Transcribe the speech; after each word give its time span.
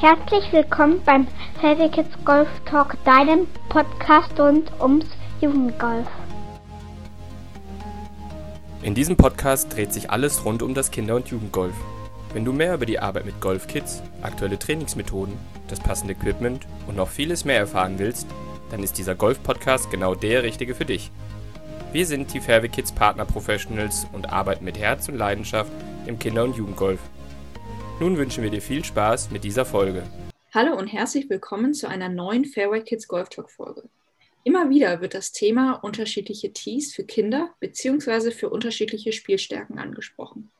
Herzlich 0.00 0.52
willkommen 0.52 1.00
beim 1.04 1.26
Heavy 1.60 1.88
Kids 1.88 2.10
Golf 2.24 2.48
Talk, 2.66 2.96
deinem 3.04 3.46
Podcast 3.68 4.38
rund 4.38 4.70
ums 4.80 5.06
Jugendgolf. 5.40 6.06
In 8.82 8.94
diesem 8.94 9.16
Podcast 9.16 9.74
dreht 9.74 9.92
sich 9.92 10.10
alles 10.10 10.44
rund 10.44 10.62
um 10.62 10.74
das 10.74 10.90
Kinder- 10.90 11.14
und 11.14 11.28
Jugendgolf. 11.28 11.74
Wenn 12.32 12.44
du 12.44 12.52
mehr 12.52 12.74
über 12.74 12.86
die 12.86 12.98
Arbeit 12.98 13.24
mit 13.24 13.40
Golfkids, 13.40 14.02
aktuelle 14.20 14.58
Trainingsmethoden, 14.58 15.38
das 15.68 15.80
passende 15.80 16.14
Equipment 16.14 16.66
und 16.86 16.96
noch 16.96 17.08
vieles 17.08 17.44
mehr 17.44 17.58
erfahren 17.58 17.98
willst, 17.98 18.26
dann 18.70 18.82
ist 18.82 18.98
dieser 18.98 19.14
Golf-Podcast 19.14 19.90
genau 19.90 20.16
der 20.16 20.42
richtige 20.42 20.74
für 20.74 20.84
dich. 20.84 21.12
Wir 21.92 22.04
sind 22.04 22.34
die 22.34 22.40
Fairway 22.40 22.68
Kids 22.68 22.90
Partner 22.90 23.24
Professionals 23.24 24.08
und 24.12 24.32
arbeiten 24.32 24.64
mit 24.64 24.76
Herz 24.76 25.08
und 25.08 25.16
Leidenschaft 25.16 25.70
im 26.06 26.18
Kinder- 26.18 26.42
und 26.44 26.56
Jugendgolf. 26.56 26.98
Nun 28.00 28.16
wünschen 28.16 28.42
wir 28.42 28.50
dir 28.50 28.60
viel 28.60 28.84
Spaß 28.84 29.30
mit 29.30 29.44
dieser 29.44 29.64
Folge. 29.64 30.02
Hallo 30.52 30.76
und 30.76 30.88
herzlich 30.88 31.30
willkommen 31.30 31.74
zu 31.74 31.88
einer 31.88 32.08
neuen 32.08 32.44
Fairway 32.44 32.82
Kids 32.82 33.06
Golf 33.06 33.28
Talk 33.28 33.52
Folge. 33.52 33.84
Immer 34.42 34.68
wieder 34.68 35.00
wird 35.00 35.14
das 35.14 35.30
Thema 35.30 35.74
unterschiedliche 35.74 36.52
Tees 36.52 36.92
für 36.92 37.04
Kinder 37.04 37.50
bzw. 37.60 38.32
für 38.32 38.50
unterschiedliche 38.50 39.12
Spielstärken 39.12 39.78
angesprochen. 39.78 40.50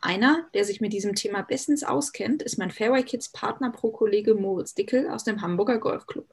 Einer, 0.00 0.48
der 0.54 0.64
sich 0.64 0.80
mit 0.80 0.92
diesem 0.92 1.14
Thema 1.14 1.42
bestens 1.42 1.84
auskennt, 1.84 2.42
ist 2.42 2.58
mein 2.58 2.72
Fairway 2.72 3.04
Kids 3.04 3.28
Partner 3.28 3.70
Pro-Kollege 3.70 4.34
Moritz 4.34 4.74
Dickel 4.74 5.08
aus 5.08 5.22
dem 5.22 5.40
Hamburger 5.40 5.78
Golfclub. 5.78 6.26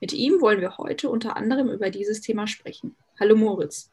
Mit 0.00 0.12
ihm 0.12 0.40
wollen 0.40 0.60
wir 0.60 0.76
heute 0.76 1.08
unter 1.08 1.36
anderem 1.36 1.68
über 1.68 1.90
dieses 1.90 2.20
Thema 2.20 2.48
sprechen. 2.48 2.96
Hallo 3.20 3.36
Moritz. 3.36 3.92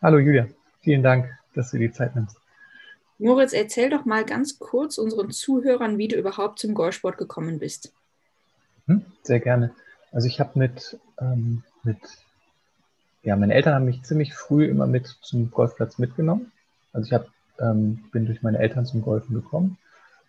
Hallo 0.00 0.18
Julia, 0.18 0.46
vielen 0.82 1.02
Dank, 1.02 1.28
dass 1.52 1.72
du 1.72 1.78
die 1.78 1.90
Zeit 1.90 2.14
nimmst. 2.14 2.36
Moritz, 3.18 3.52
erzähl 3.52 3.90
doch 3.90 4.04
mal 4.04 4.24
ganz 4.24 4.58
kurz 4.58 4.98
unseren 4.98 5.30
Zuhörern, 5.30 5.98
wie 5.98 6.08
du 6.08 6.16
überhaupt 6.16 6.58
zum 6.58 6.74
Golfsport 6.74 7.16
gekommen 7.16 7.58
bist. 7.58 7.92
Hm, 8.86 9.04
sehr 9.22 9.40
gerne. 9.40 9.72
Also 10.12 10.28
ich 10.28 10.38
habe 10.40 10.58
mit, 10.58 10.98
ähm, 11.18 11.62
mit, 11.82 11.98
ja, 13.22 13.36
meine 13.36 13.54
Eltern 13.54 13.74
haben 13.74 13.84
mich 13.86 14.02
ziemlich 14.02 14.34
früh 14.34 14.66
immer 14.66 14.86
mit 14.86 15.06
zum 15.22 15.50
Golfplatz 15.50 15.98
mitgenommen. 15.98 16.52
Also 16.92 17.06
ich 17.06 17.12
hab, 17.12 17.28
ähm, 17.58 18.04
bin 18.12 18.26
durch 18.26 18.42
meine 18.42 18.58
Eltern 18.58 18.86
zum 18.86 19.02
Golfen 19.02 19.34
gekommen, 19.34 19.78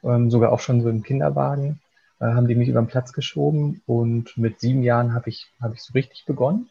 ähm, 0.04 0.32
sogar 0.32 0.52
auch 0.52 0.60
schon 0.60 0.82
so 0.82 0.90
im 0.90 1.04
Kinderwagen 1.04 1.80
äh, 2.20 2.26
haben 2.26 2.48
die 2.48 2.56
mich 2.56 2.70
über 2.70 2.82
den 2.82 2.88
Platz 2.88 3.14
geschoben 3.14 3.82
und 3.86 4.38
mit 4.38 4.60
sieben 4.60 4.84
Jahren 4.84 5.14
habe 5.14 5.30
ich, 5.30 5.52
hab 5.62 5.74
ich 5.74 5.82
so 5.82 5.94
richtig 5.94 6.26
begonnen. 6.26 6.70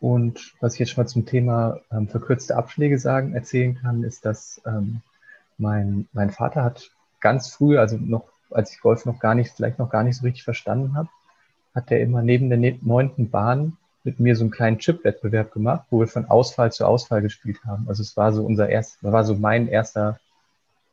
Und 0.00 0.54
was 0.60 0.74
ich 0.74 0.80
jetzt 0.80 0.90
schon 0.90 1.04
mal 1.04 1.08
zum 1.08 1.26
Thema 1.26 1.80
ähm, 1.92 2.08
verkürzte 2.08 2.56
Abschläge 2.56 2.98
sagen, 2.98 3.34
erzählen 3.34 3.74
kann, 3.74 4.02
ist, 4.02 4.24
dass 4.24 4.60
ähm, 4.64 5.02
mein, 5.60 6.08
mein 6.12 6.30
Vater 6.30 6.64
hat 6.64 6.90
ganz 7.20 7.48
früh, 7.48 7.78
also 7.78 7.96
noch, 7.96 8.24
als 8.50 8.72
ich 8.72 8.80
Golf 8.80 9.04
noch 9.06 9.20
gar 9.20 9.34
nicht, 9.34 9.52
vielleicht 9.52 9.78
noch 9.78 9.90
gar 9.90 10.02
nicht 10.02 10.16
so 10.16 10.24
richtig 10.24 10.44
verstanden 10.44 10.94
habe, 10.94 11.08
hat 11.74 11.90
er 11.90 12.00
immer 12.00 12.22
neben 12.22 12.48
der 12.48 12.58
ne-, 12.58 12.78
neunten 12.82 13.30
Bahn 13.30 13.76
mit 14.02 14.18
mir 14.18 14.34
so 14.34 14.44
einen 14.44 14.50
kleinen 14.50 14.78
Chip-Wettbewerb 14.78 15.52
gemacht, 15.52 15.84
wo 15.90 16.00
wir 16.00 16.08
von 16.08 16.24
Ausfall 16.24 16.72
zu 16.72 16.86
Ausfall 16.86 17.22
gespielt 17.22 17.58
haben. 17.66 17.86
Also 17.88 18.02
es 18.02 18.16
war 18.16 18.32
so 18.32 18.44
unser 18.44 18.68
erster, 18.68 19.12
war 19.12 19.24
so 19.24 19.34
mein 19.34 19.68
erster 19.68 20.18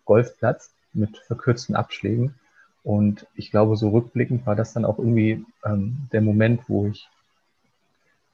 Golfplatz 0.06 0.72
mit 0.94 1.18
verkürzten 1.18 1.76
Abschlägen. 1.76 2.36
Und 2.84 3.26
ich 3.36 3.50
glaube, 3.52 3.78
so 3.78 3.90
rückblickend 3.90 4.46
war 4.46 4.56
das 4.56 4.74
dann 4.74 4.86
auch 4.86 5.00
irgendwie 5.00 5.46
ähm, 5.66 6.08
der 6.12 6.22
Moment, 6.22 6.62
wo 6.68 6.88
ich 6.88 7.08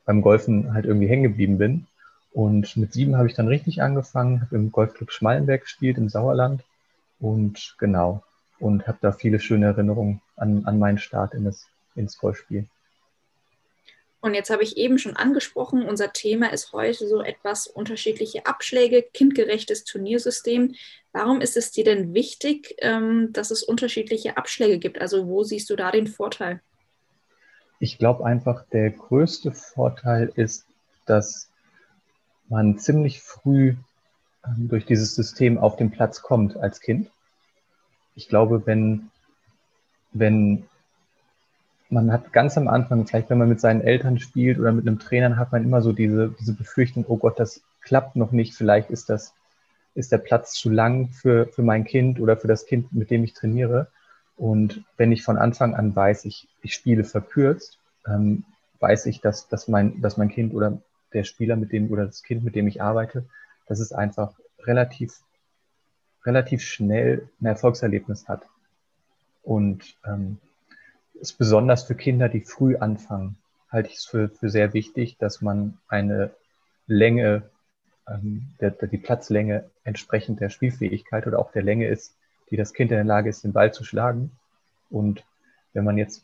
beim 0.06 0.22
Golfen 0.22 0.74
halt 0.74 0.86
irgendwie 0.86 1.08
hängen 1.08 1.24
geblieben 1.24 1.58
bin 1.58 1.88
und 2.34 2.76
mit 2.78 2.94
sieben 2.94 3.16
habe 3.16 3.28
ich 3.28 3.36
dann 3.36 3.48
richtig 3.48 3.82
angefangen, 3.82 4.42
habe 4.42 4.56
im 4.56 4.72
Golfclub 4.72 5.12
Schmallenberg 5.12 5.62
gespielt 5.62 5.98
im 5.98 6.10
Sauerland 6.10 6.64
und 7.20 7.76
genau, 7.78 8.24
und 8.60 8.88
habe 8.88 8.98
da 9.02 9.12
viele 9.12 9.40
schöne 9.40 9.68
Erinnerungen 9.68 10.22
an, 10.36 10.66
an 10.66 10.80
meinen 10.80 10.98
Start 10.98 11.34
in 11.34 11.46
das, 11.46 11.68
ins 11.96 12.18
Golfspiel. 12.18 12.68
Und 14.20 14.36
jetzt 14.36 14.50
habe 14.50 14.64
ich 14.64 14.78
eben 14.78 14.98
schon 15.00 15.18
angesprochen, 15.18 15.84
unser 15.84 16.14
Thema 16.14 16.52
ist 16.54 16.72
heute 16.72 17.10
so 17.10 17.22
etwas 17.22 17.68
unterschiedliche 17.68 18.46
Abschläge, 18.46 19.04
kindgerechtes 19.14 19.84
Turniersystem. 19.84 20.76
Warum 21.12 21.42
ist 21.42 21.58
es 21.58 21.72
dir 21.72 21.84
denn 21.84 22.14
wichtig, 22.14 22.76
ähm, 22.80 23.34
dass 23.34 23.52
es 23.52 23.64
unterschiedliche 23.64 24.38
Abschläge 24.38 24.80
gibt? 24.80 25.02
Also 25.02 25.28
wo 25.28 25.44
siehst 25.44 25.70
du 25.70 25.76
da 25.76 25.92
den 25.92 26.08
Vorteil? 26.08 26.62
Ich 27.80 27.98
glaube 27.98 28.26
einfach, 28.26 28.66
der 28.72 28.92
größte 28.92 29.52
Vorteil 29.52 30.32
ist, 30.36 30.66
dass 31.06 31.50
man 32.54 32.78
ziemlich 32.78 33.22
früh 33.22 33.76
ähm, 34.46 34.70
durch 34.70 34.86
dieses 34.86 35.16
System 35.16 35.58
auf 35.58 35.76
den 35.76 35.92
Platz 35.92 36.22
kommt 36.22 36.56
als 36.56 36.80
Kind. 36.80 37.10
Ich 38.16 38.30
glaube, 38.30 38.66
wenn, 38.66 39.10
wenn 40.14 40.66
man 41.90 42.12
hat 42.12 42.32
ganz 42.32 42.58
am 42.58 42.68
Anfang, 42.68 43.06
vielleicht 43.06 43.30
wenn 43.30 43.40
man 43.40 43.50
mit 43.50 43.60
seinen 43.60 43.82
Eltern 43.82 44.20
spielt 44.20 44.60
oder 44.60 44.72
mit 44.72 44.88
einem 44.88 45.00
Trainer, 45.00 45.36
hat 45.38 45.52
man 45.52 45.64
immer 45.64 45.82
so 45.82 45.92
diese, 45.92 46.30
diese 46.40 46.54
Befürchtung, 46.54 47.06
oh 47.08 47.18
Gott, 47.18 47.40
das 47.40 47.62
klappt 47.82 48.16
noch 48.16 48.32
nicht, 48.32 48.56
vielleicht 48.56 48.90
ist 48.90 49.10
das, 49.10 49.34
ist 49.96 50.12
der 50.12 50.18
Platz 50.20 50.54
zu 50.54 50.70
lang 50.70 51.10
für, 51.10 51.48
für 51.48 51.64
mein 51.64 51.84
Kind 51.84 52.20
oder 52.20 52.38
für 52.38 52.48
das 52.48 52.66
Kind, 52.66 52.94
mit 52.94 53.12
dem 53.12 53.24
ich 53.24 53.34
trainiere. 53.34 53.88
Und 54.38 54.84
wenn 54.98 55.12
ich 55.12 55.24
von 55.24 55.38
Anfang 55.38 55.76
an 55.76 55.96
weiß, 55.96 56.26
ich, 56.26 56.48
ich 56.62 56.74
spiele 56.74 57.04
verkürzt, 57.04 57.78
ähm, 58.08 58.44
weiß 58.80 59.06
ich, 59.06 59.22
dass, 59.22 59.48
dass, 59.48 59.68
mein, 59.68 60.02
dass 60.02 60.18
mein 60.18 60.30
Kind 60.30 60.54
oder 60.54 60.80
der 61.14 61.24
Spieler, 61.24 61.56
mit 61.56 61.72
dem 61.72 61.92
oder 61.92 62.06
das 62.06 62.24
Kind, 62.24 62.44
mit 62.44 62.56
dem 62.56 62.68
ich 62.68 62.82
arbeite, 62.82 63.26
dass 63.68 63.80
es 63.80 63.92
einfach 63.92 64.34
relativ, 64.64 65.20
relativ 66.26 66.62
schnell 66.62 67.30
ein 67.42 67.46
Erfolgserlebnis 67.46 68.28
hat. 68.28 68.44
Und 69.44 69.98
ähm, 70.06 70.38
ist 71.20 71.38
besonders 71.38 71.84
für 71.84 71.96
Kinder, 71.96 72.30
die 72.30 72.42
früh 72.42 72.78
anfangen, 72.78 73.38
halte 73.70 73.90
ich 73.90 73.96
es 73.96 74.06
für, 74.06 74.30
für 74.30 74.50
sehr 74.50 74.74
wichtig, 74.74 75.18
dass 75.18 75.42
man 75.42 75.78
eine 75.88 76.32
Länge, 76.86 77.44
ähm, 78.08 78.48
der, 78.60 78.72
der, 78.72 78.88
die 78.88 78.98
Platzlänge 78.98 79.70
entsprechend 79.84 80.40
der 80.40 80.50
Spielfähigkeit 80.50 81.28
oder 81.28 81.40
auch 81.40 81.52
der 81.52 81.64
Länge 81.64 81.88
ist, 81.88 82.16
die 82.52 82.58
das 82.58 82.74
Kind 82.74 82.92
in 82.92 82.98
der 82.98 83.06
Lage 83.06 83.30
ist, 83.30 83.44
den 83.44 83.54
Ball 83.54 83.74
zu 83.74 83.84
schlagen. 83.84 84.32
Und 84.90 85.24
wenn 85.74 85.84
man 85.84 85.98
jetzt 85.98 86.24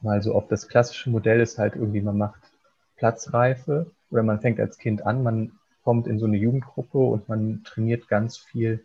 mal 0.00 0.22
so 0.22 0.34
auf 0.34 0.48
das 0.48 0.68
klassische 0.68 1.10
Modell 1.10 1.40
ist, 1.40 1.58
halt 1.58 1.76
irgendwie, 1.76 2.00
man 2.00 2.16
macht 2.16 2.40
Platzreife 3.00 3.90
oder 4.10 4.22
man 4.22 4.40
fängt 4.40 4.60
als 4.60 4.76
Kind 4.76 5.06
an, 5.06 5.22
man 5.22 5.52
kommt 5.82 6.06
in 6.06 6.18
so 6.18 6.26
eine 6.26 6.36
Jugendgruppe 6.36 6.98
und 6.98 7.28
man 7.30 7.64
trainiert 7.64 8.08
ganz 8.08 8.36
viel 8.36 8.84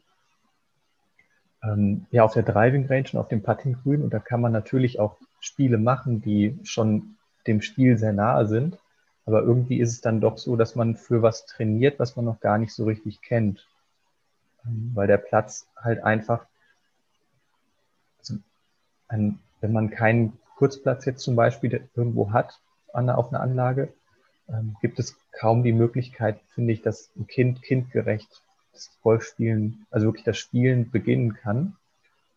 ähm, 1.61 2.05
ja, 2.11 2.23
auf 2.23 2.33
der 2.33 2.43
Driving 2.43 2.87
Range 2.87 3.09
und 3.11 3.19
auf 3.19 3.27
dem 3.27 3.43
Putting 3.43 3.77
Grün 3.83 4.03
und 4.03 4.13
da 4.13 4.19
kann 4.19 4.39
man 4.39 4.53
natürlich 4.53 4.99
auch 4.99 5.17
Spiele 5.41 5.77
machen, 5.77 6.21
die 6.21 6.57
schon 6.63 7.17
dem 7.45 7.61
Spiel 7.61 7.97
sehr 7.97 8.13
nahe 8.13 8.47
sind. 8.47 8.79
Aber 9.25 9.41
irgendwie 9.41 9.79
ist 9.79 9.91
es 9.91 10.01
dann 10.01 10.21
doch 10.21 10.37
so, 10.37 10.55
dass 10.55 10.75
man 10.75 10.95
für 10.95 11.21
was 11.21 11.45
trainiert, 11.45 11.99
was 11.99 12.15
man 12.15 12.25
noch 12.25 12.39
gar 12.39 12.57
nicht 12.57 12.73
so 12.73 12.85
richtig 12.85 13.21
kennt. 13.21 13.67
Ähm, 14.65 14.91
weil 14.93 15.07
der 15.07 15.17
Platz 15.17 15.67
halt 15.75 16.03
einfach, 16.03 16.45
also 18.19 18.35
ein, 19.09 19.39
wenn 19.59 19.73
man 19.73 19.89
keinen 19.89 20.37
Kurzplatz 20.55 21.05
jetzt 21.05 21.23
zum 21.23 21.35
Beispiel 21.35 21.89
irgendwo 21.95 22.31
hat 22.31 22.59
an, 22.93 23.09
auf 23.09 23.29
einer 23.29 23.41
Anlage, 23.41 23.91
ähm, 24.49 24.75
gibt 24.81 24.99
es 24.99 25.15
kaum 25.31 25.63
die 25.63 25.73
Möglichkeit, 25.73 26.39
finde 26.53 26.73
ich, 26.73 26.81
dass 26.81 27.09
ein 27.15 27.27
Kind 27.27 27.61
kindgerecht 27.61 28.41
das 28.73 28.91
Golfspielen, 29.01 29.85
also 29.89 30.07
wirklich 30.07 30.25
das 30.25 30.37
Spielen 30.37 30.91
beginnen 30.91 31.33
kann. 31.33 31.77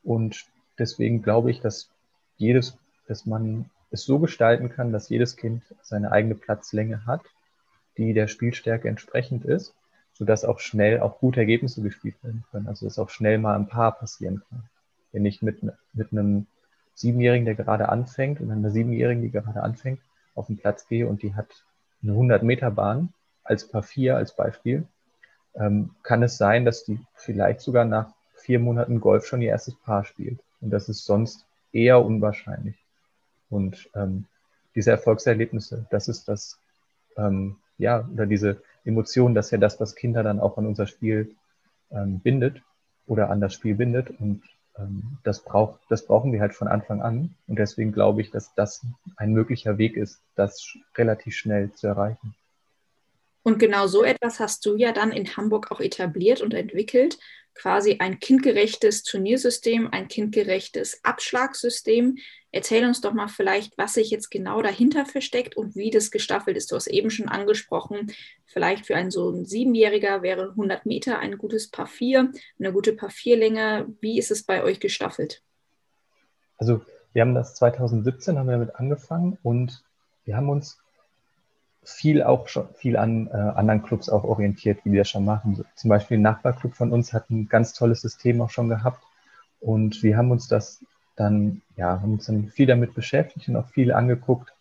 Und 0.03 0.47
deswegen 0.79 1.23
glaube 1.23 1.51
ich, 1.51 1.61
dass 1.61 1.91
jedes, 2.37 2.79
dass 3.07 3.27
man 3.27 3.71
es 3.91 4.05
so 4.05 4.19
gestalten 4.19 4.71
kann, 4.71 4.93
dass 4.93 5.09
jedes 5.09 5.37
Kind 5.37 5.63
seine 5.83 6.13
eigene 6.13 6.35
Platzlänge 6.35 7.07
hat, 7.07 7.23
die 7.97 8.15
der 8.15 8.29
Spielstärke 8.29 8.89
entsprechend 8.89 9.45
ist, 9.45 9.75
sodass 10.13 10.45
auch 10.45 10.61
schnell 10.61 11.01
auch 11.01 11.19
gute 11.19 11.41
Ergebnisse 11.41 11.83
gespielt 11.83 12.23
werden 12.23 12.45
können. 12.51 12.69
Also 12.69 12.87
dass 12.87 12.99
auch 12.99 13.11
schnell 13.11 13.39
mal 13.39 13.57
ein 13.57 13.69
Paar 13.69 13.99
passieren 13.99 14.43
kann. 14.49 14.69
Wenn 15.11 15.27
ich 15.27 15.43
mit, 15.43 15.63
mit 15.93 16.13
einem 16.13 16.47
Siebenjährigen, 16.95 17.47
der 17.47 17.55
gerade 17.55 17.89
anfängt, 17.89 18.41
und 18.41 18.51
einer 18.51 18.71
Siebenjährigen, 18.71 19.23
die 19.23 19.31
gerade 19.31 19.63
anfängt, 19.63 20.01
auf 20.35 20.47
den 20.47 20.59
Platz 20.59 20.87
gehe 20.87 21.09
und 21.09 21.23
die 21.23 21.35
hat 21.35 21.65
eine 22.03 22.13
100 22.13 22.43
Meter 22.43 22.71
Bahn 22.71 23.13
als 23.45 23.69
Paar 23.69 23.83
4 23.83 24.17
als 24.17 24.35
Beispiel, 24.35 24.87
ähm, 25.55 25.91
kann 26.03 26.23
es 26.23 26.37
sein, 26.37 26.65
dass 26.65 26.85
die 26.85 27.01
vielleicht 27.15 27.61
sogar 27.61 27.85
nach 27.85 28.13
vier 28.35 28.61
Monaten 28.61 29.01
Golf 29.01 29.27
schon 29.27 29.43
ihr 29.43 29.51
erstes 29.51 29.75
Paar 29.75 30.05
spielt. 30.05 30.41
Und 30.61 30.71
das 30.71 30.89
ist 30.89 31.05
sonst 31.05 31.47
eher 31.73 32.05
unwahrscheinlich. 32.05 32.77
Und 33.51 33.89
ähm, 33.95 34.27
diese 34.75 34.91
Erfolgserlebnisse, 34.91 35.87
das 35.91 36.09
ist 36.09 36.29
das, 36.29 36.59
ähm, 37.17 37.57
ja, 37.79 38.09
oder 38.13 38.27
diese 38.27 38.63
Emotionen, 38.85 39.35
das 39.35 39.47
ist 39.47 39.53
ja 39.53 39.59
das, 39.59 39.81
was 39.81 39.95
Kinder 39.95 40.23
dann 40.23 40.41
auch 40.41 40.59
an 40.59 40.67
unser 40.67 40.87
Spiel 40.87 41.35
ähm, 41.91 42.21
bindet 42.21 42.63
oder 43.07 43.31
an 43.31 43.41
das 43.41 43.55
Spiel 43.55 43.75
bindet. 43.75 44.11
Und 44.21 44.43
das, 45.25 45.43
braucht, 45.43 45.81
das 45.89 46.07
brauchen 46.07 46.33
wir 46.33 46.41
halt 46.41 46.55
von 46.55 46.69
Anfang 46.69 47.03
an. 47.03 47.35
Und 47.47 47.59
deswegen 47.59 47.93
glaube 47.93 48.21
ich, 48.21 48.31
dass 48.31 48.55
das 48.55 48.85
ein 49.17 49.33
möglicher 49.33 49.79
Weg 49.79 49.97
ist, 49.97 50.21
das 50.35 50.77
relativ 50.97 51.35
schnell 51.35 51.73
zu 51.73 51.87
erreichen. 51.87 52.35
Und 53.49 53.59
genau 53.59 53.87
so 53.87 54.05
etwas 54.05 54.41
hast 54.41 54.67
du 54.67 54.77
ja 54.77 54.93
dann 54.93 55.11
in 55.11 55.35
Hamburg 55.39 55.73
auch 55.73 55.81
etabliert 55.81 56.43
und 56.43 56.53
entwickelt. 56.53 57.19
Quasi 57.55 57.97
ein 57.99 58.21
kindgerechtes 58.21 59.05
Turniersystem, 59.05 59.89
ein 59.91 60.07
kindgerechtes 60.07 61.03
Abschlagssystem. 61.03 62.19
Erzähl 62.53 62.85
uns 62.85 63.01
doch 63.01 63.15
mal 63.15 63.29
vielleicht, 63.29 63.79
was 63.79 63.95
sich 63.95 64.11
jetzt 64.11 64.31
genau 64.31 64.61
dahinter 64.61 65.07
versteckt 65.07 65.57
und 65.57 65.77
wie 65.77 65.89
das 65.89 66.11
gestaffelt 66.11 66.59
ist. 66.59 66.71
Du 66.71 66.77
hast 66.77 66.89
eben 66.89 67.09
schon 67.09 67.31
angesprochen, 67.31 68.13
vielleicht 68.45 68.85
für 68.85 68.97
einen 68.97 69.11
so 69.11 69.31
einen 69.31 69.47
Siebenjähriger 69.47 70.21
wäre 70.21 70.51
100 70.51 70.85
Meter 70.85 71.19
ein 71.19 71.39
gutes 71.39 71.71
Paar 71.71 71.87
4, 71.87 72.31
eine 72.59 72.73
gute 72.75 72.93
Paar 72.93 73.09
4 73.09 73.39
Länge. 73.39 73.87
Wie 74.03 74.19
ist 74.19 74.31
es 74.31 74.43
bei 74.43 74.63
euch 74.63 74.79
gestaffelt? 74.79 75.43
Also 76.59 76.83
wir 77.15 77.23
haben 77.23 77.35
das 77.35 77.55
2017 77.55 78.37
haben 78.37 78.49
wir 78.49 78.59
damit 78.59 78.77
angefangen 78.77 79.39
und 79.43 79.83
wir 80.27 80.37
haben 80.37 80.51
uns 80.51 80.83
viel 81.89 82.23
auch 82.23 82.49
schon 82.49 82.69
viel 82.75 82.97
an 82.97 83.29
äh, 83.29 83.37
anderen 83.37 83.83
Clubs 83.83 84.09
auch 84.09 84.25
orientiert, 84.25 84.81
wie 84.85 84.93
wir 84.93 85.01
das 85.01 85.11
schon 85.11 85.25
machen. 85.25 85.65
Zum 85.75 85.89
Beispiel 85.89 86.19
ein 86.19 86.23
Nachbarclub 86.23 86.75
von 86.75 86.93
uns 86.93 87.13
hat 87.13 87.31
ein 87.31 87.49
ganz 87.49 87.73
tolles 87.73 88.03
System 88.03 88.41
auch 88.41 88.51
schon 88.51 88.69
gehabt 88.69 89.03
und 89.61 90.03
wir 90.03 90.17
haben 90.17 90.31
uns 90.31 90.49
das 90.49 90.85
dann, 91.17 91.63
ja, 91.77 92.01
haben 92.01 92.13
uns 92.15 92.27
dann 92.27 92.49
viel 92.49 92.67
damit 92.67 92.95
beschäftigt 92.95 93.49
und 93.49 93.57
auch 93.57 93.69
viel 93.69 93.93
angeguckt, 93.93 94.53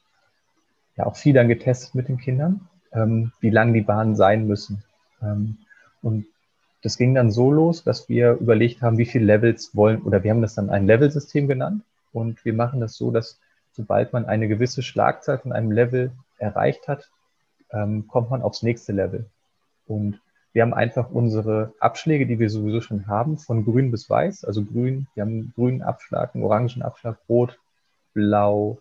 ja, 0.96 1.06
auch 1.06 1.16
viel 1.16 1.34
dann 1.34 1.48
getestet 1.48 1.94
mit 1.96 2.08
den 2.08 2.18
Kindern, 2.18 2.68
ähm, 2.94 3.32
wie 3.40 3.52
lang 3.52 3.74
die 3.74 3.82
Bahnen 3.82 4.16
sein 4.16 4.48
müssen. 4.48 4.84
Ähm, 5.22 5.58
und 6.02 6.26
das 6.82 6.98
ging 6.98 7.14
dann 7.14 7.32
so 7.32 7.52
los, 7.52 7.84
dass 7.84 8.08
wir 8.10 8.34
überlegt 8.34 8.82
haben, 8.82 8.98
wie 8.98 9.06
viele 9.06 9.26
Levels 9.26 9.76
wollen, 9.76 10.02
oder 10.02 10.24
wir 10.24 10.32
haben 10.32 10.42
das 10.42 10.56
dann 10.56 10.70
ein 10.70 10.88
Level-System 10.88 11.48
genannt 11.48 11.84
und 12.14 12.44
wir 12.46 12.54
machen 12.54 12.80
das 12.80 12.96
so, 12.96 13.12
dass 13.12 13.40
sobald 13.74 14.14
man 14.14 14.26
eine 14.26 14.48
gewisse 14.48 14.82
Schlagzahl 14.82 15.38
von 15.38 15.52
einem 15.52 15.72
Level 15.72 16.12
erreicht 16.40 16.88
hat, 16.88 17.10
ähm, 17.72 18.08
kommt 18.08 18.30
man 18.30 18.42
aufs 18.42 18.64
nächste 18.64 18.94
Level. 18.94 19.30
Und 19.86 20.22
wir 20.54 20.64
haben 20.64 20.74
einfach 20.74 21.12
unsere 21.12 21.74
Abschläge, 21.80 22.26
die 22.26 22.40
wir 22.40 22.50
sowieso 22.50 22.82
schon 22.82 23.08
haben, 23.08 23.38
von 23.38 23.64
grün 23.64 23.92
bis 23.92 24.10
weiß, 24.10 24.44
also 24.44 24.64
grün, 24.64 25.08
wir 25.14 25.22
haben 25.22 25.32
einen 25.32 25.54
grünen 25.56 25.82
Abschlag, 25.82 26.34
einen 26.34 26.44
orangen 26.44 26.82
Abschlag, 26.82 27.18
rot, 27.30 27.60
blau, 28.14 28.80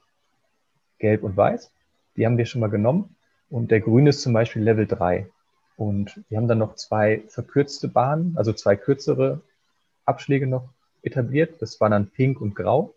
gelb 0.98 1.22
und 1.22 1.36
weiß. 1.36 1.70
Die 2.16 2.24
haben 2.24 2.38
wir 2.38 2.46
schon 2.46 2.62
mal 2.62 2.70
genommen. 2.70 3.16
Und 3.50 3.70
der 3.70 3.80
grüne 3.80 4.10
ist 4.10 4.22
zum 4.22 4.32
Beispiel 4.32 4.62
Level 4.62 4.86
3. 4.86 5.28
Und 5.76 6.22
wir 6.28 6.38
haben 6.38 6.48
dann 6.48 6.58
noch 6.58 6.74
zwei 6.76 7.22
verkürzte 7.28 7.88
Bahnen, 7.88 8.36
also 8.36 8.52
zwei 8.52 8.76
kürzere 8.76 9.42
Abschläge 10.06 10.46
noch 10.46 10.70
etabliert. 11.02 11.60
Das 11.60 11.80
war 11.80 11.90
dann 11.90 12.08
pink 12.08 12.40
und 12.40 12.54
grau. 12.54 12.94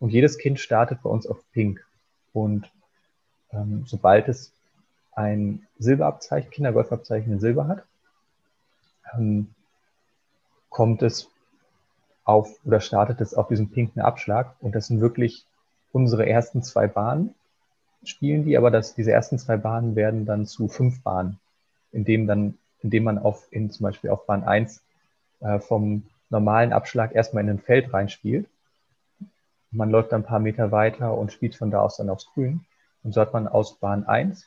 Und 0.00 0.10
jedes 0.10 0.36
Kind 0.38 0.58
startet 0.58 1.02
bei 1.02 1.10
uns 1.10 1.26
auf 1.26 1.38
pink. 1.52 1.86
Und 2.32 2.70
ähm, 3.52 3.84
sobald 3.86 4.28
es 4.28 4.52
ein 5.16 5.66
Silberabzeichen, 5.78 6.50
Kindergolfabzeichen 6.50 7.32
in 7.32 7.40
Silber 7.40 7.66
hat, 7.66 7.84
ähm, 9.14 9.48
kommt 10.68 11.02
es 11.02 11.28
auf 12.24 12.54
oder 12.64 12.80
startet 12.80 13.20
es 13.20 13.34
auf 13.34 13.48
diesem 13.48 13.70
pinken 13.70 14.02
Abschlag. 14.02 14.54
Und 14.60 14.74
das 14.74 14.86
sind 14.86 15.00
wirklich 15.00 15.44
unsere 15.92 16.28
ersten 16.28 16.62
zwei 16.62 16.86
Bahnen, 16.86 17.34
spielen 18.04 18.44
die, 18.44 18.58
aber 18.58 18.70
das, 18.70 18.94
diese 18.94 19.10
ersten 19.10 19.38
zwei 19.38 19.56
Bahnen 19.56 19.96
werden 19.96 20.26
dann 20.26 20.46
zu 20.46 20.68
fünf 20.68 21.02
Bahnen, 21.02 21.38
indem 21.92 22.26
dann, 22.26 22.58
indem 22.82 23.04
man 23.04 23.18
auf, 23.18 23.46
in, 23.50 23.70
zum 23.70 23.84
Beispiel 23.84 24.10
auf 24.10 24.26
Bahn 24.26 24.44
1 24.44 24.82
äh, 25.40 25.58
vom 25.60 26.02
normalen 26.28 26.72
Abschlag 26.72 27.14
erstmal 27.14 27.44
in 27.44 27.50
ein 27.50 27.58
Feld 27.58 27.92
reinspielt. 27.92 28.46
Man 29.70 29.90
läuft 29.90 30.12
dann 30.12 30.22
ein 30.22 30.26
paar 30.26 30.40
Meter 30.40 30.72
weiter 30.72 31.16
und 31.16 31.32
spielt 31.32 31.54
von 31.54 31.70
da 31.70 31.80
aus 31.80 31.96
dann 31.96 32.10
aufs 32.10 32.26
Grün. 32.34 32.60
Und 33.02 33.14
so 33.14 33.20
hat 33.20 33.32
man 33.32 33.48
aus 33.48 33.76
Bahn 33.76 34.04
1 34.04 34.46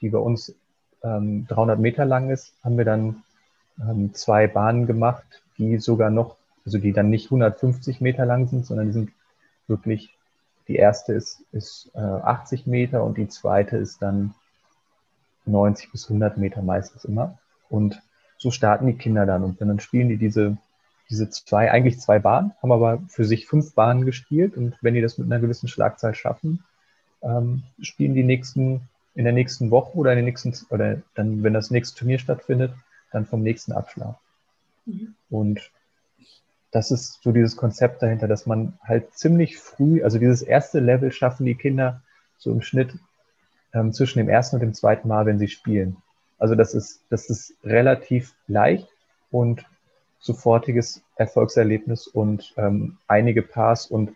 die 0.00 0.10
bei 0.10 0.18
uns 0.18 0.54
ähm, 1.02 1.46
300 1.48 1.78
Meter 1.78 2.04
lang 2.04 2.30
ist, 2.30 2.52
haben 2.62 2.78
wir 2.78 2.84
dann 2.84 3.22
ähm, 3.80 4.14
zwei 4.14 4.46
Bahnen 4.46 4.86
gemacht, 4.86 5.42
die 5.58 5.78
sogar 5.78 6.10
noch, 6.10 6.36
also 6.64 6.78
die 6.78 6.92
dann 6.92 7.10
nicht 7.10 7.26
150 7.26 8.00
Meter 8.00 8.26
lang 8.26 8.46
sind, 8.48 8.66
sondern 8.66 8.86
die 8.86 8.92
sind 8.92 9.10
wirklich, 9.66 10.16
die 10.66 10.76
erste 10.76 11.12
ist, 11.12 11.42
ist 11.52 11.90
äh, 11.94 11.98
80 11.98 12.66
Meter 12.66 13.04
und 13.04 13.18
die 13.18 13.28
zweite 13.28 13.76
ist 13.76 14.02
dann 14.02 14.34
90 15.46 15.92
bis 15.92 16.08
100 16.08 16.36
Meter 16.36 16.62
meistens 16.62 17.04
immer. 17.04 17.38
Und 17.68 18.02
so 18.36 18.50
starten 18.50 18.86
die 18.86 18.96
Kinder 18.96 19.26
dann 19.26 19.42
und 19.42 19.60
dann 19.60 19.80
spielen 19.80 20.08
die 20.08 20.16
diese, 20.16 20.56
diese 21.10 21.28
zwei, 21.30 21.70
eigentlich 21.70 22.00
zwei 22.00 22.18
Bahnen, 22.18 22.52
haben 22.62 22.72
aber 22.72 23.02
für 23.08 23.24
sich 23.24 23.46
fünf 23.46 23.74
Bahnen 23.74 24.04
gespielt 24.04 24.56
und 24.56 24.76
wenn 24.80 24.94
die 24.94 25.00
das 25.00 25.18
mit 25.18 25.30
einer 25.30 25.40
gewissen 25.40 25.68
Schlagzahl 25.68 26.14
schaffen, 26.14 26.64
ähm, 27.22 27.62
spielen 27.80 28.14
die 28.14 28.24
nächsten 28.24 28.82
in 29.18 29.24
der 29.24 29.32
nächsten 29.32 29.72
Woche 29.72 29.98
oder 29.98 30.12
in 30.12 30.18
den 30.18 30.26
nächsten, 30.26 30.54
oder 30.70 31.02
dann, 31.16 31.42
wenn 31.42 31.52
das 31.52 31.72
nächste 31.72 31.98
Turnier 31.98 32.20
stattfindet, 32.20 32.72
dann 33.10 33.26
vom 33.26 33.42
nächsten 33.42 33.72
Abschlag. 33.72 34.14
Mhm. 34.86 35.16
Und 35.28 35.72
das 36.70 36.92
ist 36.92 37.20
so 37.20 37.32
dieses 37.32 37.56
Konzept 37.56 38.00
dahinter, 38.00 38.28
dass 38.28 38.46
man 38.46 38.78
halt 38.80 39.12
ziemlich 39.14 39.58
früh, 39.58 40.04
also 40.04 40.20
dieses 40.20 40.42
erste 40.42 40.78
Level 40.78 41.10
schaffen 41.10 41.46
die 41.46 41.56
Kinder 41.56 42.00
so 42.36 42.52
im 42.52 42.62
Schnitt 42.62 42.94
ähm, 43.74 43.92
zwischen 43.92 44.20
dem 44.20 44.28
ersten 44.28 44.54
und 44.54 44.60
dem 44.60 44.74
zweiten 44.74 45.08
Mal, 45.08 45.26
wenn 45.26 45.40
sie 45.40 45.48
spielen. 45.48 45.96
Also 46.38 46.54
das 46.54 46.72
ist, 46.72 47.00
das 47.10 47.28
ist 47.28 47.54
relativ 47.64 48.36
leicht 48.46 48.86
und 49.32 49.64
sofortiges 50.20 51.02
Erfolgserlebnis 51.16 52.06
und 52.06 52.54
ähm, 52.56 52.98
einige 53.08 53.42
Pars 53.42 53.86
und 53.86 54.12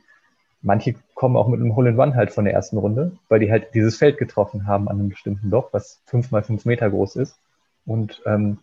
manche 0.60 0.94
kommen 1.22 1.36
auch 1.36 1.46
mit 1.46 1.60
einem 1.60 1.76
Hole-in-One 1.76 2.16
halt 2.16 2.32
von 2.32 2.44
der 2.44 2.52
ersten 2.52 2.78
Runde, 2.78 3.12
weil 3.28 3.38
die 3.38 3.48
halt 3.48 3.74
dieses 3.74 3.96
Feld 3.96 4.18
getroffen 4.18 4.66
haben 4.66 4.88
an 4.88 4.98
einem 4.98 5.08
bestimmten 5.08 5.50
Loch, 5.50 5.68
was 5.70 6.02
fünf 6.04 6.32
mal 6.32 6.42
fünf 6.42 6.64
Meter 6.64 6.90
groß 6.90 7.14
ist. 7.14 7.38
Und 7.86 8.20
ähm, 8.26 8.58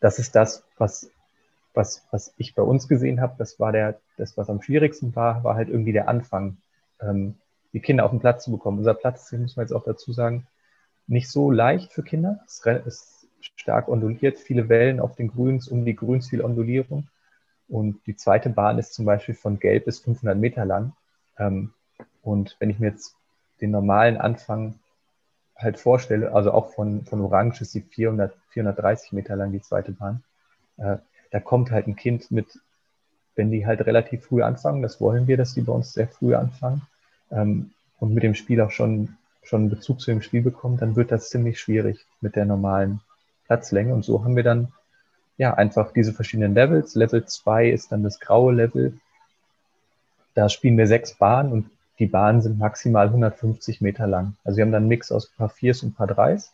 das 0.00 0.18
ist 0.18 0.34
das, 0.34 0.64
was, 0.78 1.10
was, 1.74 2.02
was 2.12 2.32
ich 2.38 2.54
bei 2.54 2.62
uns 2.62 2.88
gesehen 2.88 3.20
habe. 3.20 3.34
Das 3.36 3.60
war 3.60 3.72
der, 3.72 4.00
das, 4.16 4.38
was 4.38 4.48
am 4.48 4.62
schwierigsten 4.62 5.14
war, 5.14 5.44
war 5.44 5.54
halt 5.54 5.68
irgendwie 5.68 5.92
der 5.92 6.08
Anfang, 6.08 6.56
ähm, 6.98 7.34
die 7.74 7.80
Kinder 7.80 8.06
auf 8.06 8.10
den 8.10 8.20
Platz 8.20 8.44
zu 8.44 8.52
bekommen. 8.52 8.78
Unser 8.78 8.94
Platz, 8.94 9.30
muss 9.32 9.56
man 9.56 9.66
jetzt 9.66 9.74
auch 9.74 9.84
dazu 9.84 10.14
sagen, 10.14 10.46
nicht 11.08 11.28
so 11.28 11.50
leicht 11.50 11.92
für 11.92 12.02
Kinder. 12.02 12.40
Es 12.46 12.64
ist 12.86 13.26
stark 13.54 13.88
onduliert, 13.88 14.38
viele 14.38 14.70
Wellen 14.70 14.98
auf 14.98 15.14
den 15.14 15.28
Grüns, 15.28 15.68
um 15.68 15.84
die 15.84 15.94
Grüns 15.94 16.30
viel 16.30 16.40
Ondulierung. 16.40 17.08
Und 17.68 18.00
die 18.06 18.16
zweite 18.16 18.48
Bahn 18.48 18.78
ist 18.78 18.94
zum 18.94 19.04
Beispiel 19.04 19.34
von 19.34 19.58
gelb 19.58 19.84
bis 19.84 19.98
500 19.98 20.38
Meter 20.38 20.64
lang. 20.64 20.94
Ähm, 21.40 21.72
und 22.22 22.56
wenn 22.60 22.70
ich 22.70 22.78
mir 22.78 22.90
jetzt 22.90 23.16
den 23.60 23.72
normalen 23.72 24.16
Anfang 24.16 24.78
halt 25.56 25.78
vorstelle, 25.78 26.32
also 26.32 26.52
auch 26.52 26.72
von, 26.72 27.04
von 27.04 27.20
Orange 27.20 27.62
ist 27.62 27.74
die 27.74 27.80
400, 27.80 28.32
430 28.50 29.12
Meter 29.12 29.36
lang, 29.36 29.52
die 29.52 29.60
zweite 29.60 29.92
Bahn, 29.92 30.22
äh, 30.76 30.96
da 31.30 31.40
kommt 31.40 31.70
halt 31.70 31.86
ein 31.86 31.96
Kind 31.96 32.30
mit, 32.30 32.58
wenn 33.34 33.50
die 33.50 33.66
halt 33.66 33.84
relativ 33.86 34.26
früh 34.26 34.42
anfangen, 34.42 34.82
das 34.82 35.00
wollen 35.00 35.26
wir, 35.26 35.36
dass 35.36 35.54
die 35.54 35.62
bei 35.62 35.72
uns 35.72 35.92
sehr 35.92 36.08
früh 36.08 36.34
anfangen 36.34 36.82
ähm, 37.30 37.72
und 37.98 38.14
mit 38.14 38.22
dem 38.22 38.34
Spiel 38.34 38.60
auch 38.60 38.70
schon, 38.70 39.16
schon 39.42 39.62
einen 39.62 39.70
Bezug 39.70 40.00
zu 40.00 40.10
dem 40.10 40.22
Spiel 40.22 40.42
bekommen, 40.42 40.78
dann 40.78 40.96
wird 40.96 41.10
das 41.10 41.30
ziemlich 41.30 41.60
schwierig 41.60 42.06
mit 42.20 42.36
der 42.36 42.44
normalen 42.44 43.00
Platzlänge. 43.46 43.92
Und 43.94 44.04
so 44.04 44.24
haben 44.24 44.36
wir 44.36 44.42
dann 44.42 44.72
ja, 45.36 45.54
einfach 45.54 45.92
diese 45.92 46.12
verschiedenen 46.12 46.54
Levels. 46.54 46.94
Level 46.94 47.24
2 47.24 47.70
ist 47.70 47.92
dann 47.92 48.02
das 48.02 48.20
graue 48.20 48.52
Level. 48.52 48.98
Da 50.34 50.48
spielen 50.48 50.78
wir 50.78 50.86
sechs 50.86 51.14
Bahnen 51.14 51.52
und 51.52 51.70
die 51.98 52.06
Bahnen 52.06 52.40
sind 52.40 52.58
maximal 52.58 53.08
150 53.08 53.80
Meter 53.80 54.06
lang. 54.06 54.36
Also 54.44 54.56
wir 54.56 54.64
haben 54.64 54.72
dann 54.72 54.82
einen 54.82 54.88
Mix 54.88 55.12
aus 55.12 55.26
Paar 55.26 55.50
4s 55.50 55.84
und 55.84 55.94
Paar 55.94 56.08
3s. 56.08 56.50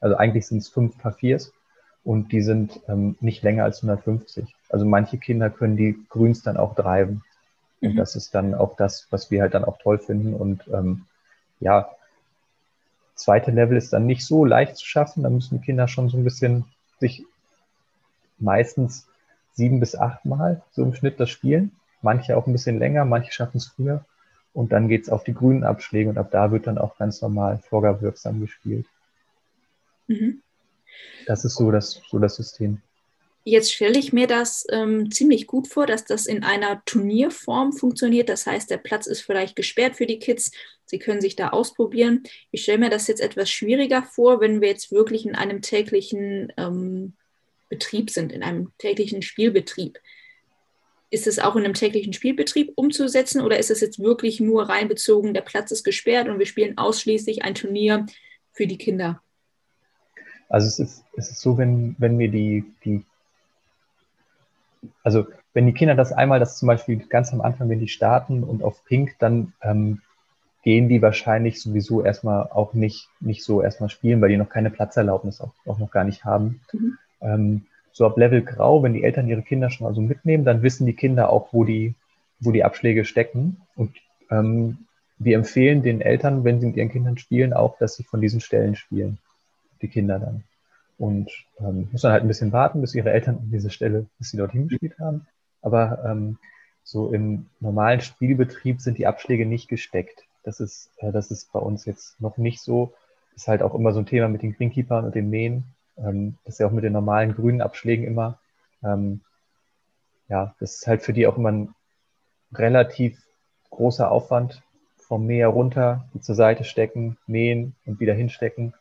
Also 0.00 0.16
eigentlich 0.16 0.46
sind 0.46 0.58
es 0.58 0.68
fünf 0.68 0.96
Paar 0.98 1.12
4s 1.12 1.50
und 2.04 2.32
die 2.32 2.42
sind 2.42 2.80
ähm, 2.88 3.16
nicht 3.20 3.42
länger 3.42 3.64
als 3.64 3.82
150. 3.82 4.54
Also 4.68 4.86
manche 4.86 5.18
Kinder 5.18 5.50
können 5.50 5.76
die 5.76 5.98
Grüns 6.08 6.42
dann 6.42 6.56
auch 6.56 6.74
treiben. 6.74 7.24
Und 7.80 7.94
mhm. 7.94 7.96
das 7.96 8.14
ist 8.14 8.34
dann 8.34 8.54
auch 8.54 8.76
das, 8.76 9.06
was 9.10 9.30
wir 9.30 9.42
halt 9.42 9.54
dann 9.54 9.64
auch 9.64 9.78
toll 9.78 9.98
finden. 9.98 10.34
Und 10.34 10.62
ähm, 10.72 11.06
ja, 11.58 11.90
zweite 13.14 13.50
Level 13.50 13.76
ist 13.76 13.92
dann 13.92 14.06
nicht 14.06 14.24
so 14.24 14.44
leicht 14.44 14.76
zu 14.76 14.86
schaffen. 14.86 15.22
Da 15.22 15.30
müssen 15.30 15.58
die 15.58 15.64
Kinder 15.64 15.88
schon 15.88 16.08
so 16.08 16.16
ein 16.16 16.24
bisschen 16.24 16.64
sich 17.00 17.24
meistens 18.38 19.06
sieben 19.52 19.80
bis 19.80 19.96
acht 19.96 20.24
Mal 20.24 20.62
so 20.72 20.82
im 20.82 20.94
Schnitt 20.94 21.20
das 21.20 21.28
Spielen. 21.28 21.72
Manche 22.02 22.36
auch 22.36 22.46
ein 22.46 22.52
bisschen 22.52 22.78
länger, 22.78 23.04
manche 23.04 23.32
schaffen 23.32 23.58
es 23.58 23.66
früher. 23.66 24.04
Und 24.52 24.72
dann 24.72 24.88
geht 24.88 25.02
es 25.02 25.08
auf 25.08 25.22
die 25.22 25.34
grünen 25.34 25.64
Abschläge 25.64 26.10
und 26.10 26.18
ab 26.18 26.30
da 26.30 26.50
wird 26.50 26.66
dann 26.66 26.78
auch 26.78 26.96
ganz 26.98 27.22
normal 27.22 27.60
vorgabwirksam 27.68 28.40
gespielt. 28.40 28.86
Mhm. 30.08 30.42
Das 31.26 31.44
ist 31.44 31.54
so 31.54 31.70
das, 31.70 32.00
so 32.10 32.18
das 32.18 32.36
System. 32.36 32.82
Jetzt 33.44 33.72
stelle 33.72 33.98
ich 33.98 34.12
mir 34.12 34.26
das 34.26 34.66
ähm, 34.70 35.10
ziemlich 35.10 35.46
gut 35.46 35.66
vor, 35.66 35.86
dass 35.86 36.04
das 36.04 36.26
in 36.26 36.44
einer 36.44 36.82
Turnierform 36.84 37.72
funktioniert. 37.72 38.28
Das 38.28 38.46
heißt, 38.46 38.70
der 38.70 38.76
Platz 38.76 39.06
ist 39.06 39.22
vielleicht 39.22 39.56
gesperrt 39.56 39.96
für 39.96 40.06
die 40.06 40.18
Kids. 40.18 40.50
Sie 40.84 40.98
können 40.98 41.22
sich 41.22 41.36
da 41.36 41.48
ausprobieren. 41.48 42.24
Ich 42.50 42.64
stelle 42.64 42.78
mir 42.78 42.90
das 42.90 43.06
jetzt 43.06 43.20
etwas 43.20 43.48
schwieriger 43.48 44.02
vor, 44.02 44.40
wenn 44.40 44.60
wir 44.60 44.68
jetzt 44.68 44.92
wirklich 44.92 45.24
in 45.24 45.36
einem 45.36 45.62
täglichen 45.62 46.52
ähm, 46.58 47.14
Betrieb 47.70 48.10
sind, 48.10 48.32
in 48.32 48.42
einem 48.42 48.72
täglichen 48.76 49.22
Spielbetrieb. 49.22 49.98
Ist 51.10 51.26
es 51.26 51.38
auch 51.38 51.56
in 51.56 51.64
einem 51.64 51.74
täglichen 51.74 52.12
Spielbetrieb 52.12 52.72
umzusetzen 52.76 53.40
oder 53.40 53.58
ist 53.58 53.70
es 53.70 53.80
jetzt 53.80 53.98
wirklich 53.98 54.40
nur 54.40 54.68
reinbezogen, 54.68 55.34
der 55.34 55.40
Platz 55.40 55.70
ist 55.72 55.84
gesperrt 55.84 56.28
und 56.28 56.38
wir 56.38 56.46
spielen 56.46 56.78
ausschließlich 56.78 57.42
ein 57.42 57.54
Turnier 57.54 58.06
für 58.52 58.66
die 58.66 58.78
Kinder? 58.78 59.20
Also 60.48 60.66
es 60.66 60.78
ist, 60.78 61.04
es 61.16 61.30
ist 61.30 61.40
so, 61.40 61.58
wenn, 61.58 61.96
wenn 61.98 62.16
mir 62.16 62.28
die, 62.28 62.64
die, 62.84 63.04
also 65.02 65.26
wenn 65.52 65.66
die 65.66 65.72
Kinder 65.72 65.94
das 65.94 66.12
einmal, 66.12 66.40
das 66.40 66.58
zum 66.58 66.66
Beispiel 66.66 66.98
ganz 67.08 67.32
am 67.32 67.40
Anfang, 67.40 67.68
wenn 67.68 67.80
die 67.80 67.88
starten 67.88 68.44
und 68.44 68.62
auf 68.62 68.84
Pink, 68.84 69.16
dann 69.18 69.52
ähm, 69.62 70.00
gehen 70.62 70.88
die 70.88 71.02
wahrscheinlich 71.02 71.60
sowieso 71.60 72.02
erstmal 72.04 72.48
auch 72.50 72.74
nicht, 72.74 73.08
nicht 73.20 73.44
so 73.44 73.62
erstmal 73.62 73.88
spielen, 73.88 74.20
weil 74.20 74.28
die 74.28 74.36
noch 74.36 74.48
keine 74.48 74.70
Platzerlaubnis 74.70 75.40
auch, 75.40 75.52
auch 75.66 75.78
noch 75.78 75.90
gar 75.90 76.04
nicht 76.04 76.24
haben. 76.24 76.60
Mhm. 76.72 76.98
Ähm, 77.20 77.66
so 77.92 78.06
ab 78.06 78.16
Level 78.16 78.42
Grau, 78.42 78.82
wenn 78.82 78.94
die 78.94 79.04
Eltern 79.04 79.28
ihre 79.28 79.42
Kinder 79.42 79.70
schon 79.70 79.86
mal 79.86 79.94
so 79.94 80.00
mitnehmen, 80.00 80.44
dann 80.44 80.62
wissen 80.62 80.86
die 80.86 80.94
Kinder 80.94 81.30
auch, 81.30 81.52
wo 81.52 81.64
die, 81.64 81.94
wo 82.38 82.52
die 82.52 82.64
Abschläge 82.64 83.04
stecken. 83.04 83.60
Und 83.74 83.96
ähm, 84.30 84.86
wir 85.18 85.36
empfehlen 85.36 85.82
den 85.82 86.00
Eltern, 86.00 86.44
wenn 86.44 86.60
sie 86.60 86.66
mit 86.66 86.76
ihren 86.76 86.90
Kindern 86.90 87.18
spielen, 87.18 87.52
auch, 87.52 87.76
dass 87.78 87.96
sie 87.96 88.04
von 88.04 88.20
diesen 88.20 88.40
Stellen 88.40 88.74
spielen, 88.74 89.18
die 89.82 89.88
Kinder 89.88 90.18
dann. 90.18 90.44
Und 90.98 91.30
ähm, 91.58 91.88
muss 91.92 92.02
dann 92.02 92.12
halt 92.12 92.22
ein 92.22 92.28
bisschen 92.28 92.52
warten, 92.52 92.80
bis 92.80 92.94
ihre 92.94 93.10
Eltern 93.10 93.36
an 93.36 93.50
diese 93.50 93.70
Stelle, 93.70 94.06
bis 94.18 94.30
sie 94.30 94.36
dorthin 94.36 94.68
gespielt 94.68 94.98
haben. 94.98 95.26
Aber 95.62 96.04
ähm, 96.06 96.38
so 96.84 97.12
im 97.12 97.46
normalen 97.60 98.00
Spielbetrieb 98.00 98.80
sind 98.80 98.98
die 98.98 99.06
Abschläge 99.06 99.46
nicht 99.46 99.68
gesteckt. 99.68 100.24
Das 100.42 100.60
ist, 100.60 100.90
äh, 100.98 101.12
das 101.12 101.30
ist 101.30 101.52
bei 101.52 101.58
uns 101.58 101.84
jetzt 101.84 102.20
noch 102.20 102.36
nicht 102.36 102.60
so. 102.60 102.94
Ist 103.34 103.48
halt 103.48 103.62
auch 103.62 103.74
immer 103.74 103.92
so 103.92 104.00
ein 104.00 104.06
Thema 104.06 104.28
mit 104.28 104.42
den 104.42 104.54
Greenkeepern 104.54 105.04
und 105.04 105.14
den 105.14 105.30
Mähen. 105.30 105.64
Ähm, 106.00 106.36
das 106.44 106.54
ist 106.54 106.58
ja 106.58 106.66
auch 106.66 106.72
mit 106.72 106.84
den 106.84 106.92
normalen 106.92 107.34
grünen 107.34 107.60
Abschlägen 107.60 108.04
immer. 108.04 108.38
Ähm, 108.82 109.20
ja, 110.28 110.54
das 110.60 110.76
ist 110.76 110.86
halt 110.86 111.02
für 111.02 111.12
die 111.12 111.26
auch 111.26 111.36
immer 111.36 111.52
ein 111.52 111.74
relativ 112.52 113.20
großer 113.70 114.10
Aufwand. 114.10 114.62
Vom 114.96 115.26
Mäher 115.26 115.48
runter, 115.48 116.08
die 116.14 116.20
zur 116.20 116.36
Seite 116.36 116.62
stecken, 116.62 117.16
mähen 117.26 117.74
und 117.84 117.98
wieder 117.98 118.14
hinstecken. 118.14 118.74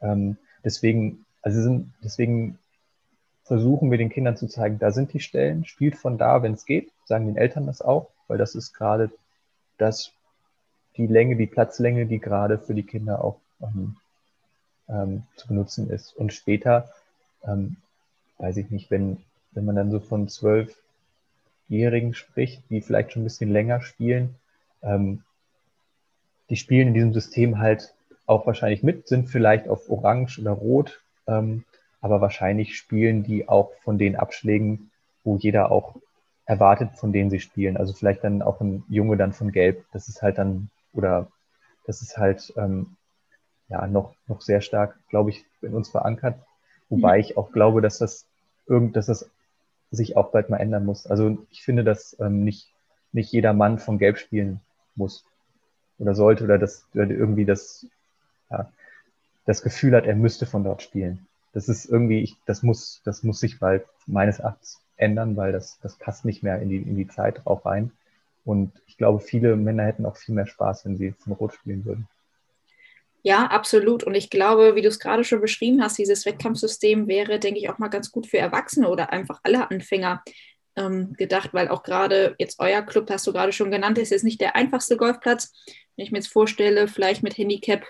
Ähm, 0.00 0.36
deswegen, 0.64 1.24
also 1.42 1.62
sind, 1.62 1.94
deswegen 2.02 2.58
versuchen 3.44 3.92
wir 3.92 3.98
den 3.98 4.10
Kindern 4.10 4.36
zu 4.36 4.48
zeigen, 4.48 4.80
da 4.80 4.90
sind 4.90 5.12
die 5.12 5.20
Stellen, 5.20 5.64
spielt 5.64 5.96
von 5.96 6.18
da, 6.18 6.42
wenn 6.42 6.54
es 6.54 6.66
geht, 6.66 6.90
sagen 7.04 7.26
den 7.26 7.36
Eltern 7.36 7.66
das 7.66 7.82
auch, 7.82 8.10
weil 8.26 8.36
das 8.36 8.56
ist 8.56 8.72
gerade 8.72 9.12
das, 9.78 10.12
die 10.96 11.06
Länge, 11.06 11.36
die 11.36 11.46
Platzlänge, 11.46 12.06
die 12.06 12.18
gerade 12.18 12.58
für 12.58 12.74
die 12.74 12.82
Kinder 12.82 13.22
auch 13.22 13.38
ähm, 13.62 13.96
ähm, 14.88 15.24
zu 15.36 15.48
benutzen 15.48 15.90
ist. 15.90 16.16
Und 16.16 16.32
später, 16.32 16.90
ähm, 17.44 17.76
weiß 18.38 18.56
ich 18.58 18.70
nicht, 18.70 18.90
wenn, 18.90 19.18
wenn 19.52 19.64
man 19.64 19.76
dann 19.76 19.90
so 19.90 20.00
von 20.00 20.28
zwölfjährigen 20.28 22.14
spricht, 22.14 22.62
die 22.70 22.80
vielleicht 22.80 23.12
schon 23.12 23.22
ein 23.22 23.26
bisschen 23.26 23.50
länger 23.50 23.80
spielen, 23.80 24.34
ähm, 24.82 25.22
die 26.50 26.56
spielen 26.56 26.88
in 26.88 26.94
diesem 26.94 27.12
System 27.12 27.58
halt 27.58 27.94
auch 28.26 28.46
wahrscheinlich 28.46 28.82
mit, 28.82 29.08
sind 29.08 29.28
vielleicht 29.28 29.68
auf 29.68 29.88
Orange 29.88 30.40
oder 30.40 30.52
Rot, 30.52 31.00
ähm, 31.26 31.64
aber 32.00 32.20
wahrscheinlich 32.20 32.76
spielen 32.76 33.22
die 33.22 33.48
auch 33.48 33.72
von 33.82 33.98
den 33.98 34.16
Abschlägen, 34.16 34.90
wo 35.24 35.36
jeder 35.36 35.70
auch 35.72 35.96
erwartet, 36.44 36.90
von 36.96 37.12
denen 37.12 37.30
sie 37.30 37.40
spielen. 37.40 37.76
Also 37.76 37.92
vielleicht 37.92 38.22
dann 38.22 38.42
auch 38.42 38.60
ein 38.60 38.84
Junge 38.88 39.16
dann 39.16 39.32
von 39.32 39.50
Gelb. 39.50 39.84
Das 39.92 40.08
ist 40.08 40.22
halt 40.22 40.38
dann, 40.38 40.70
oder 40.92 41.28
das 41.84 42.02
ist 42.02 42.16
halt 42.16 42.52
ähm, 42.56 42.95
ja 43.68 43.86
noch, 43.86 44.14
noch 44.28 44.40
sehr 44.40 44.60
stark, 44.60 44.98
glaube 45.08 45.30
ich, 45.30 45.44
in 45.62 45.74
uns 45.74 45.88
verankert. 45.88 46.38
Wobei 46.88 47.16
mhm. 47.16 47.20
ich 47.20 47.36
auch 47.36 47.52
glaube, 47.52 47.80
dass 47.80 47.98
das 47.98 48.26
irgend, 48.66 48.96
dass 48.96 49.06
das 49.06 49.28
sich 49.90 50.16
auch 50.16 50.30
bald 50.30 50.50
mal 50.50 50.58
ändern 50.58 50.84
muss. 50.84 51.06
Also 51.06 51.38
ich 51.50 51.62
finde, 51.62 51.84
dass 51.84 52.16
ähm, 52.20 52.44
nicht, 52.44 52.72
nicht 53.12 53.32
jeder 53.32 53.52
Mann 53.52 53.78
von 53.78 53.98
Gelb 53.98 54.18
spielen 54.18 54.60
muss 54.94 55.24
oder 55.98 56.14
sollte 56.14 56.44
oder 56.44 56.58
das 56.58 56.86
oder 56.94 57.10
irgendwie 57.10 57.44
das, 57.44 57.86
ja, 58.50 58.70
das 59.46 59.62
Gefühl 59.62 59.94
hat, 59.94 60.06
er 60.06 60.16
müsste 60.16 60.46
von 60.46 60.64
dort 60.64 60.82
spielen. 60.82 61.26
Das 61.52 61.68
ist 61.68 61.86
irgendwie, 61.86 62.20
ich, 62.20 62.36
das 62.46 62.62
muss, 62.62 63.00
das 63.04 63.22
muss 63.22 63.40
sich 63.40 63.58
bald 63.58 63.84
meines 64.06 64.40
Erachtens 64.40 64.80
ändern, 64.96 65.36
weil 65.36 65.52
das, 65.52 65.78
das 65.80 65.96
passt 65.96 66.24
nicht 66.24 66.42
mehr 66.42 66.60
in 66.60 66.68
die, 66.68 66.76
in 66.76 66.96
die 66.96 67.08
Zeit 67.08 67.44
drauf 67.44 67.64
rein. 67.64 67.92
Und 68.44 68.72
ich 68.86 68.96
glaube, 68.96 69.20
viele 69.20 69.56
Männer 69.56 69.84
hätten 69.84 70.06
auch 70.06 70.16
viel 70.16 70.34
mehr 70.34 70.46
Spaß, 70.46 70.84
wenn 70.84 70.96
sie 70.96 71.12
von 71.12 71.32
Rot 71.32 71.54
spielen 71.54 71.84
würden. 71.84 72.08
Ja, 73.26 73.46
absolut. 73.46 74.04
Und 74.04 74.14
ich 74.14 74.30
glaube, 74.30 74.76
wie 74.76 74.82
du 74.82 74.88
es 74.88 75.00
gerade 75.00 75.24
schon 75.24 75.40
beschrieben 75.40 75.82
hast, 75.82 75.98
dieses 75.98 76.24
Wettkampfsystem 76.26 77.08
wäre, 77.08 77.40
denke 77.40 77.58
ich, 77.58 77.68
auch 77.68 77.78
mal 77.78 77.88
ganz 77.88 78.12
gut 78.12 78.28
für 78.28 78.38
Erwachsene 78.38 78.88
oder 78.88 79.12
einfach 79.12 79.40
alle 79.42 79.68
Anfänger 79.68 80.22
ähm, 80.76 81.12
gedacht, 81.14 81.52
weil 81.52 81.66
auch 81.66 81.82
gerade 81.82 82.36
jetzt 82.38 82.60
euer 82.60 82.82
Club, 82.82 83.10
hast 83.10 83.26
du 83.26 83.32
gerade 83.32 83.50
schon 83.50 83.72
genannt, 83.72 83.98
ist 83.98 84.10
jetzt 84.10 84.22
nicht 84.22 84.40
der 84.40 84.54
einfachste 84.54 84.96
Golfplatz. 84.96 85.52
Wenn 85.96 86.04
ich 86.04 86.12
mir 86.12 86.18
jetzt 86.18 86.28
vorstelle, 86.28 86.86
vielleicht 86.86 87.24
mit 87.24 87.36
Handicap 87.36 87.84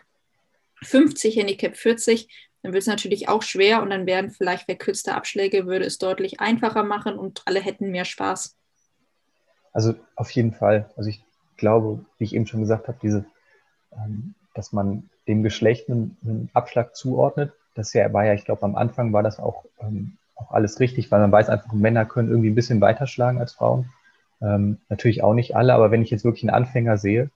50, 0.83 1.37
Handicap 1.37 1.77
40, 1.77 2.29
dann 2.63 2.73
wird 2.73 2.81
es 2.81 2.89
natürlich 2.89 3.29
auch 3.29 3.43
schwer 3.43 3.83
und 3.83 3.91
dann 3.91 4.07
wären 4.07 4.31
vielleicht 4.31 4.65
verkürzte 4.65 5.15
Abschläge, 5.15 5.67
würde 5.67 5.85
es 5.85 5.99
deutlich 5.99 6.41
einfacher 6.41 6.83
machen 6.83 7.19
und 7.19 7.43
alle 7.45 7.61
hätten 7.61 7.91
mehr 7.91 8.07
Spaß. 8.07 8.57
Also 9.75 9.97
auf 10.15 10.31
jeden 10.31 10.55
Fall. 10.55 10.89
Also 10.97 11.11
ich 11.11 11.23
glaube, 11.59 12.07
wie 12.17 12.25
ich 12.25 12.35
eben 12.35 12.47
schon 12.47 12.61
gesagt 12.61 12.89
habe, 12.89 12.97
diese, 13.03 13.27
ähm, 13.93 14.35
dass 14.55 14.73
man 14.73 15.11
dem 15.29 15.43
Geschlecht 15.43 15.89
einen, 15.89 16.17
einen 16.25 16.51
Abschlag 16.53 16.97
zuordnet. 16.97 17.53
Das 17.75 17.93
ja, 17.93 18.13
war 18.13 18.25
ja, 18.25 18.35
ich 18.35 18.45
glaube, 18.45 18.63
am 18.63 18.77
Anfang 18.77 19.13
war 19.13 19.23
das 19.23 19.39
auch, 19.39 19.65
ähm, 19.81 20.17
auch 20.35 20.51
alles 20.53 20.81
richtig, 20.81 21.11
weil 21.11 21.21
man 21.21 21.33
weiß 21.33 21.49
einfach, 21.49 21.73
Männer 21.73 22.05
können 22.05 22.31
irgendwie 22.31 22.51
ein 22.51 22.55
bisschen 22.55 22.81
weiterschlagen 22.81 23.41
als 23.41 23.53
Frauen. 23.53 23.91
Ähm, 24.41 24.79
natürlich 24.89 25.23
auch 25.23 25.35
nicht 25.35 25.57
alle, 25.57 25.75
aber 25.75 25.91
wenn 25.91 26.03
ich 26.03 26.11
jetzt 26.11 26.25
wirklich 26.25 26.45
einen 26.45 26.55
Anfänger 26.55 26.99
sehe 26.99 27.31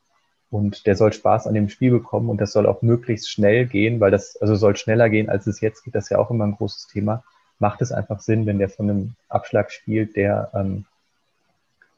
und 0.50 0.86
der 0.86 0.96
soll 0.96 1.12
Spaß 1.12 1.46
an 1.46 1.54
dem 1.54 1.68
Spiel 1.68 1.90
bekommen 1.90 2.28
und 2.28 2.40
das 2.40 2.52
soll 2.52 2.66
auch 2.66 2.82
möglichst 2.82 3.30
schnell 3.30 3.66
gehen, 3.66 4.00
weil 4.00 4.10
das, 4.10 4.36
also 4.36 4.54
soll 4.54 4.76
schneller 4.76 5.08
gehen, 5.08 5.30
als 5.30 5.46
es 5.46 5.60
jetzt 5.60 5.84
geht, 5.84 5.94
das 5.94 6.04
ist 6.04 6.10
ja 6.10 6.18
auch 6.18 6.30
immer 6.30 6.46
ein 6.46 6.56
großes 6.56 6.88
Thema, 6.88 7.24
macht 7.58 7.82
es 7.82 7.92
einfach 7.92 8.20
Sinn, 8.20 8.46
wenn 8.46 8.58
der 8.58 8.68
von 8.68 8.90
einem 8.90 9.14
Abschlag 9.28 9.70
spielt, 9.70 10.16
der, 10.16 10.50
ähm, 10.54 10.84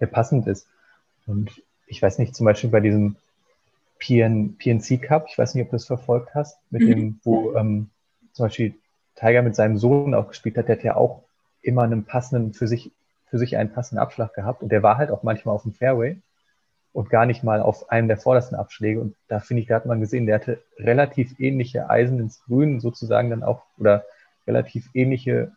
der 0.01 0.07
passend 0.07 0.47
ist. 0.47 0.67
Und 1.27 1.63
ich 1.87 2.03
weiß 2.03 2.19
nicht, 2.19 2.35
zum 2.35 2.47
Beispiel 2.47 2.71
bei 2.71 2.81
diesem 2.81 3.17
PN, 4.03 4.57
PNC 4.59 5.01
Cup, 5.01 5.27
ich 5.29 5.39
weiß 5.39 5.55
nicht, 5.55 5.65
ob 5.65 5.71
du 5.71 5.77
das 5.77 5.87
verfolgt 5.87 6.35
hast, 6.35 6.59
mit 6.71 6.83
mhm. 6.83 6.87
dem, 6.89 7.21
wo 7.23 7.55
ähm, 7.55 7.91
zum 8.33 8.47
Beispiel 8.47 8.75
Tiger 9.15 9.43
mit 9.43 9.55
seinem 9.55 9.79
Sohn 9.79 10.15
auch 10.15 10.29
gespielt 10.29 10.59
hat, 10.59 10.69
der 10.69 10.77
hat 10.77 10.85
ja 10.85 10.97
auch 10.97 11.23
immer 11.63 11.83
einen 11.83 12.05
passenden, 12.05 12.53
für 12.53 12.67
sich, 12.67 12.91
für 13.27 13.39
sich 13.39 13.57
einen 13.57 13.73
passenden 13.73 14.03
Abschlag 14.03 14.35
gehabt 14.35 14.63
und 14.63 14.73
der 14.73 14.83
war 14.83 14.99
halt 14.99 15.11
auch 15.11 15.23
manchmal 15.23 15.55
auf 15.55 15.63
dem 15.63 15.73
Fairway 15.73 16.17
und 16.93 17.11
gar 17.11 17.27
nicht 17.27 17.45
mal 17.45 17.63
auf 17.63 17.91
einem 17.91 18.09
der 18.09 18.19
vordersten 18.19 18.59
Abschläge. 18.59 19.01
Und 19.01 19.15
da 19.29 19.39
finde 19.39 19.63
ich, 19.63 19.69
da 19.69 19.77
hat 19.77 19.87
man 19.87 20.01
gesehen, 20.01 20.27
der 20.27 20.35
hatte 20.37 20.63
relativ 20.79 21.39
ähnliche 21.39 21.89
Eisen 21.89 22.19
ins 22.19 22.43
Grün 22.43 22.81
sozusagen 22.81 23.31
dann 23.31 23.45
auch, 23.45 23.63
oder 23.79 24.05
relativ 24.47 24.91
ähnliche 24.95 25.53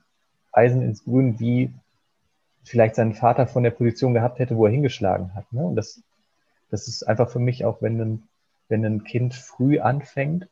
Eisen 0.51 0.83
ins 0.83 1.03
Grün, 1.03 1.39
wie 1.39 1.73
vielleicht 2.63 2.95
sein 2.95 3.13
Vater 3.13 3.47
von 3.47 3.63
der 3.63 3.71
Position 3.71 4.13
gehabt 4.13 4.39
hätte, 4.39 4.55
wo 4.55 4.65
er 4.65 4.71
hingeschlagen 4.71 5.33
hat. 5.33 5.51
Ne? 5.51 5.65
Und 5.65 5.75
das, 5.75 6.01
das 6.69 6.87
ist 6.87 7.03
einfach 7.03 7.29
für 7.29 7.39
mich 7.39 7.65
auch, 7.65 7.81
wenn 7.81 7.99
ein 7.99 8.23
wenn 8.69 8.85
ein 8.85 9.03
Kind 9.03 9.33
früh 9.33 9.79
anfängt 9.79 10.47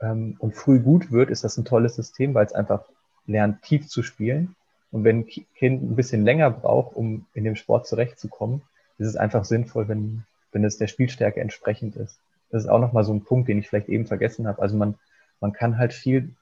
ähm, 0.00 0.36
und 0.38 0.54
früh 0.54 0.80
gut 0.80 1.10
wird, 1.10 1.30
ist 1.30 1.44
das 1.44 1.56
ein 1.56 1.64
tolles 1.64 1.96
System, 1.96 2.34
weil 2.34 2.46
es 2.46 2.52
einfach 2.52 2.84
lernt, 3.26 3.62
tief 3.62 3.88
zu 3.88 4.02
spielen. 4.02 4.54
Und 4.90 5.04
wenn 5.04 5.20
ein 5.20 5.26
Kind 5.26 5.82
ein 5.82 5.96
bisschen 5.96 6.24
länger 6.24 6.50
braucht, 6.50 6.96
um 6.96 7.26
in 7.34 7.44
dem 7.44 7.56
Sport 7.56 7.86
zurechtzukommen, 7.86 8.62
ist 8.98 9.06
es 9.06 9.16
einfach 9.16 9.44
sinnvoll, 9.44 9.88
wenn, 9.88 10.24
wenn 10.52 10.64
es 10.64 10.78
der 10.78 10.86
Spielstärke 10.86 11.40
entsprechend 11.40 11.96
ist. 11.96 12.18
Das 12.50 12.64
ist 12.64 12.68
auch 12.68 12.80
nochmal 12.80 13.04
so 13.04 13.12
ein 13.12 13.22
Punkt, 13.22 13.48
den 13.48 13.58
ich 13.58 13.68
vielleicht 13.68 13.88
eben 13.88 14.06
vergessen 14.06 14.46
habe. 14.46 14.62
Also 14.62 14.76
man, 14.76 14.94
man 15.40 15.52
kann 15.52 15.78
halt 15.78 15.92
viel, 15.92 16.34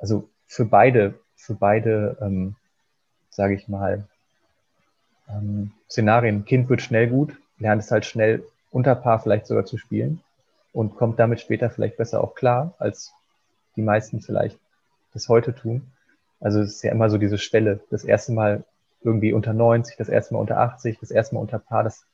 also 0.00 0.28
für 0.46 0.64
beide, 0.64 1.14
für 1.36 1.54
beide, 1.54 2.16
ähm, 2.20 2.54
sage 3.30 3.54
ich 3.54 3.68
mal, 3.68 4.06
ähm, 5.28 5.72
Szenarien. 5.90 6.44
Kind 6.44 6.68
wird 6.68 6.82
schnell 6.82 7.08
gut, 7.08 7.36
lernt 7.58 7.82
es 7.82 7.90
halt 7.90 8.06
schnell 8.06 8.44
unter 8.74 8.96
Paar 8.96 9.20
vielleicht 9.20 9.46
sogar 9.46 9.64
zu 9.64 9.78
spielen 9.78 10.20
und 10.72 10.96
kommt 10.96 11.20
damit 11.20 11.40
später 11.40 11.70
vielleicht 11.70 11.96
besser 11.96 12.22
auch 12.22 12.34
klar, 12.34 12.74
als 12.78 13.12
die 13.76 13.82
meisten 13.82 14.20
vielleicht 14.20 14.58
das 15.12 15.28
heute 15.28 15.54
tun. 15.54 15.92
Also 16.40 16.60
es 16.60 16.74
ist 16.76 16.82
ja 16.82 16.90
immer 16.90 17.08
so 17.08 17.16
diese 17.16 17.38
Schwelle, 17.38 17.80
das 17.90 18.02
erste 18.02 18.32
Mal 18.32 18.64
irgendwie 19.02 19.32
unter 19.32 19.52
90, 19.52 19.96
das 19.96 20.08
erste 20.08 20.34
Mal 20.34 20.40
unter 20.40 20.58
80, 20.58 20.98
das 20.98 21.12
erste 21.12 21.36
Mal 21.36 21.42
unter 21.42 21.60
Paar. 21.60 21.84
Das, 21.84 22.04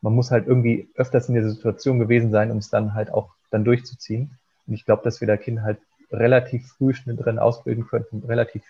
man 0.00 0.14
muss 0.14 0.30
halt 0.30 0.46
irgendwie 0.46 0.88
öfters 0.94 1.28
in 1.28 1.34
der 1.34 1.46
Situation 1.46 1.98
gewesen 1.98 2.30
sein, 2.30 2.50
um 2.50 2.58
es 2.58 2.70
dann 2.70 2.94
halt 2.94 3.12
auch 3.12 3.28
dann 3.50 3.64
durchzuziehen. 3.64 4.38
Und 4.66 4.72
ich 4.72 4.86
glaube, 4.86 5.02
dass 5.04 5.20
wir 5.20 5.28
da 5.28 5.36
Kinder 5.36 5.62
halt 5.64 5.78
relativ 6.10 6.66
früh 6.66 6.94
schnell 6.94 7.16
drin 7.16 7.38
ausbilden 7.38 7.86
könnten, 7.86 8.24
relativ 8.26 8.62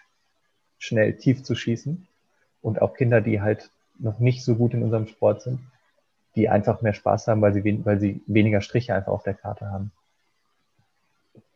schnell 0.78 1.16
tief 1.16 1.44
zu 1.44 1.54
schießen. 1.54 2.08
Und 2.60 2.82
auch 2.82 2.94
Kinder, 2.94 3.20
die 3.20 3.40
halt 3.40 3.70
noch 4.00 4.18
nicht 4.18 4.44
so 4.44 4.56
gut 4.56 4.74
in 4.74 4.82
unserem 4.82 5.06
Sport 5.06 5.42
sind, 5.42 5.60
die 6.36 6.48
einfach 6.48 6.82
mehr 6.82 6.94
Spaß 6.94 7.28
haben, 7.28 7.40
weil 7.40 7.54
sie, 7.54 7.84
weil 7.84 7.98
sie 7.98 8.22
weniger 8.26 8.60
Striche 8.60 8.94
einfach 8.94 9.12
auf 9.12 9.22
der 9.22 9.34
Karte 9.34 9.66
haben. 9.70 9.90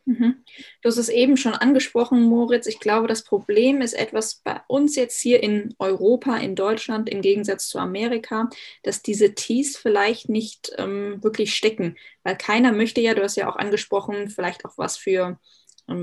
Mhm. 0.05 0.43
Du 0.81 0.89
hast 0.89 0.97
es 0.97 1.09
eben 1.09 1.37
schon 1.37 1.53
angesprochen, 1.53 2.23
Moritz. 2.23 2.65
Ich 2.65 2.79
glaube, 2.79 3.07
das 3.07 3.23
Problem 3.23 3.81
ist 3.81 3.93
etwas 3.93 4.35
bei 4.35 4.59
uns 4.67 4.95
jetzt 4.95 5.19
hier 5.21 5.43
in 5.43 5.75
Europa, 5.77 6.37
in 6.37 6.55
Deutschland, 6.55 7.07
im 7.07 7.21
Gegensatz 7.21 7.67
zu 7.67 7.77
Amerika, 7.77 8.49
dass 8.83 9.03
diese 9.03 9.35
Tees 9.35 9.77
vielleicht 9.77 10.27
nicht 10.27 10.71
ähm, 10.77 11.23
wirklich 11.23 11.53
stecken. 11.55 11.97
Weil 12.23 12.35
keiner 12.35 12.71
möchte 12.71 13.01
ja, 13.01 13.13
du 13.13 13.21
hast 13.21 13.37
ja 13.37 13.49
auch 13.49 13.57
angesprochen, 13.57 14.29
vielleicht 14.29 14.65
auch 14.65 14.77
was 14.77 14.97
für 14.97 15.39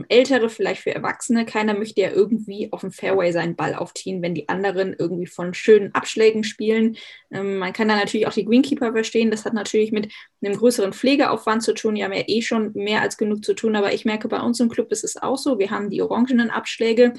Ältere, 0.09 0.49
vielleicht 0.49 0.83
für 0.83 0.95
Erwachsene. 0.95 1.45
Keiner 1.45 1.75
möchte 1.75 2.01
ja 2.01 2.11
irgendwie 2.11 2.73
auf 2.73 2.81
dem 2.81 2.93
Fairway 2.93 3.33
seinen 3.33 3.57
Ball 3.57 3.75
aufziehen, 3.75 4.23
wenn 4.23 4.35
die 4.35 4.49
anderen 4.49 4.95
irgendwie 4.99 5.27
von 5.27 5.55
schönen 5.55 5.95
Abschlägen 5.95 6.45
spielen. 6.45 6.97
Ähm, 7.31 7.59
man 7.59 7.73
kann 7.73 7.89
da 7.89 7.97
natürlich 7.97 8.27
auch 8.27 8.33
die 8.33 8.45
Greenkeeper 8.45 8.93
verstehen. 8.93 9.31
Das 9.31 9.45
hat 9.45 9.55
natürlich 9.55 9.93
mit 9.93 10.13
einem 10.43 10.57
größeren 10.57 10.93
Pflegeaufwand 10.93 11.63
zu 11.63 11.75
tun. 11.75 11.95
Die 11.95 12.05
haben 12.05 12.13
ja 12.13 12.25
eh 12.27 12.43
schon 12.43 12.73
mehr 12.75 13.03
als 13.03 13.17
genug 13.17 13.45
zu 13.45 13.55
tun. 13.55 13.77
Aber 13.77 13.93
ich 13.93 14.05
merke, 14.05 14.29
bei 14.29 14.41
uns 14.41 14.61
im 14.61 14.69
Club 14.69 14.93
ist 14.93 15.05
es 15.05 15.17
auch 15.17 15.39
so. 15.39 15.59
Wir 15.59 15.71
haben 15.71 15.91
die 15.91 16.03
orangenen 16.03 16.51
Abschläge. 16.51 17.15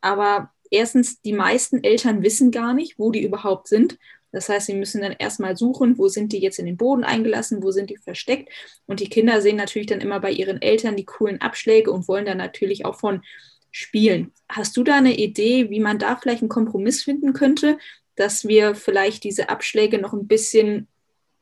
Aber 0.00 0.50
erstens, 0.70 1.20
die 1.22 1.32
meisten 1.32 1.82
Eltern 1.82 2.22
wissen 2.22 2.50
gar 2.50 2.74
nicht, 2.74 2.98
wo 2.98 3.10
die 3.10 3.22
überhaupt 3.22 3.68
sind. 3.68 3.98
Das 4.34 4.48
heißt, 4.48 4.66
sie 4.66 4.74
müssen 4.74 5.00
dann 5.00 5.14
erstmal 5.16 5.56
suchen, 5.56 5.96
wo 5.96 6.08
sind 6.08 6.32
die 6.32 6.40
jetzt 6.40 6.58
in 6.58 6.66
den 6.66 6.76
Boden 6.76 7.04
eingelassen, 7.04 7.62
wo 7.62 7.70
sind 7.70 7.88
die 7.88 7.96
versteckt. 7.96 8.50
Und 8.86 8.98
die 8.98 9.08
Kinder 9.08 9.40
sehen 9.40 9.56
natürlich 9.56 9.86
dann 9.86 10.00
immer 10.00 10.18
bei 10.18 10.32
ihren 10.32 10.60
Eltern 10.60 10.96
die 10.96 11.04
coolen 11.04 11.40
Abschläge 11.40 11.92
und 11.92 12.08
wollen 12.08 12.26
dann 12.26 12.38
natürlich 12.38 12.84
auch 12.84 12.98
von 12.98 13.22
spielen. 13.70 14.32
Hast 14.48 14.76
du 14.76 14.82
da 14.82 14.96
eine 14.96 15.16
Idee, 15.16 15.70
wie 15.70 15.78
man 15.78 16.00
da 16.00 16.16
vielleicht 16.16 16.42
einen 16.42 16.48
Kompromiss 16.48 17.04
finden 17.04 17.32
könnte, 17.32 17.78
dass 18.16 18.46
wir 18.46 18.74
vielleicht 18.74 19.22
diese 19.22 19.50
Abschläge 19.50 19.98
noch 19.98 20.12
ein 20.12 20.26
bisschen 20.26 20.88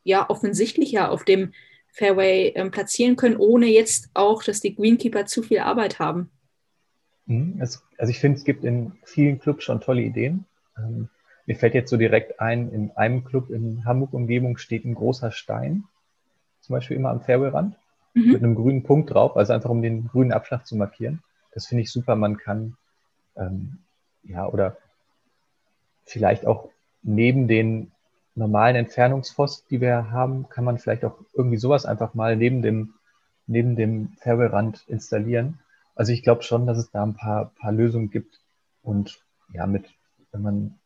ja 0.04 0.28
offensichtlicher 0.28 1.10
auf 1.10 1.24
dem 1.24 1.52
Fairway 1.88 2.52
ähm, 2.54 2.70
platzieren 2.70 3.16
können, 3.16 3.36
ohne 3.36 3.66
jetzt 3.66 4.10
auch, 4.12 4.42
dass 4.42 4.60
die 4.60 4.74
Greenkeeper 4.74 5.24
zu 5.24 5.42
viel 5.42 5.60
Arbeit 5.60 5.98
haben? 5.98 6.30
Mhm, 7.24 7.56
also 7.58 7.80
ich 8.06 8.18
finde, 8.18 8.38
es 8.38 8.44
gibt 8.44 8.64
in 8.64 8.92
vielen 9.04 9.38
Clubs 9.38 9.64
schon 9.64 9.80
tolle 9.80 10.02
Ideen. 10.02 10.44
Ähm, 10.76 11.08
mir 11.46 11.56
fällt 11.56 11.74
jetzt 11.74 11.90
so 11.90 11.96
direkt 11.96 12.40
ein, 12.40 12.70
in 12.70 12.90
einem 12.92 13.24
Club 13.24 13.50
in 13.50 13.84
Hamburg-Umgebung 13.84 14.58
steht 14.58 14.84
ein 14.84 14.94
großer 14.94 15.30
Stein, 15.32 15.84
zum 16.60 16.74
Beispiel 16.74 16.96
immer 16.96 17.10
am 17.10 17.20
Fairwayrand, 17.20 17.76
mhm. 18.14 18.32
mit 18.32 18.42
einem 18.42 18.54
grünen 18.54 18.82
Punkt 18.82 19.12
drauf, 19.12 19.36
also 19.36 19.52
einfach 19.52 19.70
um 19.70 19.82
den 19.82 20.08
grünen 20.08 20.32
Abschlag 20.32 20.66
zu 20.66 20.76
markieren. 20.76 21.22
Das 21.52 21.66
finde 21.66 21.82
ich 21.82 21.90
super. 21.90 22.16
Man 22.16 22.36
kann, 22.36 22.76
ähm, 23.36 23.78
ja, 24.22 24.46
oder 24.46 24.76
vielleicht 26.04 26.46
auch 26.46 26.68
neben 27.02 27.48
den 27.48 27.90
normalen 28.34 28.76
Entfernungspfosten, 28.76 29.66
die 29.70 29.80
wir 29.80 30.10
haben, 30.10 30.48
kann 30.48 30.64
man 30.64 30.78
vielleicht 30.78 31.04
auch 31.04 31.18
irgendwie 31.34 31.58
sowas 31.58 31.84
einfach 31.84 32.14
mal 32.14 32.36
neben 32.36 32.62
dem, 32.62 32.94
neben 33.46 33.76
dem 33.76 34.12
Fairwayrand 34.20 34.84
installieren. 34.88 35.58
Also 35.94 36.12
ich 36.12 36.22
glaube 36.22 36.42
schon, 36.42 36.66
dass 36.66 36.78
es 36.78 36.90
da 36.90 37.02
ein 37.02 37.14
paar, 37.14 37.52
paar 37.60 37.72
Lösungen 37.72 38.10
gibt. 38.10 38.40
Und 38.82 39.20
ja, 39.52 39.66
mit, 39.66 39.90
wenn 40.32 40.42
man 40.42 40.78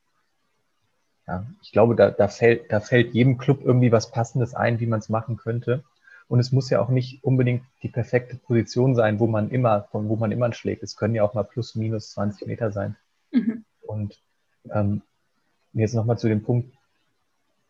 ja, 1.27 1.45
ich 1.63 1.73
glaube, 1.73 1.97
da, 1.97 2.11
da, 2.11 2.29
fällt, 2.29 2.73
da 2.73 2.81
fällt 2.81 3.15
jedem 3.15 3.39
Club 3.39 3.61
irgendwie 3.65 3.93
was 3.93 4.11
Passendes 4.11 4.55
ein, 4.55 4.81
wie 4.81 4.87
man 4.87 5.01
es 5.01 5.09
machen 5.09 5.37
könnte. 5.37 5.83
Und 6.29 6.41
es 6.41 6.53
muss 6.53 6.71
ja 6.71 6.81
auch 6.81 6.89
nicht 6.89 7.23
unbedingt 7.23 7.65
die 7.83 7.89
perfekte 7.89 8.37
Position 8.37 8.95
sein, 8.95 9.21
wo 9.21 9.27
man 9.27 9.51
immer, 9.51 9.83
von 9.91 10.09
wo 10.09 10.17
man 10.17 10.33
immer 10.33 10.53
schlägt. 10.53 10.83
Es 10.83 10.97
können 10.97 11.15
ja 11.15 11.23
auch 11.23 11.35
mal 11.35 11.45
plus, 11.45 11.75
minus 11.75 12.11
20 12.11 12.47
Meter 12.47 12.73
sein. 12.73 12.97
Mhm. 13.33 13.65
Und 13.83 14.21
ähm, 14.73 15.03
jetzt 15.73 15.95
nochmal 15.95 16.19
zu 16.19 16.29
dem 16.29 16.43
Punkt, 16.43 16.75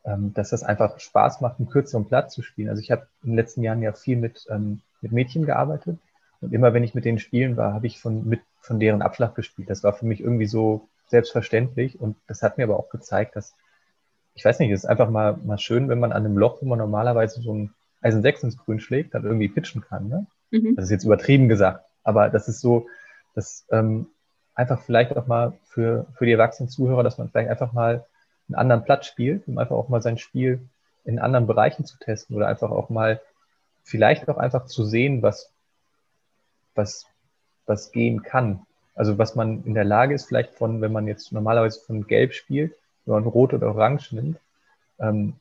ähm, 0.04 0.32
dass 0.34 0.50
das 0.50 0.62
einfach 0.62 0.98
Spaß 0.98 1.40
macht, 1.40 1.58
einen 1.58 1.68
kürzeren 1.68 2.06
Platz 2.06 2.32
zu 2.32 2.42
spielen. 2.42 2.70
Also 2.70 2.80
ich 2.80 2.90
habe 2.90 3.06
in 3.22 3.30
den 3.30 3.36
letzten 3.36 3.62
Jahren 3.62 3.82
ja 3.82 3.92
viel 3.92 4.16
mit, 4.16 4.46
ähm, 4.50 4.80
mit 5.00 5.12
Mädchen 5.12 5.44
gearbeitet. 5.44 5.98
Und 6.40 6.52
immer 6.52 6.72
wenn 6.72 6.84
ich 6.84 6.94
mit 6.94 7.04
denen 7.04 7.18
spielen 7.18 7.56
war, 7.56 7.74
habe 7.74 7.86
ich 7.86 7.98
von, 7.98 8.26
mit, 8.26 8.40
von 8.60 8.80
deren 8.80 9.02
Abschlag 9.02 9.34
gespielt. 9.34 9.68
Das 9.68 9.82
war 9.82 9.92
für 9.92 10.06
mich 10.06 10.20
irgendwie 10.20 10.46
so 10.46 10.88
selbstverständlich. 11.06 12.00
Und 12.00 12.16
das 12.26 12.42
hat 12.42 12.58
mir 12.58 12.64
aber 12.64 12.78
auch 12.78 12.90
gezeigt, 12.90 13.36
dass, 13.36 13.54
ich 14.34 14.44
weiß 14.44 14.58
nicht, 14.58 14.70
es 14.70 14.84
ist 14.84 14.90
einfach 14.90 15.10
mal, 15.10 15.36
mal 15.44 15.58
schön, 15.58 15.88
wenn 15.88 16.00
man 16.00 16.12
an 16.12 16.24
einem 16.24 16.38
Loch, 16.38 16.62
wo 16.62 16.66
man 16.66 16.78
normalerweise 16.78 17.40
so 17.40 17.54
ein 17.54 17.74
Eisen 18.00 18.22
6 18.22 18.44
ins 18.44 18.58
Grün 18.58 18.80
schlägt, 18.80 19.14
dann 19.14 19.24
irgendwie 19.24 19.48
pitchen 19.48 19.82
kann. 19.82 20.08
Ne? 20.08 20.26
Mhm. 20.50 20.76
Das 20.76 20.86
ist 20.86 20.90
jetzt 20.90 21.04
übertrieben 21.04 21.48
gesagt. 21.48 21.84
Aber 22.04 22.28
das 22.28 22.48
ist 22.48 22.60
so, 22.60 22.86
dass 23.34 23.66
ähm, 23.70 24.08
einfach 24.54 24.80
vielleicht 24.80 25.16
auch 25.16 25.26
mal 25.26 25.52
für, 25.64 26.06
für 26.14 26.26
die 26.26 26.32
erwachsenen 26.32 26.68
Zuhörer, 26.68 27.02
dass 27.02 27.18
man 27.18 27.28
vielleicht 27.28 27.50
einfach 27.50 27.72
mal 27.72 28.06
einen 28.48 28.56
anderen 28.56 28.84
Platz 28.84 29.06
spielt, 29.06 29.46
um 29.48 29.58
einfach 29.58 29.76
auch 29.76 29.88
mal 29.88 30.02
sein 30.02 30.18
Spiel 30.18 30.68
in 31.04 31.18
anderen 31.18 31.46
Bereichen 31.46 31.84
zu 31.84 31.98
testen 31.98 32.36
oder 32.36 32.48
einfach 32.48 32.70
auch 32.70 32.88
mal 32.90 33.20
vielleicht 33.82 34.28
auch 34.28 34.38
einfach 34.38 34.66
zu 34.66 34.84
sehen, 34.84 35.22
was, 35.22 35.52
was, 36.74 37.06
was 37.66 37.92
gehen 37.92 38.22
kann. 38.22 38.66
Also 38.96 39.18
was 39.18 39.34
man 39.34 39.62
in 39.64 39.74
der 39.74 39.84
Lage 39.84 40.14
ist, 40.14 40.26
vielleicht 40.26 40.54
von, 40.54 40.80
wenn 40.80 40.90
man 40.90 41.06
jetzt 41.06 41.30
normalerweise 41.30 41.80
von 41.80 42.06
Gelb 42.06 42.32
spielt, 42.32 42.74
wenn 43.04 43.14
man 43.14 43.24
Rot 43.24 43.54
oder 43.54 43.68
Orange 43.68 44.12
nimmt, 44.14 44.38
ähm, 44.98 45.34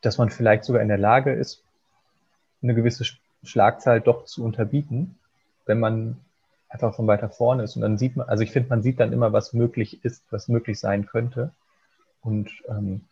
dass 0.00 0.18
man 0.18 0.30
vielleicht 0.30 0.64
sogar 0.64 0.82
in 0.82 0.88
der 0.88 0.98
Lage 0.98 1.32
ist, 1.32 1.62
eine 2.62 2.74
gewisse 2.74 3.04
Schlagzahl 3.44 4.00
doch 4.00 4.24
zu 4.24 4.44
unterbieten, 4.44 5.18
wenn 5.66 5.78
man 5.78 6.16
einfach 6.68 6.94
von 6.94 7.06
weiter 7.06 7.28
vorne 7.28 7.64
ist. 7.64 7.76
Und 7.76 7.82
dann 7.82 7.98
sieht 7.98 8.16
man, 8.16 8.28
also 8.28 8.42
ich 8.42 8.50
finde, 8.50 8.70
man 8.70 8.82
sieht 8.82 8.98
dann 8.98 9.12
immer, 9.12 9.32
was 9.32 9.52
möglich 9.52 10.02
ist, 10.04 10.24
was 10.30 10.48
möglich 10.48 10.80
sein 10.80 11.06
könnte. 11.06 11.52
Und 12.22 12.50
ähm, 12.66 13.02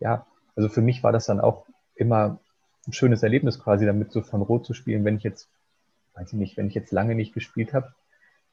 ja, 0.00 0.26
also 0.56 0.68
für 0.68 0.80
mich 0.80 1.02
war 1.02 1.12
das 1.12 1.26
dann 1.26 1.40
auch 1.40 1.66
immer 1.94 2.38
ein 2.86 2.92
schönes 2.94 3.22
Erlebnis 3.22 3.58
quasi 3.58 3.84
damit 3.84 4.10
so 4.10 4.22
von 4.22 4.40
Rot 4.40 4.64
zu 4.64 4.72
spielen, 4.72 5.04
wenn 5.04 5.16
ich 5.16 5.22
jetzt, 5.22 5.48
weiß 6.14 6.28
ich 6.32 6.38
nicht, 6.38 6.56
wenn 6.56 6.68
ich 6.68 6.74
jetzt 6.74 6.92
lange 6.92 7.14
nicht 7.14 7.34
gespielt 7.34 7.74
habe, 7.74 7.92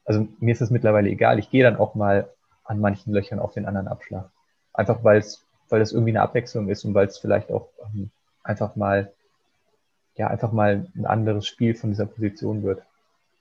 also 0.08 0.26
mir 0.40 0.52
ist 0.52 0.62
es 0.62 0.70
mittlerweile 0.70 1.10
egal. 1.10 1.38
Ich 1.38 1.50
gehe 1.50 1.62
dann 1.62 1.76
auch 1.76 1.94
mal 1.94 2.30
an 2.64 2.80
manchen 2.80 3.12
Löchern 3.12 3.38
auf 3.38 3.52
den 3.52 3.66
anderen 3.66 3.88
Abschlag. 3.88 4.30
Einfach 4.72 5.04
weil 5.04 5.18
es, 5.18 5.44
weil 5.68 5.82
es 5.82 5.92
irgendwie 5.92 6.12
eine 6.12 6.22
Abwechslung 6.22 6.70
ist 6.70 6.84
und 6.86 6.94
weil 6.94 7.06
es 7.06 7.18
vielleicht 7.18 7.50
auch 7.50 7.68
ähm, 7.84 8.10
einfach 8.42 8.74
mal, 8.74 9.12
ja, 10.16 10.28
einfach 10.28 10.50
mal 10.50 10.86
ein 10.96 11.04
anderes 11.04 11.46
Spiel 11.46 11.74
von 11.74 11.90
dieser 11.90 12.06
Position 12.06 12.62
wird. 12.62 12.82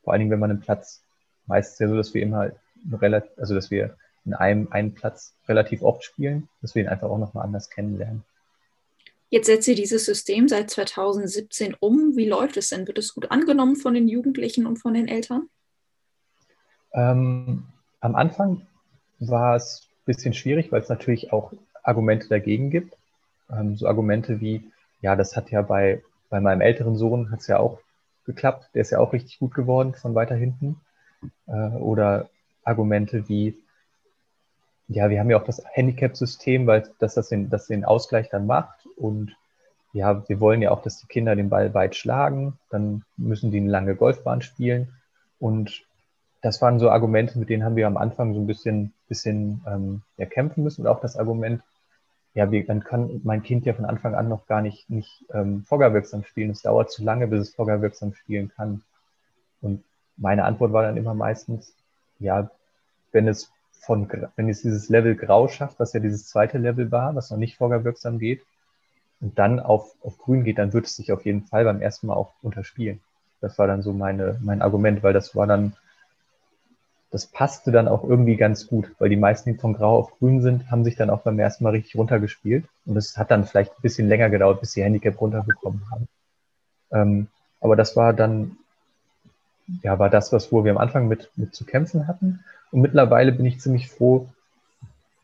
Vor 0.04 0.12
allen 0.12 0.20
Dingen, 0.20 0.32
wenn 0.32 0.40
man 0.40 0.52
einen 0.52 0.60
Platz, 0.60 1.02
meistens 1.46 1.80
ja 1.80 1.88
so, 1.88 1.96
dass 1.96 2.14
wir 2.14 2.22
immer 2.22 2.52
relativ, 2.92 3.32
also 3.38 3.56
dass 3.56 3.72
wir 3.72 3.96
in 4.26 4.34
einem 4.34 4.68
einen 4.70 4.94
Platz 4.94 5.34
relativ 5.48 5.82
oft 5.82 6.04
spielen, 6.04 6.50
dass 6.62 6.76
wir 6.76 6.84
ihn 6.84 6.90
einfach 6.90 7.10
auch 7.10 7.18
nochmal 7.18 7.46
anders 7.46 7.70
kennenlernen. 7.70 8.26
Jetzt 9.30 9.46
setzt 9.46 9.70
ihr 9.70 9.76
dieses 9.76 10.06
System 10.06 10.50
seit 10.50 10.70
2017 10.70 11.78
um. 11.80 12.18
Wie 12.18 12.28
läuft 12.28 12.58
es 12.58 12.70
denn? 12.70 12.88
Wird 12.88 12.98
es 12.98 13.14
gut 13.14 13.32
angenommen 13.32 13.78
von 13.78 13.94
den 13.94 14.10
Jugendlichen 14.10 14.66
und 14.66 14.78
von 14.78 14.94
den 14.94 15.08
Eltern? 15.08 15.50
Ähm, 16.98 17.64
am 18.02 18.16
Anfang 18.16 18.66
war 19.20 19.56
es 19.56 19.88
ein 20.02 20.06
bisschen 20.06 20.34
schwierig, 20.34 20.72
weil 20.72 20.82
es 20.82 20.90
natürlich 20.90 21.32
auch 21.32 21.54
Argumente 21.84 22.28
dagegen 22.28 22.72
gibt. 22.72 22.98
Ähm, 23.52 23.78
so 23.78 23.88
Argumente 23.88 24.42
wie, 24.42 24.70
ja, 25.02 25.16
das 25.16 25.38
hat 25.38 25.52
ja 25.52 25.62
bei, 25.62 26.02
bei 26.30 26.42
meinem 26.42 26.62
älteren 26.62 26.98
Sohn 26.98 27.32
hat 27.32 27.42
es 27.42 27.48
ja 27.48 27.60
auch 27.60 27.80
geklappt, 28.26 28.70
der 28.74 28.82
ist 28.82 28.92
ja 28.92 29.00
auch 29.00 29.14
richtig 29.14 29.40
gut 29.40 29.54
geworden 29.54 29.94
von 29.94 30.16
weiter 30.16 30.36
hinten. 30.36 30.82
Äh, 31.46 31.70
oder 31.78 32.30
Argumente 32.64 33.30
wie, 33.30 33.56
ja, 34.88 35.10
wir 35.10 35.20
haben 35.20 35.30
ja 35.30 35.38
auch 35.38 35.46
das 35.46 35.64
Handicap-System, 35.72 36.66
weil 36.66 36.90
das, 37.00 37.14
das, 37.14 37.30
den, 37.30 37.50
das 37.50 37.68
den 37.68 37.86
Ausgleich 37.86 38.30
dann 38.30 38.48
macht. 38.48 38.88
Und 38.96 39.36
ja, 39.94 40.28
wir 40.28 40.40
wollen 40.40 40.64
ja 40.64 40.72
auch, 40.72 40.82
dass 40.82 41.00
die 41.00 41.08
Kinder 41.08 41.36
den 41.36 41.50
Ball 41.50 41.74
weit 41.76 41.96
schlagen. 41.96 42.58
Dann 42.72 43.04
müssen 43.18 43.52
die 43.52 43.60
eine 43.60 43.70
lange 43.70 43.96
Golfbahn 43.96 44.42
spielen. 44.42 44.94
Und 45.40 45.84
das 46.42 46.62
waren 46.62 46.80
so 46.80 46.90
Argumente, 46.90 47.40
mit 47.40 47.50
denen 47.50 47.64
haben 47.64 47.76
wir 47.76 47.88
am 47.88 47.98
Anfang 47.98 48.34
so 48.34 48.40
ein 48.40 48.48
bisschen, 48.48 48.94
bisschen 49.08 49.62
ähm, 49.68 50.02
ja, 50.18 50.26
kämpfen 50.26 50.64
müssen. 50.64 50.82
Und 50.82 50.88
auch 50.88 51.02
das 51.02 51.18
Argument, 51.18 51.62
ja, 52.34 52.52
wie, 52.52 52.64
dann 52.64 52.84
kann 52.84 53.22
mein 53.24 53.42
Kind 53.44 53.66
ja 53.66 53.74
von 53.74 53.86
Anfang 53.86 54.14
an 54.14 54.30
noch 54.30 54.46
gar 54.46 54.62
nicht, 54.62 54.90
nicht 54.90 55.26
ähm, 55.34 55.64
vorgabwirksam 55.64 56.24
spielen. 56.24 56.52
Es 56.52 56.62
dauert 56.62 56.92
zu 56.92 57.04
lange, 57.04 57.28
bis 57.28 57.42
es 57.42 57.56
vorgabwirksam 57.56 58.14
spielen 58.14 58.50
kann. 58.50 58.84
Und 59.62 59.84
meine 60.18 60.46
Antwort 60.46 60.74
war 60.74 60.84
dann 60.84 60.98
immer 60.98 61.16
meistens, 61.16 61.74
ja, 62.20 62.50
wenn 63.12 63.28
es 63.28 63.52
von, 63.72 64.08
wenn 64.36 64.50
es 64.50 64.62
dieses 64.62 64.90
Level 64.90 65.16
Grau 65.16 65.48
schafft, 65.48 65.80
was 65.80 65.94
ja 65.94 66.00
dieses 66.00 66.28
zweite 66.28 66.58
Level 66.58 66.92
war, 66.92 67.16
was 67.16 67.32
noch 67.32 67.38
nicht 67.38 67.58
vorgabwirksam 67.58 68.20
geht, 68.20 68.44
und 69.20 69.40
dann 69.40 69.60
auf, 69.60 69.96
auf 70.04 70.18
Grün 70.20 70.44
geht, 70.44 70.60
dann 70.60 70.74
wird 70.74 70.86
es 70.86 70.96
sich 70.96 71.12
auf 71.12 71.26
jeden 71.26 71.42
Fall 71.44 71.64
beim 71.64 71.82
ersten 71.82 72.08
Mal 72.08 72.14
auch 72.14 72.34
unterspielen. 72.44 73.00
Das 73.42 73.58
war 73.58 73.66
dann 73.66 73.82
so 73.82 73.94
meine, 73.94 74.40
mein 74.44 74.62
Argument, 74.62 75.02
weil 75.02 75.14
das 75.14 75.36
war 75.36 75.48
dann 75.48 75.74
das 77.12 77.28
passte 77.28 77.72
dann 77.72 77.88
auch 77.88 78.04
irgendwie 78.04 78.36
ganz 78.36 78.68
gut, 78.68 78.92
weil 79.00 79.10
die 79.10 79.16
meisten, 79.16 79.54
die 79.54 79.60
von 79.60 79.74
Grau 79.74 79.98
auf 79.98 80.18
Grün 80.20 80.42
sind, 80.42 80.70
haben 80.70 80.84
sich 80.84 80.96
dann 80.96 81.10
auch 81.10 81.22
beim 81.22 81.40
ersten 81.40 81.64
Mal 81.64 81.70
richtig 81.72 81.96
runtergespielt. 81.96 82.66
Und 82.86 82.98
es 82.98 83.18
hat 83.18 83.32
dann 83.32 83.46
vielleicht 83.46 83.72
ein 83.72 83.82
bisschen 83.82 84.10
länger 84.10 84.30
gedauert, 84.30 84.60
bis 84.60 84.74
sie 84.74 84.84
Handicap 84.84 85.20
runterbekommen 85.20 85.84
haben. 85.90 86.08
Ähm, 86.92 87.28
aber 87.62 87.76
das 87.76 87.96
war 87.96 88.14
dann, 88.14 88.58
ja, 89.84 89.98
war 90.00 90.10
das, 90.10 90.34
was 90.34 90.52
wo 90.52 90.66
wir 90.66 90.72
am 90.72 90.78
Anfang 90.78 91.08
mit, 91.08 91.32
mit 91.38 91.56
zu 91.56 91.66
kämpfen 91.66 92.08
hatten. 92.08 92.44
Und 92.72 92.82
mittlerweile 92.82 93.32
bin 93.32 93.46
ich 93.46 93.62
ziemlich 93.62 93.90
froh 93.90 94.28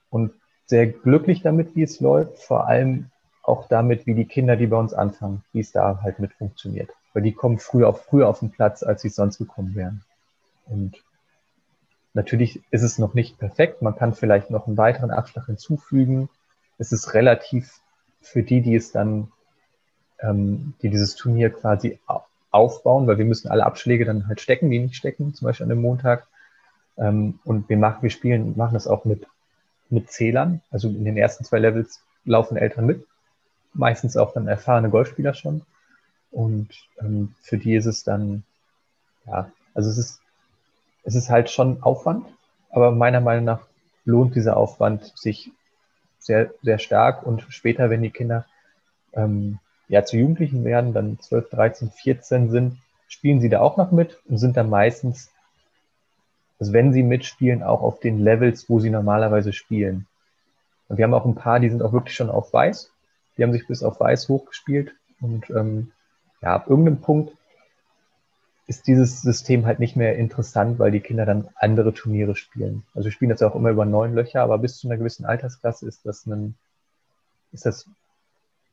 und 0.10 0.32
sehr 0.65 0.88
glücklich 0.88 1.41
damit, 1.41 1.76
wie 1.76 1.84
es 1.84 2.00
läuft. 2.00 2.39
Vor 2.39 2.67
allem 2.67 3.10
auch 3.43 3.67
damit, 3.67 4.06
wie 4.06 4.15
die 4.15 4.26
Kinder, 4.26 4.56
die 4.56 4.67
bei 4.67 4.78
uns 4.78 4.93
anfangen, 4.93 5.43
wie 5.52 5.60
es 5.60 5.74
da 5.74 6.00
halt 6.02 6.19
mit 6.19 6.32
funktioniert. 6.34 6.89
Weil 7.13 7.24
die 7.24 7.34
kommen 7.34 7.60
früher 7.60 7.89
auf, 7.89 8.06
früher 8.06 8.30
auf 8.30 8.39
den 8.39 8.52
Platz, 8.52 8.84
als 8.84 9.02
sie 9.02 9.10
sonst 9.10 9.38
gekommen 9.38 9.76
wären. 9.76 10.02
Und 10.65 11.04
Natürlich 12.13 12.62
ist 12.69 12.84
es 12.84 12.99
noch 12.99 13.13
nicht 13.13 13.39
perfekt. 13.39 13.82
Man 13.82 13.95
kann 13.95 14.13
vielleicht 14.13 14.52
noch 14.52 14.67
einen 14.67 14.78
weiteren 14.78 15.12
Abschlag 15.12 15.47
hinzufügen. 15.47 16.30
Es 16.78 16.91
ist 16.91 17.13
relativ 17.13 17.80
für 18.21 18.43
die, 18.43 18.62
die 18.62 18.76
es 18.76 18.91
dann, 18.91 19.32
ähm, 20.19 20.73
die 20.82 20.89
dieses 20.89 21.15
Turnier 21.15 21.49
quasi 21.49 21.99
aufbauen, 22.52 23.08
weil 23.08 23.17
wir 23.17 23.26
müssen 23.26 23.49
alle 23.49 23.65
Abschläge 23.65 24.06
dann 24.06 24.28
halt 24.28 24.41
stecken, 24.41 24.69
die 24.69 24.80
nicht 24.80 24.95
stecken, 24.95 25.34
zum 25.34 25.47
Beispiel 25.47 25.63
an 25.63 25.69
dem 25.69 25.82
Montag. 25.82 26.28
Ähm, 26.97 27.39
und 27.43 27.67
wir 27.67 27.78
machen, 27.78 28.04
wir 28.04 28.12
spielen, 28.12 28.56
machen 28.56 28.76
das 28.76 28.88
auch 28.88 29.06
mit, 29.06 29.26
mit 29.89 30.12
Zählern. 30.12 30.62
Also 30.69 30.89
in 30.89 31.06
den 31.06 31.17
ersten 31.17 31.43
zwei 31.43 31.60
Levels 31.60 32.04
laufen 32.26 32.58
Eltern 32.58 32.86
mit. 32.86 33.06
Meistens 33.73 34.17
auch 34.17 34.34
dann 34.34 34.47
erfahrene 34.47 34.91
Golfspieler 34.91 35.34
schon. 35.34 35.63
Und 36.32 36.69
ähm, 36.99 37.34
für 37.41 37.58
die 37.58 37.76
ist 37.76 37.88
es 37.88 38.04
dann, 38.04 38.43
ja, 39.26 39.52
also 39.73 39.89
es 39.89 39.97
ist, 39.97 40.22
es 41.03 41.15
ist 41.15 41.29
halt 41.29 41.49
schon 41.49 41.83
Aufwand, 41.83 42.25
aber 42.69 42.91
meiner 42.91 43.21
Meinung 43.21 43.45
nach 43.45 43.61
lohnt 44.05 44.35
dieser 44.35 44.57
Aufwand 44.57 45.13
sich 45.15 45.51
sehr, 46.19 46.51
sehr 46.61 46.79
stark. 46.79 47.23
Und 47.23 47.45
später, 47.49 47.89
wenn 47.89 48.01
die 48.01 48.09
Kinder 48.09 48.45
ähm, 49.13 49.59
ja 49.87 50.03
zu 50.03 50.17
Jugendlichen 50.17 50.63
werden, 50.63 50.93
dann 50.93 51.19
12, 51.19 51.49
13, 51.49 51.91
14 51.91 52.49
sind, 52.49 52.77
spielen 53.07 53.41
sie 53.41 53.49
da 53.49 53.59
auch 53.59 53.77
noch 53.77 53.91
mit 53.91 54.19
und 54.27 54.37
sind 54.37 54.57
dann 54.57 54.69
meistens, 54.69 55.29
also 56.59 56.73
wenn 56.73 56.93
sie 56.93 57.03
mitspielen, 57.03 57.61
auch 57.61 57.81
auf 57.81 57.99
den 57.99 58.19
Levels, 58.19 58.69
wo 58.69 58.79
sie 58.79 58.89
normalerweise 58.89 59.53
spielen. 59.53 60.07
Und 60.87 60.97
wir 60.97 61.05
haben 61.05 61.13
auch 61.13 61.25
ein 61.25 61.35
paar, 61.35 61.59
die 61.59 61.69
sind 61.69 61.81
auch 61.83 61.93
wirklich 61.93 62.15
schon 62.15 62.29
auf 62.29 62.53
Weiß. 62.53 62.91
Die 63.37 63.43
haben 63.43 63.53
sich 63.53 63.67
bis 63.67 63.83
auf 63.83 63.99
Weiß 63.99 64.29
hochgespielt. 64.29 64.93
Und 65.21 65.49
ähm, 65.49 65.91
ja, 66.41 66.55
ab 66.55 66.69
irgendeinem 66.69 67.01
Punkt 67.01 67.33
ist 68.65 68.88
dieses 68.88 69.21
System 69.21 69.65
halt 69.65 69.80
nicht 69.80 69.95
mehr 69.95 70.15
interessant, 70.15 70.80
weil 70.80 70.91
die 70.91 71.02
Kinder 71.02 71.26
dann 71.26 71.49
andere 71.56 71.93
Turniere 71.93 72.36
spielen. 72.36 72.84
Also 72.93 73.06
wir 73.06 73.12
spielen 73.12 73.30
das 73.30 73.41
auch 73.41 73.56
immer 73.56 73.69
über 73.69 73.86
neun 73.86 74.13
Löcher, 74.13 74.41
aber 74.41 74.58
bis 74.58 74.78
zu 74.78 74.88
einer 74.88 74.97
gewissen 74.97 75.26
Altersklasse 75.26 75.88
ist 75.88 76.06
das 76.06 76.26
ein, 76.26 76.56
ist 77.52 77.65
das, 77.65 77.89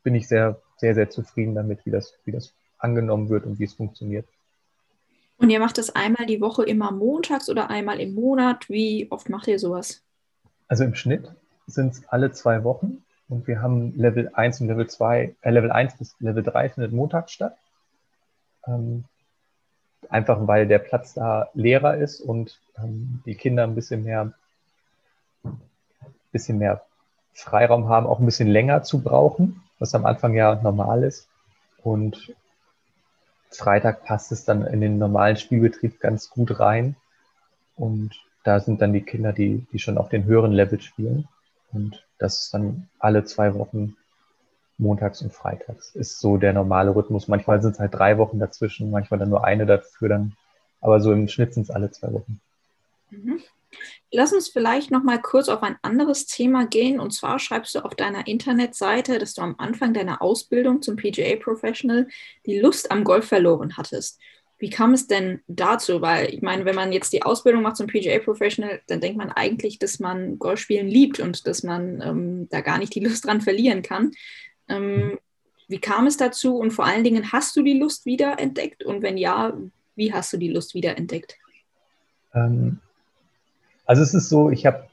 bin 0.03 0.15
ich 0.15 0.29
sehr, 0.29 0.61
sehr, 0.77 0.95
sehr 0.95 1.11
zufrieden 1.11 1.55
damit, 1.55 1.85
wie 1.85 1.91
das, 1.91 2.15
wie 2.25 2.33
das 2.33 2.53
angenommen 2.79 3.29
wird 3.29 3.47
und 3.47 3.59
wie 3.59 3.65
es 3.65 3.75
funktioniert. 3.75 4.27
Und 5.39 5.51
ihr 5.51 5.59
macht 5.59 5.79
das 5.79 5.95
einmal 5.97 6.27
die 6.27 6.41
Woche 6.41 6.65
immer 6.65 6.93
montags 6.93 7.49
oder 7.49 7.71
einmal 7.71 7.99
im 7.99 8.15
Monat? 8.15 8.69
Wie 8.69 9.09
oft 9.11 9.29
macht 9.29 9.49
ihr 9.49 9.59
sowas? 9.59 10.03
Also 10.69 10.85
im 10.85 10.95
Schnitt 10.95 11.33
sind 11.67 11.95
es 11.95 12.09
alle 12.09 12.31
zwei 12.31 12.63
Wochen 12.63 13.03
und 13.29 13.47
wir 13.47 13.63
haben 13.63 13.97
Level 13.97 14.31
1 14.35 14.61
und 14.61 14.69
Level 14.69 14.87
2, 14.87 15.35
äh, 15.41 15.51
Level 15.51 15.73
1 15.73 15.97
bis 15.97 16.15
Level 16.21 16.43
3 16.43 16.69
findet 16.69 16.93
montags 16.93 17.33
statt. 17.33 17.57
Ähm, 18.67 19.05
einfach 20.09 20.47
weil 20.47 20.67
der 20.67 20.79
Platz 20.79 21.15
da 21.15 21.51
leerer 21.55 21.97
ist 21.97 22.21
und 22.21 22.59
ähm, 22.79 23.23
die 23.27 23.35
Kinder 23.35 23.65
ein 23.65 23.75
bisschen 23.75 24.05
mehr, 24.05 24.33
bisschen 26.33 26.59
mehr 26.59 26.83
Freiraum 27.33 27.89
haben, 27.89 28.07
auch 28.07 28.19
ein 28.19 28.27
bisschen 28.27 28.49
länger 28.49 28.83
zu 28.83 29.03
brauchen, 29.03 29.63
was 29.79 29.95
am 29.95 30.07
Anfang 30.07 30.35
ja 30.35 30.57
normal 30.57 31.05
ist. 31.05 31.29
Und 31.83 32.35
Freitag 33.51 34.05
passt 34.05 34.33
es 34.33 34.45
dann 34.45 34.67
in 34.67 34.81
den 34.81 34.99
normalen 34.99 35.37
Spielbetrieb 35.37 36.01
ganz 36.01 36.31
gut 36.31 36.61
rein. 36.61 36.97
Und 37.77 38.15
da 38.45 38.61
sind 38.61 38.81
dann 38.81 38.93
die 38.93 39.03
Kinder, 39.03 39.33
die, 39.33 39.67
die 39.73 39.79
schon 39.79 39.99
auf 39.99 40.09
den 40.09 40.25
höheren 40.25 40.53
Level 40.53 40.81
spielen. 40.81 41.29
Und 41.73 42.05
das 42.19 42.43
ist 42.43 42.55
dann 42.55 42.89
alle 42.99 43.25
zwei 43.25 43.55
Wochen 43.55 43.97
montags 44.81 45.23
und 45.23 45.33
freitags. 45.33 45.95
Ist 45.95 46.21
so 46.21 46.37
der 46.37 46.53
normale 46.53 46.95
Rhythmus. 46.95 47.29
Manchmal 47.29 47.63
sind 47.63 47.73
es 47.73 47.79
halt 47.79 47.95
drei 47.95 48.19
Wochen 48.19 48.39
dazwischen, 48.39 48.91
manchmal 48.91 49.21
dann 49.21 49.31
nur 49.31 49.45
eine 49.45 49.67
dafür 49.67 50.09
dann. 50.09 50.37
Aber 50.81 51.01
so 51.01 51.13
im 51.13 51.29
Schnitt 51.29 51.55
sind 51.55 51.65
es 51.65 51.71
alle 51.71 51.91
zwei 51.91 52.13
Wochen. 52.13 52.41
Mhm. 53.11 53.41
Lass 54.13 54.33
uns 54.33 54.49
vielleicht 54.49 54.91
noch 54.91 55.05
mal 55.05 55.21
kurz 55.21 55.49
auf 55.49 55.63
ein 55.63 55.77
anderes 55.83 56.27
Thema 56.27 56.67
gehen. 56.67 56.99
Und 56.99 57.13
zwar 57.13 57.39
schreibst 57.39 57.75
du 57.75 57.85
auf 57.85 57.95
deiner 57.95 58.27
Internetseite, 58.27 59.19
dass 59.19 59.35
du 59.35 59.43
am 59.43 59.55
Anfang 59.59 59.95
deiner 59.95 60.21
Ausbildung 60.21 60.83
zum 60.83 60.97
PGA 60.97 61.37
Professional 61.37 62.09
die 62.47 62.59
Lust 62.59 62.91
am 62.91 63.05
Golf 63.05 63.27
verloren 63.27 63.77
hattest. 63.77 64.19
Wie 64.59 64.69
kam 64.69 64.93
es 64.93 65.07
denn 65.07 65.41
dazu? 65.47 66.03
Weil 66.03 66.35
ich 66.35 66.43
meine, 66.43 66.67
wenn 66.67 66.75
man 66.75 66.93
jetzt 66.93 67.13
die 67.13 67.23
Ausbildung 67.23 67.63
macht 67.63 67.77
zum 67.77 67.87
PGA 67.87 68.19
Professional, 68.19 68.81
dann 68.89 69.01
denkt 69.01 69.17
man 69.17 69.31
eigentlich, 69.31 69.79
dass 69.79 70.01
man 70.01 70.39
Golfspielen 70.39 70.87
liebt 70.87 71.19
und 71.19 71.47
dass 71.47 71.63
man 71.63 72.03
ähm, 72.03 72.49
da 72.51 72.61
gar 72.61 72.79
nicht 72.79 72.95
die 72.95 73.01
Lust 73.01 73.25
dran 73.25 73.41
verlieren 73.41 73.83
kann. 73.83 74.11
Ähm, 74.71 75.19
wie 75.69 75.79
kam 75.79 76.07
es 76.07 76.17
dazu 76.17 76.57
und 76.57 76.73
vor 76.73 76.85
allen 76.85 77.05
Dingen, 77.05 77.33
hast 77.33 77.55
du 77.57 77.63
die 77.63 77.79
Lust 77.79 78.07
wieder 78.07 78.41
entdeckt? 78.41 78.85
Und 78.85 79.03
wenn 79.03 79.17
ja, 79.17 79.53
wie 79.95 80.13
hast 80.13 80.33
du 80.33 80.37
die 80.37 80.51
Lust 80.51 80.75
wieder 80.75 80.97
entdeckt? 80.97 81.37
Ähm, 82.35 82.81
also 83.85 84.03
es 84.03 84.15
ist 84.15 84.29
so, 84.29 84.51
ich 84.51 84.67
habe, 84.67 84.89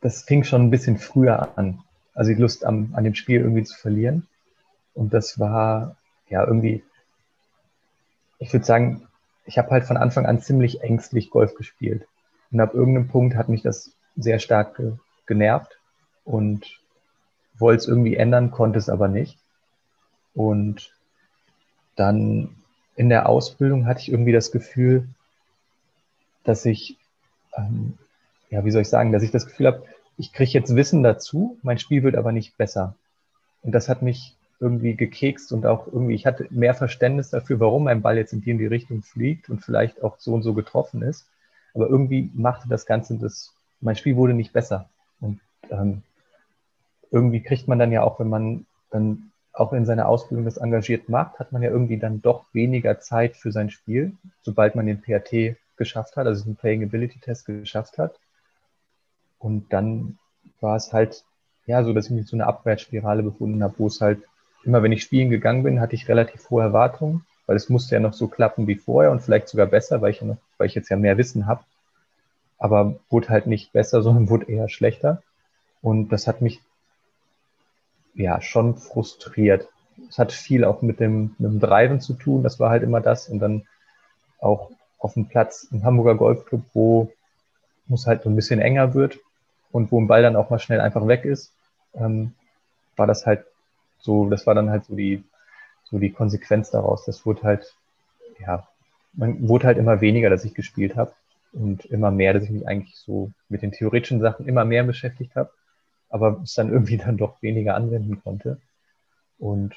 das 0.00 0.22
fing 0.22 0.44
schon 0.44 0.62
ein 0.62 0.70
bisschen 0.70 0.98
früher 0.98 1.56
an, 1.56 1.80
also 2.14 2.32
die 2.32 2.40
Lust 2.40 2.64
am, 2.64 2.92
an 2.94 3.04
dem 3.04 3.14
Spiel 3.14 3.40
irgendwie 3.40 3.64
zu 3.64 3.76
verlieren. 3.78 4.26
Und 4.94 5.14
das 5.14 5.38
war 5.38 5.96
ja 6.28 6.44
irgendwie, 6.44 6.82
ich 8.38 8.52
würde 8.52 8.64
sagen, 8.64 9.06
ich 9.44 9.58
habe 9.58 9.70
halt 9.70 9.84
von 9.84 9.96
Anfang 9.96 10.26
an 10.26 10.40
ziemlich 10.40 10.82
ängstlich 10.82 11.30
Golf 11.30 11.54
gespielt. 11.54 12.06
Und 12.50 12.60
ab 12.60 12.74
irgendeinem 12.74 13.08
Punkt 13.08 13.36
hat 13.36 13.48
mich 13.48 13.62
das 13.62 13.92
sehr 14.16 14.38
stark 14.38 14.76
ge 14.76 14.92
genervt. 15.26 15.78
Und 16.24 16.81
wollte 17.62 17.78
es 17.78 17.88
irgendwie 17.88 18.16
ändern, 18.16 18.50
konnte 18.50 18.78
es 18.78 18.90
aber 18.90 19.08
nicht. 19.08 19.38
Und 20.34 20.92
dann 21.96 22.56
in 22.96 23.08
der 23.08 23.28
Ausbildung 23.28 23.86
hatte 23.86 24.00
ich 24.00 24.10
irgendwie 24.10 24.32
das 24.32 24.52
Gefühl, 24.52 25.08
dass 26.44 26.66
ich, 26.66 26.98
ähm, 27.56 27.94
ja, 28.50 28.64
wie 28.64 28.70
soll 28.70 28.82
ich 28.82 28.88
sagen, 28.88 29.12
dass 29.12 29.22
ich 29.22 29.30
das 29.30 29.46
Gefühl 29.46 29.68
habe, 29.68 29.84
ich 30.18 30.32
kriege 30.32 30.50
jetzt 30.50 30.76
Wissen 30.76 31.02
dazu, 31.02 31.58
mein 31.62 31.78
Spiel 31.78 32.02
wird 32.02 32.16
aber 32.16 32.32
nicht 32.32 32.58
besser. 32.58 32.94
Und 33.62 33.72
das 33.72 33.88
hat 33.88 34.02
mich 34.02 34.36
irgendwie 34.60 34.94
gekekst 34.94 35.52
und 35.52 35.66
auch 35.66 35.86
irgendwie, 35.86 36.14
ich 36.14 36.26
hatte 36.26 36.46
mehr 36.50 36.74
Verständnis 36.74 37.30
dafür, 37.30 37.58
warum 37.60 37.84
mein 37.84 38.02
Ball 38.02 38.16
jetzt 38.16 38.32
in 38.32 38.42
die 38.42 38.50
in 38.50 38.58
die 38.58 38.66
Richtung 38.66 39.02
fliegt 39.02 39.48
und 39.48 39.64
vielleicht 39.64 40.02
auch 40.02 40.18
so 40.18 40.34
und 40.34 40.42
so 40.42 40.54
getroffen 40.54 41.02
ist. 41.02 41.26
Aber 41.74 41.88
irgendwie 41.88 42.30
machte 42.34 42.68
das 42.68 42.86
Ganze 42.86 43.16
das, 43.18 43.54
mein 43.80 43.96
Spiel 43.96 44.16
wurde 44.16 44.34
nicht 44.34 44.52
besser. 44.52 44.88
Und 45.20 45.40
ähm, 45.70 46.02
irgendwie 47.12 47.42
kriegt 47.42 47.68
man 47.68 47.78
dann 47.78 47.92
ja 47.92 48.02
auch, 48.02 48.18
wenn 48.18 48.28
man 48.28 48.66
dann 48.90 49.30
auch 49.52 49.72
in 49.72 49.84
seiner 49.84 50.08
Ausbildung 50.08 50.46
das 50.46 50.56
engagiert 50.56 51.08
macht, 51.08 51.38
hat 51.38 51.52
man 51.52 51.62
ja 51.62 51.70
irgendwie 51.70 51.98
dann 51.98 52.22
doch 52.22 52.46
weniger 52.52 52.98
Zeit 53.00 53.36
für 53.36 53.52
sein 53.52 53.70
Spiel, 53.70 54.16
sobald 54.40 54.74
man 54.74 54.86
den 54.86 55.02
PAT 55.02 55.56
geschafft 55.76 56.16
hat, 56.16 56.26
also 56.26 56.44
den 56.44 56.56
Playing 56.56 56.84
Ability 56.84 57.20
Test 57.20 57.44
geschafft 57.44 57.98
hat. 57.98 58.18
Und 59.38 59.72
dann 59.72 60.18
war 60.60 60.76
es 60.76 60.92
halt, 60.92 61.24
ja, 61.66 61.84
so, 61.84 61.92
dass 61.92 62.06
ich 62.06 62.12
mich 62.12 62.26
so 62.26 62.36
eine 62.36 62.46
Abwärtsspirale 62.46 63.22
befunden 63.22 63.62
habe, 63.62 63.74
wo 63.78 63.88
es 63.88 64.00
halt 64.00 64.22
immer, 64.64 64.82
wenn 64.82 64.92
ich 64.92 65.02
spielen 65.02 65.28
gegangen 65.28 65.64
bin, 65.64 65.80
hatte 65.80 65.94
ich 65.94 66.08
relativ 66.08 66.48
hohe 66.48 66.62
Erwartungen, 66.62 67.26
weil 67.46 67.56
es 67.56 67.68
musste 67.68 67.94
ja 67.94 68.00
noch 68.00 68.14
so 68.14 68.28
klappen 68.28 68.66
wie 68.66 68.76
vorher 68.76 69.10
und 69.10 69.20
vielleicht 69.20 69.48
sogar 69.48 69.66
besser, 69.66 70.00
weil 70.00 70.12
ich, 70.12 70.20
ja 70.20 70.28
noch, 70.28 70.38
weil 70.56 70.68
ich 70.68 70.74
jetzt 70.74 70.88
ja 70.88 70.96
mehr 70.96 71.18
Wissen 71.18 71.46
habe. 71.46 71.64
Aber 72.58 72.96
wurde 73.10 73.28
halt 73.28 73.46
nicht 73.46 73.72
besser, 73.72 74.02
sondern 74.02 74.30
wurde 74.30 74.50
eher 74.50 74.70
schlechter. 74.70 75.22
Und 75.82 76.10
das 76.10 76.26
hat 76.26 76.40
mich 76.40 76.62
ja, 78.14 78.40
schon 78.40 78.76
frustriert. 78.76 79.68
Es 80.08 80.18
hat 80.18 80.32
viel 80.32 80.64
auch 80.64 80.82
mit 80.82 81.00
dem, 81.00 81.34
mit 81.38 81.50
dem 81.50 81.60
Driven 81.60 82.00
zu 82.00 82.14
tun, 82.14 82.42
das 82.42 82.60
war 82.60 82.70
halt 82.70 82.82
immer 82.82 83.00
das. 83.00 83.28
Und 83.28 83.38
dann 83.38 83.66
auch 84.40 84.70
auf 84.98 85.14
dem 85.14 85.28
Platz 85.28 85.68
im 85.70 85.84
Hamburger 85.84 86.16
Golfclub, 86.16 86.62
wo 86.74 87.12
es 87.92 88.06
halt 88.06 88.22
so 88.22 88.30
ein 88.30 88.36
bisschen 88.36 88.60
enger 88.60 88.94
wird 88.94 89.18
und 89.70 89.92
wo 89.92 90.00
ein 90.00 90.06
Ball 90.06 90.22
dann 90.22 90.36
auch 90.36 90.50
mal 90.50 90.58
schnell 90.58 90.80
einfach 90.80 91.06
weg 91.06 91.24
ist, 91.24 91.52
ähm, 91.94 92.32
war 92.96 93.06
das 93.06 93.26
halt 93.26 93.44
so, 93.98 94.28
das 94.28 94.46
war 94.46 94.54
dann 94.54 94.70
halt 94.70 94.84
so 94.84 94.96
die, 94.96 95.22
so 95.84 95.98
die 95.98 96.10
Konsequenz 96.10 96.70
daraus. 96.70 97.04
Das 97.04 97.26
wurde 97.26 97.42
halt, 97.42 97.74
ja, 98.40 98.66
man 99.12 99.48
wurde 99.48 99.66
halt 99.66 99.78
immer 99.78 100.00
weniger, 100.00 100.30
dass 100.30 100.44
ich 100.44 100.54
gespielt 100.54 100.96
habe 100.96 101.12
und 101.52 101.84
immer 101.86 102.10
mehr, 102.10 102.32
dass 102.32 102.44
ich 102.44 102.50
mich 102.50 102.66
eigentlich 102.66 102.96
so 102.96 103.30
mit 103.48 103.62
den 103.62 103.72
theoretischen 103.72 104.20
Sachen 104.20 104.46
immer 104.46 104.64
mehr 104.64 104.84
beschäftigt 104.84 105.36
habe 105.36 105.50
aber 106.12 106.40
es 106.44 106.54
dann 106.54 106.70
irgendwie 106.70 106.96
dann 107.04 107.16
doch 107.16 107.42
weniger 107.42 107.74
anwenden 107.74 108.22
konnte. 108.22 108.58
Und 109.38 109.74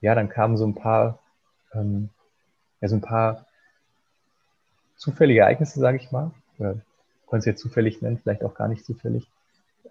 ja, 0.00 0.14
dann 0.14 0.28
kamen 0.28 0.56
so 0.56 0.66
ein 0.66 0.76
paar, 0.76 1.18
ähm, 1.74 2.10
ja, 2.80 2.88
so 2.88 2.96
ein 2.96 3.00
paar 3.00 3.46
zufällige 4.96 5.40
Ereignisse, 5.40 5.80
sage 5.80 5.96
ich 5.96 6.12
mal. 6.12 6.30
Oder 6.58 6.76
konnte 7.26 7.40
es 7.40 7.46
jetzt 7.46 7.62
zufällig 7.62 8.00
nennen, 8.02 8.18
vielleicht 8.22 8.44
auch 8.44 8.54
gar 8.54 8.68
nicht 8.68 8.84
zufällig. 8.84 9.26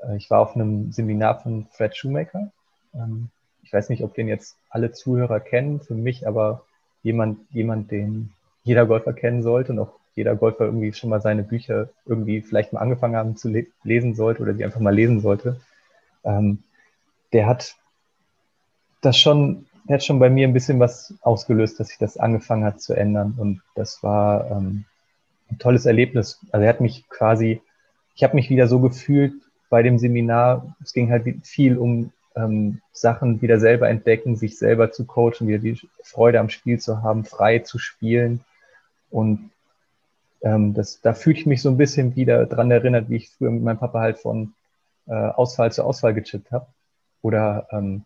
Äh, 0.01 0.15
ich 0.15 0.29
war 0.29 0.39
auf 0.39 0.55
einem 0.55 0.91
Seminar 0.91 1.41
von 1.41 1.67
Fred 1.71 1.97
Shoemaker. 1.97 2.51
Ähm, 2.93 3.29
ich 3.63 3.73
weiß 3.73 3.89
nicht, 3.89 4.03
ob 4.03 4.13
den 4.13 4.27
jetzt 4.27 4.57
alle 4.69 4.91
Zuhörer 4.91 5.39
kennen, 5.39 5.81
für 5.81 5.95
mich 5.95 6.27
aber 6.27 6.63
jemand, 7.03 7.39
jemand, 7.51 7.91
den 7.91 8.31
jeder 8.63 8.85
Golfer 8.85 9.13
kennen 9.13 9.43
sollte 9.43 9.73
und 9.73 9.79
auch 9.79 9.93
jeder 10.15 10.35
Golfer 10.35 10.65
irgendwie 10.65 10.93
schon 10.93 11.09
mal 11.09 11.21
seine 11.21 11.43
Bücher 11.43 11.89
irgendwie 12.05 12.41
vielleicht 12.41 12.73
mal 12.73 12.81
angefangen 12.81 13.15
haben 13.15 13.37
zu 13.37 13.49
le 13.49 13.67
lesen 13.83 14.15
sollte 14.15 14.41
oder 14.41 14.53
die 14.53 14.65
einfach 14.65 14.79
mal 14.79 14.93
lesen 14.93 15.21
sollte 15.21 15.59
ähm, 16.23 16.63
der 17.33 17.47
hat 17.47 17.75
das 19.01 19.17
schon, 19.17 19.67
der 19.87 19.95
hat 19.95 20.03
schon 20.03 20.19
bei 20.19 20.29
mir 20.29 20.47
ein 20.47 20.53
bisschen 20.53 20.79
was 20.79 21.13
ausgelöst, 21.21 21.79
dass 21.79 21.89
sich 21.89 21.97
das 21.97 22.17
angefangen 22.17 22.65
hat 22.65 22.81
zu 22.81 22.93
ändern. 22.93 23.35
Und 23.37 23.61
das 23.75 24.03
war 24.03 24.49
ähm, 24.51 24.85
ein 25.49 25.57
tolles 25.59 25.85
Erlebnis. 25.85 26.39
Also 26.51 26.63
er 26.63 26.69
hat 26.69 26.81
mich 26.81 27.07
quasi, 27.09 27.61
ich 28.15 28.23
habe 28.23 28.35
mich 28.35 28.49
wieder 28.49 28.67
so 28.67 28.79
gefühlt 28.79 29.33
bei 29.69 29.83
dem 29.83 29.97
Seminar. 29.99 30.75
Es 30.83 30.93
ging 30.93 31.09
halt 31.09 31.25
viel 31.45 31.77
um 31.77 32.11
ähm, 32.35 32.81
Sachen 32.91 33.41
wieder 33.41 33.59
selber 33.59 33.89
entdecken, 33.89 34.35
sich 34.35 34.57
selber 34.57 34.91
zu 34.91 35.05
coachen, 35.05 35.47
wieder 35.47 35.59
die 35.59 35.79
Freude 36.03 36.39
am 36.39 36.49
Spiel 36.49 36.79
zu 36.79 37.01
haben, 37.01 37.25
frei 37.25 37.59
zu 37.59 37.79
spielen. 37.79 38.41
Und 39.09 39.51
ähm, 40.41 40.73
das, 40.73 41.01
da 41.01 41.13
fühle 41.13 41.37
ich 41.37 41.45
mich 41.45 41.61
so 41.61 41.69
ein 41.69 41.77
bisschen 41.77 42.15
wieder 42.15 42.45
dran 42.45 42.71
erinnert, 42.71 43.09
wie 43.09 43.17
ich 43.17 43.29
früher 43.29 43.51
mit 43.51 43.63
meinem 43.63 43.79
Papa 43.79 43.99
halt 43.99 44.19
von 44.19 44.53
äh, 45.09 45.13
Auswahl 45.13 45.71
zu 45.71 45.83
Auswahl 45.83 46.13
gechippt 46.13 46.51
habe. 46.51 46.67
Oder 47.21 47.67
ähm, 47.71 48.05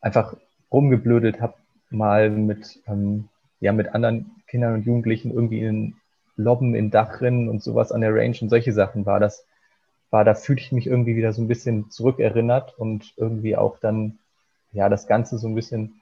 einfach 0.00 0.36
rumgeblödelt 0.70 1.40
habe, 1.40 1.54
mal 1.90 2.28
mit, 2.28 2.80
ähm, 2.86 3.28
ja, 3.60 3.72
mit 3.72 3.94
anderen 3.94 4.42
Kindern 4.48 4.74
und 4.74 4.86
Jugendlichen 4.86 5.32
irgendwie 5.32 5.60
in 5.60 5.94
Lobben, 6.36 6.74
in 6.74 6.90
Dachrinnen 6.90 7.48
und 7.48 7.62
sowas 7.62 7.92
an 7.92 8.00
der 8.00 8.14
Range 8.14 8.36
und 8.40 8.48
solche 8.50 8.72
Sachen 8.72 9.06
war 9.06 9.20
das, 9.20 9.46
war, 10.10 10.24
da 10.24 10.34
fühlte 10.34 10.62
ich 10.62 10.72
mich 10.72 10.86
irgendwie 10.86 11.16
wieder 11.16 11.32
so 11.32 11.42
ein 11.42 11.48
bisschen 11.48 11.90
zurückerinnert 11.90 12.78
und 12.78 13.14
irgendwie 13.16 13.56
auch 13.56 13.78
dann, 13.78 14.18
ja, 14.72 14.88
das 14.88 15.06
Ganze 15.06 15.38
so 15.38 15.48
ein 15.48 15.54
bisschen 15.54 16.00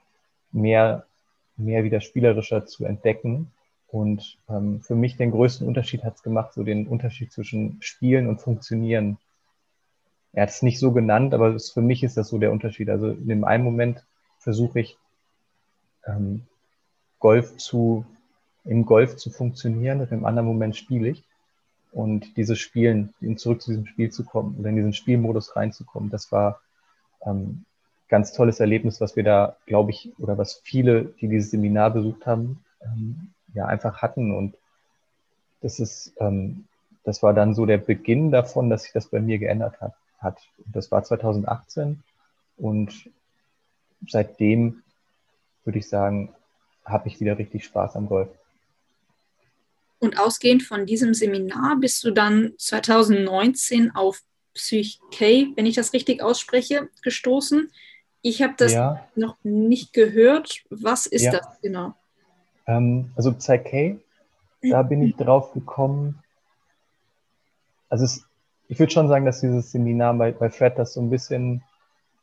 mehr, 0.50 1.06
mehr 1.56 1.84
wieder 1.84 2.00
spielerischer 2.00 2.66
zu 2.66 2.84
entdecken. 2.84 3.52
Und 3.88 4.38
ähm, 4.48 4.80
für 4.82 4.94
mich 4.94 5.16
den 5.16 5.30
größten 5.30 5.66
Unterschied 5.66 6.04
hat 6.04 6.16
es 6.16 6.22
gemacht, 6.22 6.52
so 6.54 6.62
den 6.62 6.86
Unterschied 6.88 7.32
zwischen 7.32 7.78
Spielen 7.80 8.26
und 8.26 8.40
Funktionieren. 8.40 9.18
Er 10.32 10.44
hat 10.44 10.50
es 10.50 10.62
nicht 10.62 10.78
so 10.78 10.92
genannt, 10.92 11.34
aber 11.34 11.54
es, 11.54 11.70
für 11.70 11.82
mich 11.82 12.02
ist 12.02 12.16
das 12.16 12.28
so 12.28 12.38
der 12.38 12.52
Unterschied. 12.52 12.88
Also 12.88 13.08
in 13.08 13.28
dem 13.28 13.44
einen 13.44 13.64
Moment 13.64 14.04
versuche 14.38 14.80
ich, 14.80 14.96
ähm, 16.06 16.46
Golf 17.18 17.56
zu, 17.56 18.04
im 18.64 18.84
Golf 18.84 19.16
zu 19.16 19.30
funktionieren 19.30 20.00
und 20.00 20.10
im 20.10 20.24
anderen 20.24 20.48
Moment 20.48 20.76
spiele 20.76 21.08
ich. 21.08 21.24
Und 21.92 22.36
dieses 22.38 22.58
Spielen, 22.58 23.12
zurück 23.36 23.60
zu 23.60 23.70
diesem 23.70 23.86
Spiel 23.86 24.10
zu 24.10 24.24
kommen 24.24 24.56
oder 24.58 24.70
in 24.70 24.76
diesen 24.76 24.94
Spielmodus 24.94 25.54
reinzukommen, 25.54 26.08
das 26.08 26.32
war 26.32 26.60
ähm, 27.26 27.64
ganz 28.08 28.32
tolles 28.32 28.60
Erlebnis, 28.60 29.00
was 29.00 29.14
wir 29.14 29.24
da, 29.24 29.56
glaube 29.66 29.90
ich, 29.90 30.12
oder 30.18 30.38
was 30.38 30.60
viele, 30.64 31.04
die 31.20 31.28
dieses 31.28 31.50
Seminar 31.50 31.90
besucht 31.90 32.26
haben, 32.26 32.64
ähm, 32.82 33.32
ja 33.54 33.66
einfach 33.66 34.00
hatten. 34.00 34.34
Und 34.34 34.54
das 35.60 35.78
ist, 35.78 36.14
ähm, 36.18 36.64
das 37.04 37.22
war 37.22 37.34
dann 37.34 37.54
so 37.54 37.66
der 37.66 37.78
Beginn 37.78 38.30
davon, 38.30 38.70
dass 38.70 38.84
sich 38.84 38.92
das 38.92 39.06
bei 39.08 39.20
mir 39.20 39.38
geändert 39.38 39.80
hat. 39.80 39.94
Hat. 40.22 40.38
Das 40.72 40.90
war 40.90 41.02
2018 41.02 42.02
und 42.56 43.10
seitdem 44.08 44.82
würde 45.64 45.78
ich 45.78 45.88
sagen, 45.88 46.34
habe 46.84 47.08
ich 47.08 47.20
wieder 47.20 47.38
richtig 47.38 47.64
Spaß 47.64 47.96
am 47.96 48.06
Golf. 48.06 48.28
Und 49.98 50.18
ausgehend 50.18 50.64
von 50.64 50.84
diesem 50.84 51.14
Seminar 51.14 51.76
bist 51.76 52.02
du 52.02 52.10
dann 52.10 52.54
2019 52.58 53.94
auf 53.94 54.22
Psyche, 54.52 55.52
wenn 55.54 55.64
ich 55.64 55.76
das 55.76 55.92
richtig 55.92 56.22
ausspreche, 56.22 56.88
gestoßen. 57.02 57.70
Ich 58.20 58.42
habe 58.42 58.54
das 58.56 58.72
ja. 58.72 59.06
noch 59.14 59.36
nicht 59.44 59.92
gehört. 59.92 60.64
Was 60.70 61.06
ist 61.06 61.22
ja. 61.22 61.32
das 61.32 61.46
genau? 61.60 61.94
Ähm, 62.66 63.12
also 63.16 63.32
Psyche, 63.32 64.00
da 64.60 64.82
bin 64.82 65.02
ich 65.02 65.14
drauf 65.16 65.52
gekommen. 65.52 66.22
Also 67.88 68.04
es, 68.04 68.24
ich 68.72 68.78
würde 68.78 68.90
schon 68.90 69.08
sagen, 69.08 69.26
dass 69.26 69.42
dieses 69.42 69.70
Seminar 69.70 70.14
bei, 70.14 70.32
bei 70.32 70.48
Fred 70.48 70.78
das 70.78 70.94
so 70.94 71.02
ein 71.02 71.10
bisschen 71.10 71.62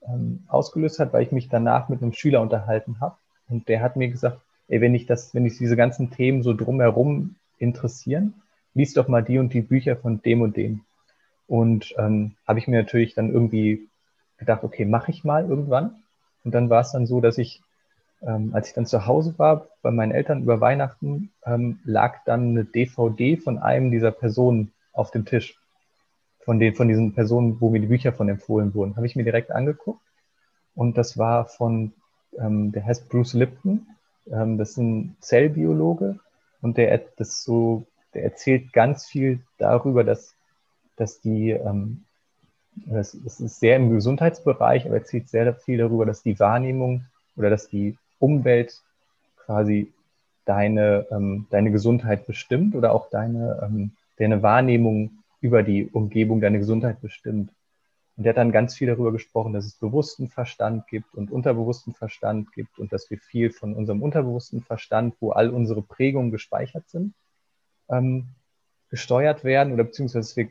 ähm, 0.02 0.46
ausgelöst 0.48 0.98
hat, 0.98 1.14
weil 1.14 1.22
ich 1.22 1.32
mich 1.32 1.48
danach 1.48 1.90
mit 1.90 2.02
einem 2.02 2.12
Schüler 2.12 2.42
unterhalten 2.42 3.00
habe. 3.00 3.18
Und 3.50 3.68
der 3.68 3.84
hat 3.84 3.96
mir 3.96 4.08
gesagt, 4.10 4.42
ey, 4.68 4.82
wenn 4.82 4.96
ich 4.96 5.06
das, 5.06 5.36
wenn 5.36 5.46
ich 5.46 5.60
diese 5.60 5.76
ganzen 5.76 6.10
Themen 6.10 6.42
so 6.42 6.56
drumherum 6.56 7.36
interessieren, 7.60 8.34
lies 8.74 8.96
doch 8.96 9.08
mal 9.08 9.22
die 9.22 9.38
und 9.38 9.54
die 9.54 9.62
Bücher 9.62 9.96
von 9.96 10.24
dem 10.24 10.42
und 10.42 10.58
dem. 10.58 10.82
Und 11.46 11.94
ähm, 12.00 12.34
habe 12.48 12.58
ich 12.58 12.68
mir 12.68 12.82
natürlich 12.82 13.14
dann 13.14 13.32
irgendwie 13.32 13.88
gedacht, 14.40 14.64
okay, 14.64 14.86
mache 14.86 15.12
ich 15.12 15.24
mal 15.24 15.48
irgendwann. 15.48 15.98
Und 16.44 16.56
dann 16.56 16.72
war 16.72 16.82
es 16.82 16.94
dann 16.94 17.06
so, 17.06 17.22
dass 17.22 17.38
ich, 17.38 17.62
ähm, 18.24 18.56
als 18.56 18.70
ich 18.70 18.74
dann 18.74 18.88
zu 18.88 19.06
Hause 19.06 19.36
war 19.38 19.68
bei 19.84 19.92
meinen 19.92 20.14
Eltern 20.14 20.42
über 20.42 20.60
Weihnachten, 20.60 21.30
ähm, 21.46 21.78
lag 21.84 22.24
dann 22.26 22.50
eine 22.50 22.66
DVD 22.66 23.38
von 23.38 23.60
einem 23.60 23.92
dieser 23.92 24.10
Personen 24.10 24.72
auf 24.94 25.12
dem 25.12 25.26
Tisch. 25.26 25.59
Von, 26.46 26.60
den, 26.60 26.74
von 26.76 26.88
diesen 26.88 27.14
Personen, 27.14 27.60
wo 27.60 27.70
mir 27.70 27.80
die 27.80 27.88
Bücher 27.88 28.14
von 28.14 28.30
empfohlen 28.30 28.74
wurden. 28.74 28.96
Habe 28.96 29.06
ich 29.06 29.16
mir 29.16 29.24
direkt 29.24 29.52
angeguckt. 29.52 30.02
Und 30.74 30.98
das 30.98 31.18
war 31.18 31.46
von, 31.46 31.94
ähm, 32.38 32.72
der 32.72 32.86
heißt 32.86 33.10
Bruce 33.10 33.34
Lipton. 33.34 33.86
Ähm, 34.32 34.58
das 34.58 34.72
ist 34.72 34.78
ein 34.78 35.16
Zellbiologe 35.20 36.20
und 36.62 36.78
der, 36.78 37.02
das 37.18 37.44
so, 37.44 37.86
der 38.14 38.24
erzählt 38.24 38.74
ganz 38.74 39.06
viel 39.06 39.40
darüber, 39.58 40.04
dass, 40.04 40.36
dass 40.96 41.22
die, 41.22 41.52
ähm, 41.52 42.04
das, 42.76 43.18
das 43.24 43.40
ist 43.40 43.60
sehr 43.60 43.76
im 43.76 43.90
Gesundheitsbereich, 43.90 44.86
aber 44.86 44.98
erzählt 44.98 45.30
sehr 45.30 45.54
viel 45.56 45.78
darüber, 45.78 46.06
dass 46.06 46.24
die 46.24 46.40
Wahrnehmung 46.40 47.06
oder 47.36 47.50
dass 47.50 47.70
die 47.70 47.98
Umwelt 48.20 48.82
quasi 49.46 49.92
deine, 50.46 51.06
ähm, 51.12 51.48
deine 51.50 51.72
Gesundheit 51.72 52.26
bestimmt 52.26 52.76
oder 52.76 52.94
auch 52.94 53.10
deine, 53.10 53.60
ähm, 53.64 53.92
deine 54.18 54.44
Wahrnehmung 54.44 55.12
über 55.42 55.64
die 55.64 55.88
Umgebung, 55.88 56.42
deine 56.42 56.60
Gesundheit 56.60 57.02
bestimmt. 57.02 57.52
Und 58.18 58.24
der 58.26 58.32
hat 58.32 58.38
dann 58.38 58.52
ganz 58.52 58.76
viel 58.76 58.88
darüber 58.88 59.14
gesprochen, 59.14 59.54
dass 59.54 59.66
es 59.66 59.76
bewussten 59.76 60.28
Verstand 60.28 60.88
gibt 60.88 61.16
und 61.16 61.32
unterbewussten 61.32 61.94
Verstand 61.94 62.52
gibt 62.52 62.78
und 62.78 62.92
dass 62.92 63.10
wir 63.10 63.18
viel 63.18 63.50
von 63.50 63.74
unserem 63.74 64.02
unterbewussten 64.02 64.62
Verstand, 64.62 65.16
wo 65.22 65.32
all 65.32 65.50
unsere 65.50 65.82
Prägungen 65.82 66.30
gespeichert 66.30 66.90
sind, 66.90 67.14
ähm, 67.88 68.28
gesteuert 68.90 69.46
werden 69.46 69.72
oder 69.72 69.86
beziehungsweise 69.86 70.36
wir, 70.36 70.50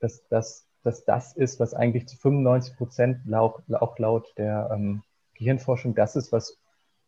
dass, 0.00 0.26
dass, 0.28 0.66
dass 0.82 1.04
das 1.04 1.36
ist, 1.36 1.60
was 1.60 1.74
eigentlich 1.74 2.08
zu 2.08 2.16
95 2.16 2.76
Prozent 2.76 3.34
auch, 3.34 3.60
auch 3.72 3.98
laut 3.98 4.32
der 4.38 4.70
ähm, 4.72 5.02
Gehirnforschung 5.34 5.94
das 5.94 6.16
ist, 6.16 6.32
was 6.32 6.56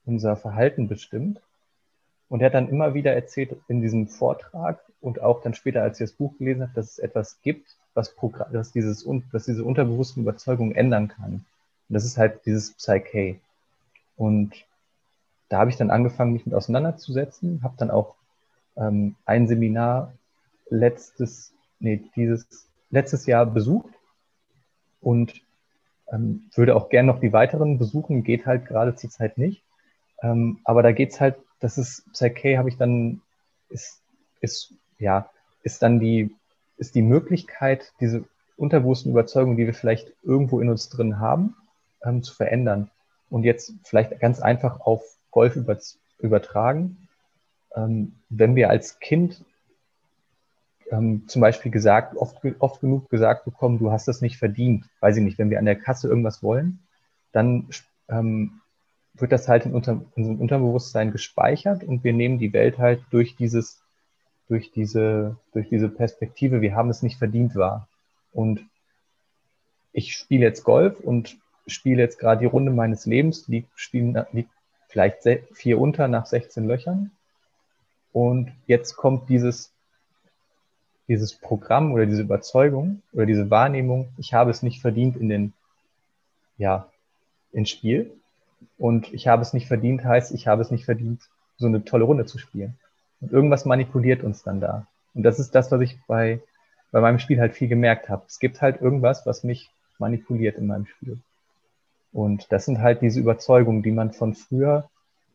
unser 0.04 0.36
Verhalten 0.36 0.86
bestimmt. 0.86 1.40
Und 2.28 2.40
er 2.40 2.46
hat 2.46 2.54
dann 2.54 2.68
immer 2.68 2.92
wieder 2.94 3.14
erzählt 3.14 3.56
in 3.68 3.80
diesem 3.80 4.08
Vortrag 4.08 4.84
und 5.04 5.20
auch 5.20 5.42
dann 5.42 5.54
später, 5.54 5.82
als 5.82 6.00
ich 6.00 6.08
das 6.08 6.16
Buch 6.16 6.36
gelesen 6.38 6.62
habe, 6.62 6.72
dass 6.74 6.92
es 6.92 6.98
etwas 6.98 7.40
gibt, 7.42 7.76
was, 7.92 8.14
was, 8.16 8.72
dieses, 8.72 9.06
was 9.06 9.44
diese 9.44 9.62
unterbewussten 9.62 10.22
Überzeugungen 10.22 10.74
ändern 10.74 11.08
kann. 11.08 11.44
Und 11.88 11.94
das 11.94 12.04
ist 12.04 12.16
halt 12.16 12.44
dieses 12.46 12.72
Psyche. 12.72 13.38
Und 14.16 14.54
da 15.50 15.58
habe 15.58 15.70
ich 15.70 15.76
dann 15.76 15.90
angefangen, 15.90 16.32
mich 16.32 16.46
mit 16.46 16.54
auseinanderzusetzen, 16.54 17.62
habe 17.62 17.74
dann 17.76 17.90
auch 17.90 18.14
ähm, 18.76 19.14
ein 19.26 19.46
Seminar 19.46 20.14
letztes, 20.70 21.52
nee, 21.80 22.02
dieses 22.16 22.66
letztes 22.90 23.26
Jahr 23.26 23.44
besucht 23.44 23.92
und 25.02 25.34
ähm, 26.10 26.44
würde 26.54 26.74
auch 26.74 26.88
gern 26.88 27.06
noch 27.06 27.20
die 27.20 27.32
weiteren 27.32 27.78
besuchen, 27.78 28.24
geht 28.24 28.46
halt 28.46 28.66
gerade 28.66 28.94
zur 28.94 29.10
Zeit 29.10 29.36
nicht. 29.36 29.62
Ähm, 30.22 30.60
aber 30.64 30.82
da 30.82 30.92
geht's 30.92 31.20
halt, 31.20 31.36
das 31.60 31.76
ist 31.76 32.10
Psyche, 32.12 32.56
habe 32.56 32.70
ich 32.70 32.78
dann, 32.78 33.20
ist, 33.68 34.00
ist, 34.40 34.74
ja, 34.98 35.30
ist 35.62 35.82
dann 35.82 36.00
die 36.00 36.34
ist 36.76 36.94
die 36.94 37.02
Möglichkeit, 37.02 37.92
diese 38.00 38.24
unterbewussten 38.56 39.12
Überzeugungen, 39.12 39.56
die 39.56 39.66
wir 39.66 39.74
vielleicht 39.74 40.12
irgendwo 40.22 40.60
in 40.60 40.68
uns 40.68 40.88
drin 40.88 41.18
haben, 41.18 41.56
ähm, 42.02 42.22
zu 42.22 42.34
verändern. 42.34 42.90
Und 43.30 43.44
jetzt 43.44 43.72
vielleicht 43.84 44.18
ganz 44.20 44.40
einfach 44.40 44.80
auf 44.80 45.02
Golf 45.30 45.56
über, 45.56 45.78
übertragen. 46.18 47.08
Ähm, 47.74 48.16
wenn 48.28 48.54
wir 48.54 48.70
als 48.70 49.00
Kind 49.00 49.44
ähm, 50.90 51.24
zum 51.26 51.40
Beispiel 51.40 51.72
gesagt, 51.72 52.16
oft, 52.16 52.36
oft 52.58 52.80
genug 52.80 53.10
gesagt 53.10 53.44
bekommen, 53.44 53.78
du 53.78 53.90
hast 53.90 54.06
das 54.06 54.20
nicht 54.20 54.36
verdient, 54.36 54.88
weiß 55.00 55.16
ich 55.16 55.24
nicht, 55.24 55.38
wenn 55.38 55.50
wir 55.50 55.58
an 55.58 55.64
der 55.64 55.78
Kasse 55.78 56.08
irgendwas 56.08 56.42
wollen, 56.42 56.80
dann 57.32 57.68
ähm, 58.08 58.60
wird 59.14 59.32
das 59.32 59.48
halt 59.48 59.66
in, 59.66 59.74
unserem 59.74 60.06
Unterbewusstsein 60.14 61.10
gespeichert 61.10 61.82
und 61.82 62.04
wir 62.04 62.12
nehmen 62.12 62.38
die 62.38 62.52
Welt 62.52 62.78
halt 62.78 63.02
durch 63.10 63.36
dieses 63.36 63.83
durch 64.48 64.70
diese, 64.72 65.36
durch 65.52 65.68
diese 65.68 65.88
Perspektive, 65.88 66.60
wir 66.60 66.74
haben 66.74 66.90
es 66.90 67.02
nicht 67.02 67.18
verdient 67.18 67.54
wahr. 67.56 67.88
Und 68.32 68.60
ich 69.92 70.14
spiele 70.14 70.44
jetzt 70.44 70.64
Golf 70.64 71.00
und 71.00 71.36
spiele 71.66 72.02
jetzt 72.02 72.18
gerade 72.18 72.40
die 72.40 72.46
Runde 72.46 72.70
meines 72.70 73.06
Lebens, 73.06 73.48
liegt, 73.48 73.70
liegt 73.92 74.50
vielleicht 74.88 75.26
vier 75.52 75.80
unter 75.80 76.08
nach 76.08 76.26
16 76.26 76.66
Löchern. 76.66 77.10
Und 78.12 78.52
jetzt 78.66 78.96
kommt 78.96 79.28
dieses, 79.28 79.72
dieses 81.08 81.34
Programm 81.34 81.92
oder 81.92 82.06
diese 82.06 82.22
Überzeugung 82.22 83.02
oder 83.12 83.26
diese 83.26 83.50
Wahrnehmung, 83.50 84.08
ich 84.18 84.34
habe 84.34 84.50
es 84.50 84.62
nicht 84.62 84.80
verdient 84.80 85.16
in 85.16 85.28
den, 85.28 85.52
ja, 86.58 86.88
ins 87.52 87.70
Spiel. 87.70 88.12
Und 88.78 89.12
ich 89.12 89.26
habe 89.26 89.42
es 89.42 89.52
nicht 89.52 89.68
verdient 89.68 90.04
heißt, 90.04 90.32
ich 90.32 90.46
habe 90.46 90.62
es 90.62 90.70
nicht 90.70 90.84
verdient, 90.84 91.22
so 91.56 91.66
eine 91.66 91.84
tolle 91.84 92.04
Runde 92.04 92.26
zu 92.26 92.38
spielen. 92.38 92.78
Und 93.20 93.32
irgendwas 93.32 93.64
manipuliert 93.64 94.22
uns 94.22 94.42
dann 94.42 94.60
da. 94.60 94.86
Und 95.14 95.22
das 95.22 95.38
ist 95.38 95.54
das, 95.54 95.70
was 95.70 95.80
ich 95.80 95.98
bei, 96.06 96.40
bei 96.90 97.00
meinem 97.00 97.18
Spiel 97.18 97.40
halt 97.40 97.54
viel 97.54 97.68
gemerkt 97.68 98.08
habe. 98.08 98.24
Es 98.26 98.38
gibt 98.38 98.60
halt 98.60 98.80
irgendwas, 98.80 99.26
was 99.26 99.44
mich 99.44 99.70
manipuliert 99.98 100.58
in 100.58 100.66
meinem 100.66 100.86
Spiel. 100.86 101.18
Und 102.12 102.50
das 102.52 102.64
sind 102.64 102.80
halt 102.80 103.02
diese 103.02 103.20
Überzeugungen, 103.20 103.82
die 103.82 103.90
man 103.90 104.12
von 104.12 104.34
früher, 104.34 104.88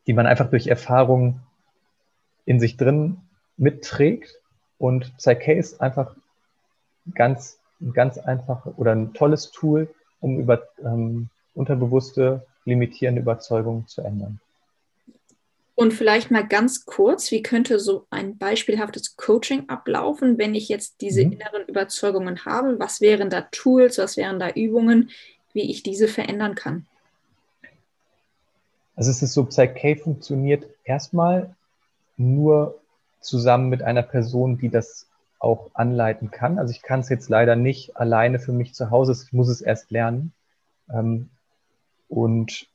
die 0.08 0.14
man 0.14 0.26
einfach 0.26 0.50
durch 0.50 0.68
Erfahrung 0.68 1.42
in 2.46 2.60
sich 2.60 2.78
drin 2.78 3.18
mitträgt. 3.58 4.40
Und 4.78 5.16
Psyche 5.18 5.54
ist 5.54 5.82
einfach 5.82 6.16
ganz, 7.14 7.60
ganz 7.94 8.18
einfach 8.18 8.66
oder 8.78 8.94
ein 8.94 9.14
tolles 9.14 9.52
Tool, 9.52 9.94
um 10.22 10.40
über, 10.40 10.64
ähm, 10.84 11.30
unterbewusste 11.54 12.46
limitierende 12.66 13.22
Überzeugungen 13.22 13.88
zu 13.88 14.02
ändern. 14.02 14.40
Und 15.80 15.94
vielleicht 15.94 16.30
mal 16.30 16.46
ganz 16.46 16.84
kurz, 16.84 17.32
wie 17.32 17.42
könnte 17.42 17.80
so 17.80 18.06
ein 18.10 18.38
beispielhaftes 18.38 19.16
Coaching 19.16 19.70
ablaufen, 19.70 20.38
wenn 20.38 20.54
ich 20.54 20.68
jetzt 20.68 21.00
diese 21.00 21.24
mhm. 21.24 21.32
inneren 21.32 21.64
Überzeugungen 21.70 22.44
habe? 22.44 22.78
Was 22.80 23.00
wären 23.00 23.30
da 23.30 23.48
Tools, 23.50 23.98
was 23.98 24.18
wären 24.18 24.40
da 24.40 24.50
Übungen, 24.50 25.10
wie 25.54 25.72
ich 25.72 25.82
diese 25.82 26.10
verändern 26.10 26.56
kann? 26.56 26.86
Also 28.98 29.10
es 29.10 29.22
ist 29.22 29.32
so, 29.32 29.46
Psyche 29.46 29.96
funktioniert 29.96 30.66
erstmal 30.84 31.56
nur 32.18 32.78
zusammen 33.22 33.70
mit 33.70 33.82
einer 33.82 34.04
Person, 34.04 34.58
die 34.58 34.68
das 34.68 35.08
auch 35.40 35.72
anleiten 35.76 36.30
kann. 36.30 36.60
Also 36.60 36.72
ich 36.72 36.82
kann 36.82 37.00
es 37.00 37.08
jetzt 37.08 37.30
leider 37.30 37.56
nicht 37.56 37.96
alleine 37.96 38.40
für 38.40 38.52
mich 38.52 38.74
zu 38.74 38.92
Hause, 38.92 39.14
ich 39.26 39.32
muss 39.32 39.48
es 39.48 39.62
erst 39.62 39.92
lernen. 39.92 40.34
Ähm, 40.94 41.30
und 42.10 42.68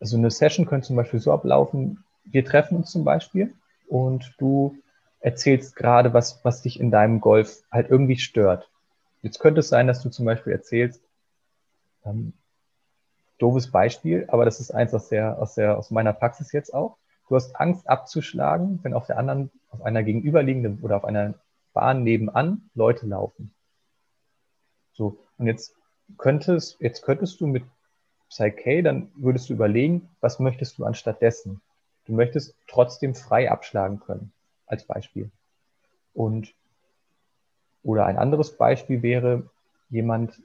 also 0.00 0.16
eine 0.16 0.30
Session 0.30 0.66
könnte 0.66 0.86
zum 0.86 0.96
Beispiel 0.96 1.20
so 1.20 1.32
ablaufen, 1.32 2.04
wir 2.24 2.44
treffen 2.44 2.76
uns 2.76 2.90
zum 2.90 3.04
Beispiel 3.04 3.54
und 3.88 4.34
du 4.38 4.76
erzählst 5.20 5.74
gerade, 5.76 6.12
was, 6.14 6.44
was 6.44 6.62
dich 6.62 6.78
in 6.78 6.90
deinem 6.90 7.20
Golf 7.20 7.62
halt 7.70 7.90
irgendwie 7.90 8.18
stört. 8.18 8.70
Jetzt 9.22 9.40
könnte 9.40 9.60
es 9.60 9.68
sein, 9.68 9.86
dass 9.86 10.02
du 10.02 10.10
zum 10.10 10.26
Beispiel 10.26 10.52
erzählst, 10.52 11.02
ähm, 12.04 12.32
doofes 13.38 13.70
Beispiel, 13.70 14.26
aber 14.28 14.44
das 14.44 14.60
ist 14.60 14.70
eins 14.70 14.94
aus 14.94 15.08
der, 15.08 15.40
aus 15.40 15.54
der, 15.54 15.78
aus 15.78 15.90
meiner 15.90 16.12
Praxis 16.12 16.52
jetzt 16.52 16.72
auch. 16.74 16.96
Du 17.28 17.36
hast 17.36 17.56
Angst 17.56 17.88
abzuschlagen, 17.88 18.80
wenn 18.82 18.94
auf 18.94 19.06
der 19.06 19.18
anderen, 19.18 19.50
auf 19.70 19.82
einer 19.82 20.02
gegenüberliegenden 20.02 20.80
oder 20.82 20.96
auf 20.96 21.04
einer 21.04 21.34
Bahn 21.72 22.02
nebenan 22.02 22.70
Leute 22.74 23.06
laufen. 23.06 23.52
So. 24.92 25.18
Und 25.36 25.46
jetzt 25.46 25.74
könntest, 26.16 26.80
jetzt 26.80 27.02
könntest 27.02 27.40
du 27.40 27.46
mit 27.46 27.64
Psyche, 28.28 28.82
dann 28.82 29.10
würdest 29.16 29.48
du 29.48 29.54
überlegen, 29.54 30.08
was 30.20 30.38
möchtest 30.38 30.78
du 30.78 30.84
anstattdessen? 30.84 31.60
Du 32.04 32.12
möchtest 32.12 32.54
trotzdem 32.66 33.14
frei 33.14 33.50
abschlagen 33.50 34.00
können, 34.00 34.32
als 34.66 34.84
Beispiel. 34.84 35.30
Und, 36.14 36.54
oder 37.82 38.06
ein 38.06 38.18
anderes 38.18 38.56
Beispiel 38.56 39.02
wäre, 39.02 39.48
jemand 39.88 40.40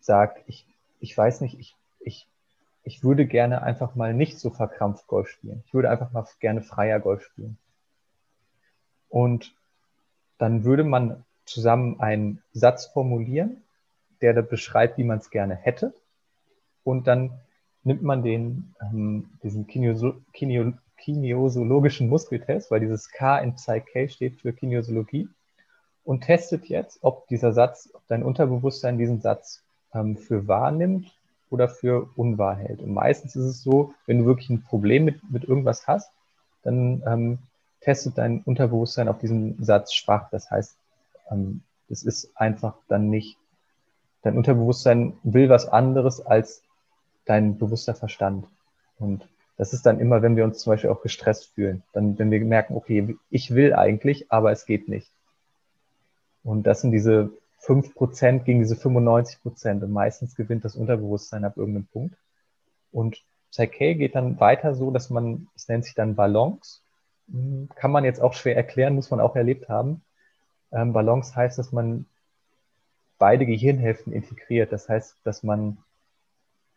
sagt, 0.00 0.42
ich, 0.46 0.66
ich 1.00 1.16
weiß 1.16 1.40
nicht, 1.40 1.58
ich, 1.58 1.76
ich, 2.00 2.26
ich 2.82 3.04
würde 3.04 3.26
gerne 3.26 3.62
einfach 3.62 3.94
mal 3.94 4.14
nicht 4.14 4.38
so 4.38 4.50
verkrampft 4.50 5.06
Golf 5.06 5.28
spielen. 5.28 5.62
Ich 5.66 5.74
würde 5.74 5.90
einfach 5.90 6.12
mal 6.12 6.26
gerne 6.40 6.62
freier 6.62 7.00
Golf 7.00 7.24
spielen. 7.24 7.58
Und 9.08 9.54
dann 10.38 10.64
würde 10.64 10.84
man 10.84 11.24
zusammen 11.44 12.00
einen 12.00 12.42
Satz 12.52 12.86
formulieren, 12.86 13.62
der 14.20 14.34
da 14.34 14.42
beschreibt, 14.42 14.98
wie 14.98 15.04
man 15.04 15.18
es 15.18 15.30
gerne 15.30 15.54
hätte 15.54 15.94
und 16.88 17.06
dann 17.06 17.32
nimmt 17.84 18.02
man 18.02 18.22
den, 18.22 18.74
ähm, 18.80 19.30
diesen 19.42 19.66
Kineo 19.66 20.14
Kineo 20.32 20.72
kinesiologischen 20.96 22.08
Muskeltest, 22.08 22.70
weil 22.70 22.80
dieses 22.80 23.10
K 23.10 23.38
in 23.38 23.54
Psyche 23.54 24.08
steht 24.08 24.40
für 24.40 24.52
Kinesiologie, 24.52 25.28
und 26.08 26.22
testet 26.22 26.70
jetzt, 26.70 27.00
ob 27.02 27.28
dieser 27.28 27.52
Satz, 27.52 27.90
ob 27.92 28.00
dein 28.06 28.22
Unterbewusstsein 28.22 28.96
diesen 28.96 29.20
Satz 29.20 29.62
ähm, 29.92 30.16
für 30.16 30.48
wahr 30.48 30.72
nimmt 30.72 31.14
oder 31.50 31.68
für 31.68 32.08
unwahr 32.16 32.56
hält. 32.56 32.80
Und 32.80 32.94
meistens 32.94 33.36
ist 33.36 33.44
es 33.44 33.62
so, 33.62 33.92
wenn 34.06 34.20
du 34.20 34.24
wirklich 34.24 34.48
ein 34.48 34.62
Problem 34.62 35.04
mit, 35.04 35.20
mit 35.30 35.44
irgendwas 35.44 35.86
hast, 35.86 36.10
dann 36.62 37.02
ähm, 37.06 37.38
testet 37.82 38.16
dein 38.16 38.40
Unterbewusstsein 38.40 39.06
auf 39.06 39.18
diesen 39.18 39.62
Satz 39.62 39.92
schwach. 39.92 40.30
Das 40.30 40.50
heißt, 40.50 40.78
ähm, 41.30 41.60
es 41.90 42.02
ist 42.02 42.30
einfach 42.36 42.76
dann 42.88 43.10
nicht, 43.10 43.36
dein 44.22 44.38
Unterbewusstsein 44.38 45.12
will 45.24 45.50
was 45.50 45.68
anderes 45.68 46.24
als 46.24 46.62
dein 47.28 47.58
bewusster 47.58 47.94
Verstand. 47.94 48.46
Und 48.98 49.28
das 49.56 49.72
ist 49.72 49.86
dann 49.86 50.00
immer, 50.00 50.22
wenn 50.22 50.36
wir 50.36 50.44
uns 50.44 50.58
zum 50.58 50.72
Beispiel 50.72 50.90
auch 50.90 51.02
gestresst 51.02 51.54
fühlen. 51.54 51.82
Dann, 51.92 52.18
wenn 52.18 52.30
wir 52.30 52.40
merken, 52.44 52.74
okay, 52.76 53.16
ich 53.28 53.54
will 53.54 53.74
eigentlich, 53.74 54.30
aber 54.30 54.52
es 54.52 54.66
geht 54.66 54.88
nicht. 54.88 55.10
Und 56.44 56.66
das 56.66 56.80
sind 56.80 56.92
diese 56.92 57.30
5% 57.62 58.44
gegen 58.44 58.60
diese 58.60 58.76
95%. 58.76 59.82
Und 59.82 59.92
meistens 59.92 60.36
gewinnt 60.36 60.64
das 60.64 60.76
Unterbewusstsein 60.76 61.44
ab 61.44 61.56
irgendeinem 61.56 61.86
Punkt. 61.86 62.16
Und 62.92 63.22
Psyche 63.50 63.94
geht 63.94 64.14
dann 64.14 64.38
weiter 64.40 64.74
so, 64.74 64.90
dass 64.90 65.10
man, 65.10 65.48
es 65.56 65.68
nennt 65.68 65.84
sich 65.84 65.94
dann 65.94 66.14
Balance. 66.14 66.80
Kann 67.74 67.90
man 67.90 68.04
jetzt 68.04 68.20
auch 68.20 68.34
schwer 68.34 68.56
erklären, 68.56 68.94
muss 68.94 69.10
man 69.10 69.20
auch 69.20 69.36
erlebt 69.36 69.68
haben. 69.68 70.02
Ähm, 70.72 70.92
Balance 70.92 71.34
heißt, 71.34 71.58
dass 71.58 71.72
man 71.72 72.06
beide 73.18 73.44
Gehirnhälften 73.44 74.12
integriert. 74.12 74.72
Das 74.72 74.88
heißt, 74.88 75.16
dass 75.24 75.42
man 75.42 75.78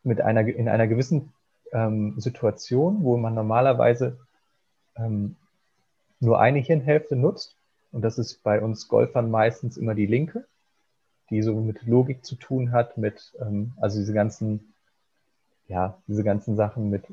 mit 0.03 0.21
einer, 0.21 0.45
in 0.47 0.67
einer 0.67 0.87
gewissen 0.87 1.33
ähm, 1.71 2.19
Situation, 2.19 3.03
wo 3.03 3.17
man 3.17 3.33
normalerweise 3.33 4.17
ähm, 4.95 5.35
nur 6.19 6.39
eine 6.39 6.59
Hirnhälfte 6.59 7.15
nutzt, 7.15 7.55
und 7.91 8.03
das 8.03 8.17
ist 8.17 8.41
bei 8.43 8.61
uns 8.61 8.87
Golfern 8.87 9.29
meistens 9.29 9.77
immer 9.77 9.95
die 9.95 10.05
linke, 10.05 10.45
die 11.29 11.41
so 11.41 11.55
mit 11.55 11.83
Logik 11.83 12.25
zu 12.25 12.35
tun 12.35 12.71
hat, 12.71 12.97
mit, 12.97 13.33
ähm, 13.39 13.73
also 13.77 13.99
diese 13.99 14.13
ganzen, 14.13 14.73
ja, 15.67 15.97
diese 16.07 16.23
ganzen 16.23 16.55
Sachen 16.55 16.89
mit 16.89 17.05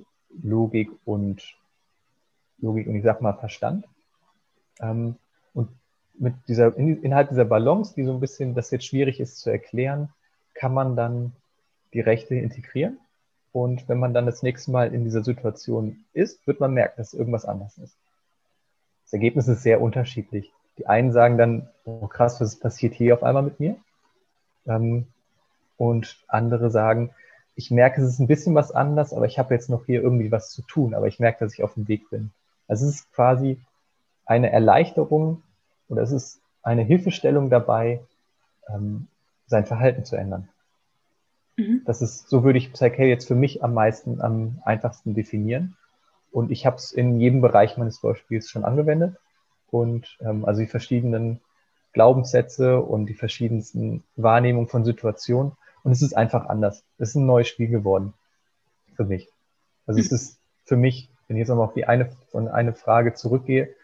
Logik 0.42 0.90
und 1.04 1.56
Logik 2.58 2.86
und 2.86 2.96
ich 2.96 3.04
sag 3.04 3.20
mal 3.20 3.34
Verstand. 3.34 3.86
Ähm, 4.80 5.16
und 5.54 5.70
mit 6.14 6.34
dieser, 6.48 6.76
in, 6.76 7.02
innerhalb 7.02 7.28
dieser 7.28 7.44
Balance, 7.44 7.94
die 7.94 8.04
so 8.04 8.12
ein 8.12 8.20
bisschen, 8.20 8.54
das 8.54 8.70
jetzt 8.70 8.86
schwierig 8.86 9.20
ist 9.20 9.38
zu 9.38 9.50
erklären, 9.50 10.10
kann 10.54 10.74
man 10.74 10.96
dann 10.96 11.32
die 11.92 12.00
Rechte 12.00 12.34
integrieren. 12.34 12.98
Und 13.52 13.88
wenn 13.88 13.98
man 13.98 14.14
dann 14.14 14.26
das 14.26 14.42
nächste 14.42 14.70
Mal 14.70 14.92
in 14.94 15.04
dieser 15.04 15.24
Situation 15.24 16.04
ist, 16.12 16.46
wird 16.46 16.60
man 16.60 16.74
merken, 16.74 16.94
dass 16.96 17.14
irgendwas 17.14 17.44
anders 17.44 17.78
ist. 17.78 17.96
Das 19.04 19.14
Ergebnis 19.14 19.48
ist 19.48 19.62
sehr 19.62 19.80
unterschiedlich. 19.80 20.52
Die 20.76 20.86
einen 20.86 21.12
sagen 21.12 21.38
dann, 21.38 21.68
oh 21.84 22.06
krass, 22.06 22.40
was 22.40 22.56
passiert 22.56 22.94
hier 22.94 23.14
auf 23.14 23.22
einmal 23.22 23.42
mit 23.42 23.58
mir? 23.58 23.76
Ähm, 24.66 25.06
und 25.76 26.22
andere 26.28 26.70
sagen, 26.70 27.10
ich 27.54 27.70
merke, 27.70 28.00
es 28.00 28.08
ist 28.08 28.18
ein 28.20 28.28
bisschen 28.28 28.54
was 28.54 28.70
anders, 28.70 29.12
aber 29.12 29.26
ich 29.26 29.38
habe 29.38 29.54
jetzt 29.54 29.70
noch 29.70 29.86
hier 29.86 30.02
irgendwie 30.02 30.30
was 30.30 30.50
zu 30.50 30.62
tun, 30.62 30.94
aber 30.94 31.08
ich 31.08 31.18
merke, 31.18 31.44
dass 31.44 31.54
ich 31.54 31.64
auf 31.64 31.74
dem 31.74 31.88
Weg 31.88 32.08
bin. 32.10 32.30
Also 32.68 32.86
es 32.86 32.96
ist 32.96 33.12
quasi 33.12 33.60
eine 34.26 34.52
Erleichterung 34.52 35.42
oder 35.88 36.02
es 36.02 36.12
ist 36.12 36.40
eine 36.62 36.82
Hilfestellung 36.82 37.50
dabei, 37.50 38.00
ähm, 38.68 39.08
sein 39.46 39.64
Verhalten 39.64 40.04
zu 40.04 40.16
ändern. 40.16 40.48
Mhm. 41.58 41.82
Das 41.84 42.00
ist, 42.00 42.30
so 42.30 42.44
würde 42.44 42.58
ich 42.58 42.72
Psyche 42.72 43.04
jetzt 43.04 43.26
für 43.26 43.34
mich 43.34 43.62
am 43.62 43.74
meisten, 43.74 44.20
am 44.22 44.62
einfachsten 44.64 45.14
definieren. 45.14 45.76
Und 46.30 46.50
ich 46.50 46.64
habe 46.64 46.76
es 46.76 46.92
in 46.92 47.20
jedem 47.20 47.40
Bereich 47.40 47.76
meines 47.76 48.00
Golfspiels 48.00 48.48
schon 48.48 48.64
angewendet. 48.64 49.16
Und 49.70 50.16
ähm, 50.20 50.44
also 50.44 50.60
die 50.60 50.66
verschiedenen 50.66 51.40
Glaubenssätze 51.92 52.80
und 52.80 53.06
die 53.06 53.14
verschiedensten 53.14 54.04
Wahrnehmungen 54.16 54.68
von 54.68 54.84
Situationen. 54.84 55.52
Und 55.82 55.92
es 55.92 56.00
ist 56.00 56.16
einfach 56.16 56.46
anders. 56.46 56.84
Es 56.98 57.10
ist 57.10 57.14
ein 57.16 57.26
neues 57.26 57.48
Spiel 57.48 57.68
geworden 57.68 58.14
für 58.94 59.04
mich. 59.04 59.28
Also 59.86 59.98
mhm. 59.98 60.06
es 60.06 60.12
ist 60.12 60.38
für 60.64 60.76
mich, 60.76 61.10
wenn 61.26 61.36
ich 61.36 61.40
jetzt 61.40 61.48
nochmal 61.48 61.66
auf 61.66 61.74
die 61.74 61.86
eine, 61.86 62.10
von 62.30 62.48
eine 62.48 62.72
Frage 62.72 63.14
zurückgehe, 63.14 63.74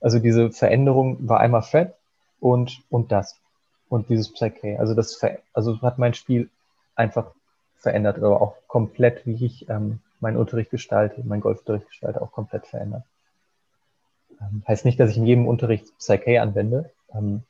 also 0.00 0.18
diese 0.18 0.50
Veränderung 0.50 1.28
war 1.28 1.40
einmal 1.40 1.62
Fred 1.62 1.94
und, 2.40 2.82
und 2.90 3.12
das. 3.12 3.38
Und 3.88 4.08
dieses 4.08 4.32
Psyche. 4.32 4.78
Also 4.80 4.94
das, 4.94 5.20
also 5.52 5.80
hat 5.80 5.98
mein 5.98 6.14
Spiel 6.14 6.50
einfach 6.94 7.32
verändert, 7.76 8.18
aber 8.18 8.40
auch 8.40 8.56
komplett, 8.68 9.26
wie 9.26 9.44
ich 9.44 9.68
ähm, 9.68 10.00
meinen 10.20 10.36
Unterricht 10.36 10.70
gestalte, 10.70 11.22
meinen 11.24 11.40
Golfunterricht 11.40 11.88
gestalte, 11.88 12.22
auch 12.22 12.32
komplett 12.32 12.66
verändert. 12.66 13.04
Ähm, 14.40 14.62
heißt 14.66 14.84
nicht, 14.84 15.00
dass 15.00 15.10
ich 15.10 15.16
in 15.16 15.26
jedem 15.26 15.48
Unterricht 15.48 15.96
Psyche 15.98 16.40
anwende, 16.40 16.90
ähm, 17.12 17.42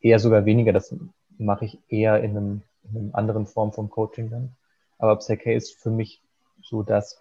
eher 0.00 0.18
sogar 0.18 0.44
weniger, 0.44 0.72
das 0.72 0.94
mache 1.38 1.64
ich 1.64 1.78
eher 1.88 2.22
in 2.22 2.30
einem, 2.30 2.62
in 2.84 2.98
einem 2.98 3.14
anderen 3.14 3.46
Form 3.46 3.72
vom 3.72 3.90
Coaching 3.90 4.30
dann. 4.30 4.56
Aber 4.98 5.16
Psyche 5.16 5.52
ist 5.52 5.74
für 5.74 5.90
mich 5.90 6.20
so 6.62 6.82
das, 6.82 7.20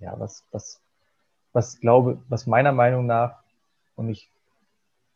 ja, 0.00 0.18
was, 0.18 0.44
was, 0.52 0.80
was 1.52 1.80
glaube, 1.80 2.18
was 2.28 2.46
meiner 2.46 2.72
Meinung 2.72 3.06
nach, 3.06 3.42
und 3.96 4.08
ich 4.08 4.30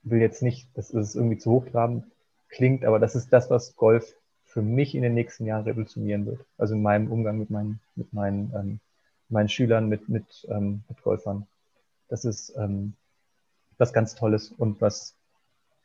will 0.03 0.21
jetzt 0.21 0.43
nicht, 0.43 0.69
dass 0.77 0.93
es 0.93 1.15
irgendwie 1.15 1.39
zu 1.39 1.51
hochtrabend 1.51 2.05
klingt, 2.49 2.85
aber 2.85 2.99
das 2.99 3.15
ist 3.15 3.33
das, 3.33 3.51
was 3.51 3.77
Golf 3.77 4.15
für 4.49 4.63
mich 4.63 4.95
in 4.95 5.03
den 5.03 5.15
nächsten 5.15 5.45
Jahren 5.45 5.65
revolutionieren 5.65 6.27
wird. 6.27 6.45
Also 6.57 6.75
in 6.75 6.83
meinem 6.83 7.13
Umgang 7.13 7.39
mit 7.39 7.51
meinen, 7.51 7.81
mit 7.97 8.13
meinen, 8.15 8.53
ähm, 8.57 8.81
meinen 9.29 9.49
Schülern, 9.51 9.89
mit, 9.89 10.09
mit, 10.09 10.47
ähm, 10.51 10.83
mit 10.89 11.03
Golfern. 11.03 11.47
Das 12.09 12.25
ist 12.25 12.55
ähm, 12.57 12.95
was 13.77 13.93
ganz 13.93 14.15
Tolles 14.15 14.51
und 14.51 14.81
was 14.81 15.15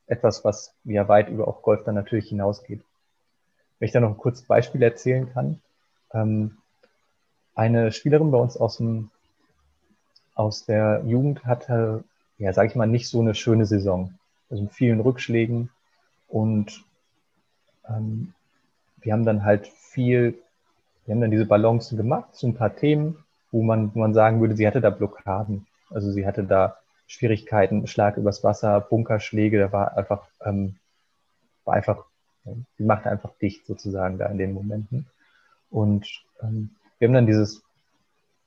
etwas, 0.07 0.45
was 0.45 0.73
ja 0.85 1.07
weit 1.09 1.29
über 1.29 1.47
auch 1.47 1.61
Golf 1.61 1.83
dann 1.83 1.95
natürlich 1.95 2.29
hinausgeht. 2.29 2.81
Wenn 3.79 3.85
ich 3.85 3.91
da 3.91 3.99
noch 3.99 4.09
ein 4.09 4.17
kurzes 4.17 4.45
Beispiel 4.45 4.81
erzählen 4.81 5.29
kann. 5.31 5.61
Ähm, 6.13 6.57
eine 7.55 7.91
Spielerin 7.91 8.31
bei 8.31 8.37
uns 8.37 8.55
aus, 8.55 8.77
dem, 8.77 9.11
aus 10.35 10.65
der 10.65 11.03
Jugend 11.05 11.45
hatte, 11.45 12.05
ja, 12.37 12.53
sage 12.53 12.69
ich 12.69 12.75
mal, 12.75 12.87
nicht 12.87 13.09
so 13.09 13.19
eine 13.19 13.35
schöne 13.35 13.65
Saison. 13.65 14.17
Also 14.49 14.63
mit 14.63 14.71
vielen 14.71 15.01
wir 19.03 19.13
haben 19.13 19.25
dann 19.25 19.45
diese 21.31 21.45
Balance 21.45 21.95
gemacht 21.95 22.35
zu 22.35 22.47
ein 22.47 22.55
paar 22.55 22.75
Themen, 22.75 23.23
wo 23.51 23.61
man, 23.61 23.93
wo 23.93 23.99
man 23.99 24.13
sagen 24.13 24.41
würde, 24.41 24.55
sie 24.55 24.67
hatte 24.67 24.81
da 24.81 24.89
Blockaden. 24.89 25.67
Also 25.89 26.11
sie 26.11 26.25
hatte 26.25 26.43
da 26.43 26.77
Schwierigkeiten, 27.07 27.85
Schlag 27.87 28.17
übers 28.17 28.43
Wasser, 28.43 28.81
Bunkerschläge, 28.81 29.59
da 29.59 29.71
war 29.71 29.97
einfach, 29.97 30.23
ähm, 30.43 30.75
war 31.65 31.75
einfach, 31.75 32.05
sie 32.45 32.83
machte 32.83 33.09
einfach 33.09 33.31
dicht 33.41 33.65
sozusagen 33.65 34.17
da 34.17 34.27
in 34.27 34.37
den 34.37 34.53
Momenten. 34.53 35.07
Und 35.69 36.07
ähm, 36.41 36.71
wir 36.97 37.07
haben 37.07 37.13
dann 37.13 37.27
dieses 37.27 37.61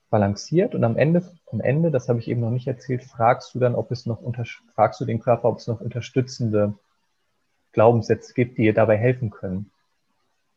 balanciert 0.09 0.73
und 0.73 0.83
am 0.83 0.97
Ende, 0.97 1.23
am 1.51 1.59
Ende, 1.59 1.91
das 1.91 2.07
habe 2.07 2.19
ich 2.19 2.27
eben 2.27 2.41
noch 2.41 2.49
nicht 2.49 2.67
erzählt, 2.67 3.03
fragst 3.03 3.53
du 3.53 3.59
dann, 3.59 3.75
ob 3.75 3.91
es 3.91 4.05
noch 4.05 4.21
unter, 4.21 4.45
fragst 4.73 5.01
du 5.01 5.05
den 5.05 5.19
Körper, 5.19 5.49
ob 5.49 5.57
es 5.57 5.67
noch 5.67 5.81
unterstützende 5.81 6.73
Glaubenssätze 7.73 8.33
gibt, 8.33 8.57
die 8.57 8.63
dir 8.63 8.73
dabei 8.73 8.97
helfen 8.97 9.29
können. 9.29 9.69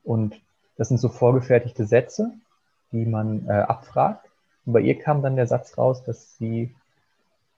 Und 0.04 0.40
das 0.76 0.88
sind 0.88 0.98
so 0.98 1.08
vorgefertigte 1.08 1.84
Sätze, 1.84 2.32
die 2.92 3.04
man 3.04 3.46
äh, 3.48 3.52
abfragt. 3.52 4.26
Und 4.64 4.72
bei 4.72 4.80
ihr 4.80 4.98
kam 4.98 5.22
dann 5.22 5.36
der 5.36 5.46
Satz 5.46 5.76
raus, 5.76 6.02
dass 6.04 6.36
sie, 6.36 6.74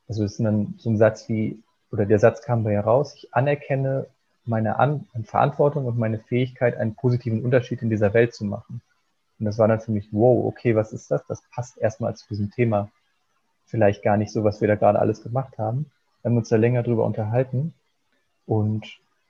also 0.08 0.24
es 0.24 0.32
ist 0.32 0.44
dann 0.44 0.74
so 0.78 0.90
ein 0.90 0.98
Satz 0.98 1.28
wie, 1.28 1.62
oder 1.90 2.06
der 2.06 2.18
Satz 2.18 2.42
kam 2.42 2.64
bei 2.64 2.72
ihr 2.72 2.80
raus, 2.80 3.14
ich 3.14 3.32
anerkenne 3.34 4.06
meine 4.44 4.78
An 4.78 5.06
Verantwortung 5.24 5.86
und 5.86 5.98
meine 5.98 6.18
Fähigkeit, 6.18 6.76
einen 6.76 6.94
positiven 6.94 7.44
Unterschied 7.44 7.82
in 7.82 7.90
dieser 7.90 8.12
Welt 8.12 8.34
zu 8.34 8.44
machen. 8.44 8.82
Und 9.38 9.46
das 9.46 9.58
war 9.58 9.68
dann 9.68 9.80
für 9.80 9.92
mich, 9.92 10.08
wow, 10.12 10.44
okay, 10.46 10.74
was 10.74 10.92
ist 10.92 11.10
das? 11.10 11.24
Das 11.26 11.42
passt 11.54 11.78
erstmal 11.78 12.16
zu 12.16 12.26
diesem 12.28 12.50
Thema 12.50 12.90
vielleicht 13.66 14.02
gar 14.02 14.16
nicht 14.16 14.32
so, 14.32 14.44
was 14.44 14.60
wir 14.60 14.68
da 14.68 14.74
gerade 14.74 14.98
alles 14.98 15.22
gemacht 15.22 15.58
haben. 15.58 15.90
Wir 16.20 16.30
haben 16.30 16.36
uns 16.36 16.48
da 16.48 16.56
länger 16.56 16.82
drüber 16.82 17.04
unterhalten 17.04 17.74
und 18.46 18.86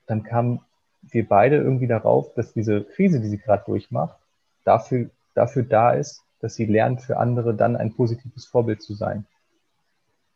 dann 0.07 0.23
kamen 0.23 0.61
wir 1.03 1.29
beide 1.29 1.57
irgendwie 1.57 1.87
darauf, 1.87 2.33
dass 2.35 2.53
diese 2.53 2.85
Krise, 2.85 3.21
die 3.21 3.29
sie 3.29 3.39
gerade 3.39 3.65
durchmacht, 3.67 4.17
dafür, 4.65 5.11
dafür 5.35 5.63
da 5.65 5.93
ist, 5.93 6.23
dass 6.41 6.55
sie 6.55 6.67
lernt, 6.67 7.03
für 7.03 7.19
andere 7.19 7.55
dann 7.55 7.77
ein 7.77 7.95
positives 7.95 8.45
Vorbild 8.45 8.83
zu 8.83 8.95
sein. 8.95 9.27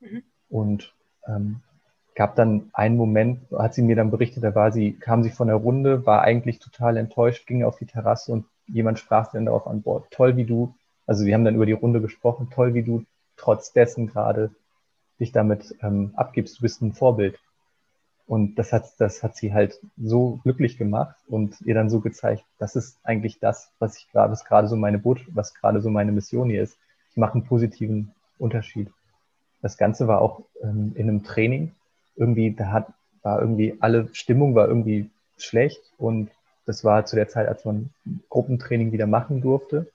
Mhm. 0.01 0.23
Und 0.49 0.95
ähm, 1.27 1.61
gab 2.15 2.35
dann 2.37 2.71
einen 2.73 2.97
Moment, 2.97 3.41
hat 3.53 3.75
sie 3.75 3.83
mir 3.83 3.97
dann 3.97 4.11
berichtet, 4.11 4.43
da 4.43 4.55
war 4.55 4.73
sie, 4.73 4.93
kam 4.93 5.23
sie 5.23 5.31
von 5.31 5.49
der 5.49 5.57
Runde, 5.57 6.07
war 6.07 6.23
eigentlich 6.23 6.59
total 6.59 6.97
enttäuscht, 6.97 7.47
ging 7.47 7.63
auf 7.63 7.77
die 7.77 7.87
Terrasse 7.87 8.33
und 8.33 8.47
jemand 8.67 8.99
sprach 8.99 9.31
dann 9.33 9.47
darauf 9.47 9.67
an 9.67 9.83
Bord. 9.83 10.11
Toll, 10.11 10.37
wie 10.37 10.45
du, 10.45 10.75
also 11.07 11.25
wir 11.25 11.35
haben 11.35 11.45
dann 11.45 11.55
über 11.55 11.67
die 11.67 11.73
Runde 11.73 12.01
gesprochen, 12.01 12.49
toll, 12.51 12.75
wie 12.75 12.83
du 12.83 13.05
trotz 13.37 13.73
dessen 13.73 14.07
gerade 14.07 14.51
dich 15.21 15.33
damit 15.33 15.77
ähm, 15.83 16.13
abgibst. 16.17 16.59
Du 16.59 16.63
bist 16.63 16.83
ein 16.83 16.93
Vorbild. 16.93 17.39
Und 18.27 18.57
das 18.57 18.73
hat, 18.73 18.93
das 18.99 19.23
hat 19.23 19.37
sie 19.37 19.55
halt 19.55 19.79
so 19.97 20.41
glücklich 20.43 20.79
gemacht 20.79 21.15
und 21.29 21.61
ihr 21.61 21.75
dann 21.75 21.91
so 21.91 22.01
gezeigt, 22.01 22.45
das 22.59 22.75
ist 22.75 22.99
eigentlich 23.05 23.39
das, 23.39 23.71
was 23.79 23.97
ich 23.99 24.11
gerade, 24.11 24.33
was 24.33 24.45
gerade 24.45 24.67
so 24.67 24.75
meine 24.77 24.99
Boot, 24.99 25.21
was 25.29 25.55
gerade 25.55 25.81
so 25.81 25.91
meine 25.91 26.11
Mission 26.11 26.51
hier 26.51 26.63
ist. 26.63 26.77
Ich 27.11 27.17
mache 27.17 27.35
einen 27.35 27.45
positiven 27.45 28.13
Unterschied. 28.39 28.91
Das 29.63 29.77
Ganze 29.77 30.09
war 30.09 30.21
auch 30.21 30.43
ähm, 30.63 30.93
in 30.97 31.09
einem 31.09 31.23
Training. 31.23 31.73
Irgendwie, 32.17 32.53
da 32.53 32.73
hat, 32.73 32.89
war 33.23 33.41
irgendwie, 33.41 33.77
alle 33.81 34.09
Stimmung 34.13 34.55
war 34.55 34.67
irgendwie 34.67 35.09
schlecht 35.39 35.81
und 35.99 36.31
das 36.67 36.83
war 36.83 37.07
zu 37.07 37.15
der 37.15 37.29
Zeit, 37.29 37.47
als 37.47 37.65
man 37.65 37.91
Gruppentraining 38.29 38.91
wieder 38.91 39.07
machen 39.07 39.41
durfte, 39.41 39.87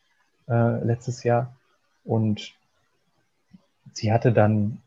äh, 0.47 0.83
letztes 0.83 1.23
Jahr. 1.23 1.53
Und 2.05 2.53
sie 3.93 4.11
hatte 4.11 4.31
dann, 4.31 4.81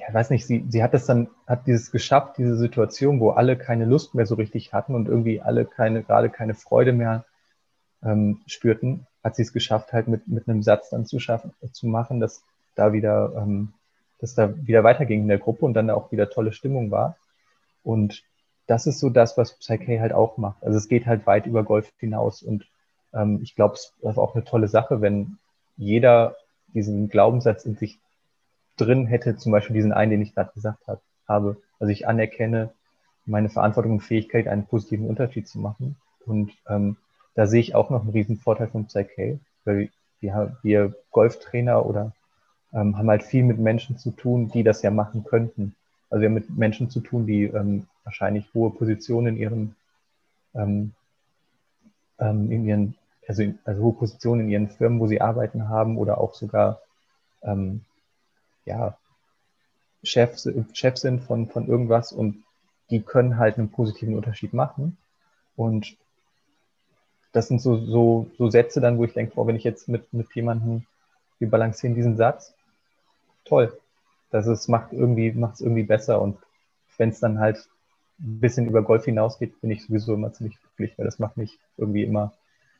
ja, 0.00 0.06
ich 0.08 0.14
weiß 0.14 0.30
nicht, 0.30 0.46
sie, 0.46 0.64
sie 0.68 0.82
hat 0.82 0.94
es 0.94 1.04
dann, 1.04 1.28
hat 1.46 1.66
dieses 1.66 1.90
geschafft, 1.90 2.38
diese 2.38 2.56
Situation, 2.56 3.20
wo 3.20 3.30
alle 3.30 3.56
keine 3.56 3.84
Lust 3.84 4.14
mehr 4.14 4.26
so 4.26 4.34
richtig 4.34 4.72
hatten 4.72 4.94
und 4.94 5.08
irgendwie 5.08 5.40
alle 5.40 5.66
keine, 5.66 6.02
gerade 6.02 6.30
keine 6.30 6.54
Freude 6.54 6.92
mehr 6.92 7.24
ähm, 8.02 8.40
spürten, 8.46 9.06
hat 9.22 9.36
sie 9.36 9.42
es 9.42 9.52
geschafft, 9.52 9.92
halt 9.92 10.08
mit, 10.08 10.26
mit 10.26 10.48
einem 10.48 10.62
Satz 10.62 10.90
dann 10.90 11.04
zu 11.04 11.18
schaffen, 11.18 11.52
zu 11.72 11.86
machen, 11.86 12.18
dass 12.18 12.42
da 12.74 12.94
wieder, 12.94 13.34
ähm, 13.36 13.74
dass 14.20 14.34
da 14.34 14.54
wieder 14.66 14.84
weiterging 14.84 15.22
in 15.22 15.28
der 15.28 15.38
Gruppe 15.38 15.66
und 15.66 15.74
dann 15.74 15.90
auch 15.90 16.10
wieder 16.12 16.30
tolle 16.30 16.52
Stimmung 16.52 16.90
war. 16.90 17.16
Und 17.82 18.22
das 18.66 18.86
ist 18.86 19.00
so 19.00 19.10
das, 19.10 19.36
was 19.36 19.58
Psyche 19.58 20.00
halt 20.00 20.12
auch 20.12 20.38
macht. 20.38 20.62
Also 20.64 20.78
es 20.78 20.88
geht 20.88 21.06
halt 21.06 21.26
weit 21.26 21.46
über 21.46 21.62
Golf 21.62 21.92
hinaus 21.98 22.42
und 22.42 22.66
ähm, 23.12 23.40
ich 23.42 23.54
glaube, 23.54 23.74
es 23.74 23.92
ist 24.00 24.18
auch 24.18 24.34
eine 24.34 24.44
tolle 24.44 24.68
Sache, 24.68 25.02
wenn 25.02 25.36
jeder 25.76 26.36
diesen 26.72 27.08
Glaubenssatz 27.10 27.66
in 27.66 27.76
sich 27.76 27.98
drin 28.84 29.06
hätte, 29.06 29.36
zum 29.36 29.52
Beispiel 29.52 29.74
diesen 29.74 29.92
einen, 29.92 30.10
den 30.10 30.22
ich 30.22 30.34
gerade 30.34 30.52
gesagt 30.54 30.86
hab, 30.86 31.00
habe. 31.26 31.56
Also 31.78 31.92
ich 31.92 32.06
anerkenne 32.08 32.70
meine 33.26 33.48
Verantwortung 33.48 33.92
und 33.92 34.00
Fähigkeit, 34.00 34.48
einen 34.48 34.66
positiven 34.66 35.06
Unterschied 35.06 35.48
zu 35.48 35.58
machen. 35.58 35.96
Und 36.26 36.52
ähm, 36.68 36.96
da 37.34 37.46
sehe 37.46 37.60
ich 37.60 37.74
auch 37.74 37.90
noch 37.90 38.02
einen 38.02 38.10
riesen 38.10 38.36
Vorteil 38.36 38.68
von 38.68 38.86
Psyche, 38.86 39.38
weil 39.64 39.90
wir, 40.20 40.56
wir 40.62 40.94
Golftrainer 41.10 41.86
oder 41.86 42.12
ähm, 42.72 42.96
haben 42.96 43.08
halt 43.08 43.22
viel 43.22 43.44
mit 43.44 43.58
Menschen 43.58 43.98
zu 43.98 44.10
tun, 44.10 44.48
die 44.48 44.62
das 44.62 44.82
ja 44.82 44.90
machen 44.90 45.24
könnten. 45.24 45.74
Also 46.08 46.22
wir 46.22 46.28
haben 46.28 46.34
mit 46.34 46.50
Menschen 46.50 46.90
zu 46.90 47.00
tun, 47.00 47.26
die 47.26 47.44
ähm, 47.44 47.86
wahrscheinlich 48.04 48.52
hohe 48.54 48.70
Positionen 48.70 49.36
in 49.36 49.36
ihren, 49.36 49.76
ähm, 50.54 50.92
ähm, 52.18 52.50
in 52.50 52.66
ihren, 52.66 52.94
also, 53.26 53.44
also 53.64 53.82
hohe 53.82 53.92
Positionen 53.94 54.42
in 54.42 54.48
ihren 54.50 54.68
Firmen, 54.68 55.00
wo 55.00 55.06
sie 55.06 55.20
arbeiten 55.20 55.68
haben 55.68 55.98
oder 55.98 56.18
auch 56.18 56.34
sogar 56.34 56.80
ähm, 57.42 57.82
ja, 58.64 58.98
Chefs, 60.02 60.48
Chef 60.72 60.96
sind 60.96 61.20
von, 61.22 61.48
von 61.48 61.66
irgendwas 61.66 62.12
und 62.12 62.42
die 62.90 63.02
können 63.02 63.38
halt 63.38 63.58
einen 63.58 63.70
positiven 63.70 64.14
Unterschied 64.14 64.52
machen. 64.52 64.96
Und 65.56 65.96
das 67.32 67.48
sind 67.48 67.60
so, 67.60 67.76
so, 67.76 68.30
so 68.36 68.50
Sätze 68.50 68.80
dann, 68.80 68.98
wo 68.98 69.04
ich 69.04 69.12
denke, 69.12 69.34
boah, 69.34 69.46
wenn 69.46 69.56
ich 69.56 69.64
jetzt 69.64 69.88
mit, 69.88 70.12
mit 70.12 70.34
jemandem, 70.34 70.86
wir 71.38 71.48
balancieren 71.48 71.94
diesen 71.94 72.16
Satz, 72.16 72.54
toll. 73.44 73.78
Das 74.30 74.46
ist, 74.46 74.68
macht 74.68 74.92
irgendwie, 74.92 75.32
macht 75.32 75.54
es 75.54 75.60
irgendwie 75.60 75.82
besser. 75.82 76.20
Und 76.20 76.38
wenn 76.96 77.10
es 77.10 77.20
dann 77.20 77.38
halt 77.38 77.68
ein 78.20 78.40
bisschen 78.40 78.66
über 78.66 78.82
Golf 78.82 79.04
hinausgeht, 79.04 79.60
bin 79.60 79.70
ich 79.70 79.84
sowieso 79.84 80.14
immer 80.14 80.32
ziemlich 80.32 80.58
glücklich, 80.60 80.98
weil 80.98 81.06
das 81.06 81.18
macht 81.18 81.36
mich 81.36 81.58
irgendwie 81.76 82.04
immer, 82.04 82.32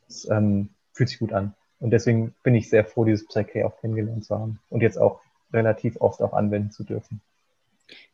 es 0.09 0.29
ähm, 0.29 0.71
fühlt 0.93 1.09
sich 1.09 1.19
gut 1.19 1.33
an. 1.33 1.55
Und 1.79 1.91
deswegen 1.91 2.35
bin 2.43 2.55
ich 2.55 2.69
sehr 2.69 2.85
froh, 2.85 3.05
dieses 3.05 3.27
Psyche 3.27 3.67
auch 3.67 3.79
kennengelernt 3.81 4.25
zu 4.25 4.39
haben 4.39 4.61
und 4.69 4.83
jetzt 4.83 4.99
auch 4.99 5.21
relativ 5.53 5.97
oft 6.01 6.21
auch 6.23 6.33
anwenden 6.33 6.71
zu 6.71 6.85
dürfen. 6.85 7.21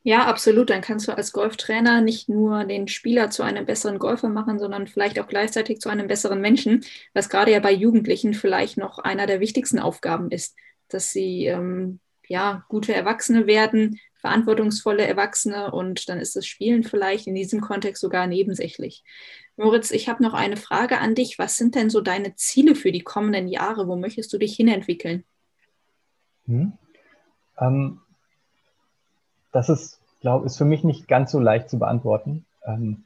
Ja, 0.02 0.26
absolut. 0.26 0.70
Dann 0.70 0.80
kannst 0.80 1.08
du 1.08 1.12
als 1.12 1.32
Golftrainer 1.32 2.00
nicht 2.00 2.28
nur 2.28 2.64
den 2.64 2.88
Spieler 2.88 3.30
zu 3.30 3.42
einem 3.42 3.66
besseren 3.66 3.98
Golfer 3.98 4.28
machen, 4.28 4.58
sondern 4.58 4.86
vielleicht 4.86 5.18
auch 5.18 5.26
gleichzeitig 5.26 5.80
zu 5.80 5.88
einem 5.88 6.06
besseren 6.06 6.40
Menschen, 6.40 6.84
was 7.12 7.28
gerade 7.28 7.52
ja 7.52 7.60
bei 7.60 7.72
Jugendlichen 7.72 8.32
vielleicht 8.34 8.78
noch 8.78 8.98
einer 8.98 9.26
der 9.26 9.40
wichtigsten 9.40 9.78
Aufgaben 9.78 10.30
ist, 10.30 10.56
dass 10.88 11.10
sie 11.10 11.46
ähm, 11.46 12.00
ja 12.28 12.64
gute 12.68 12.94
Erwachsene 12.94 13.46
werden, 13.46 13.98
verantwortungsvolle 14.14 15.06
Erwachsene 15.06 15.72
und 15.72 16.08
dann 16.08 16.20
ist 16.20 16.36
das 16.36 16.46
Spielen 16.46 16.82
vielleicht 16.84 17.26
in 17.26 17.34
diesem 17.34 17.60
Kontext 17.60 18.00
sogar 18.00 18.26
nebensächlich. 18.26 19.04
Moritz, 19.56 19.90
ich 19.90 20.08
habe 20.08 20.22
noch 20.22 20.34
eine 20.34 20.56
Frage 20.56 20.98
an 20.98 21.14
dich. 21.14 21.38
Was 21.38 21.56
sind 21.56 21.74
denn 21.74 21.90
so 21.90 22.00
deine 22.00 22.34
Ziele 22.36 22.74
für 22.74 22.92
die 22.92 23.02
kommenden 23.02 23.48
Jahre? 23.48 23.88
Wo 23.88 23.96
möchtest 23.96 24.32
du 24.32 24.38
dich 24.38 24.54
hinentwickeln? 24.54 25.24
Hm. 26.46 26.74
Ähm, 27.58 28.00
das 29.52 29.68
ist, 29.68 30.00
glaube 30.20 30.46
ist 30.46 30.58
für 30.58 30.64
mich 30.64 30.84
nicht 30.84 31.08
ganz 31.08 31.30
so 31.32 31.40
leicht 31.40 31.70
zu 31.70 31.78
beantworten. 31.78 32.44
Ähm, 32.64 33.04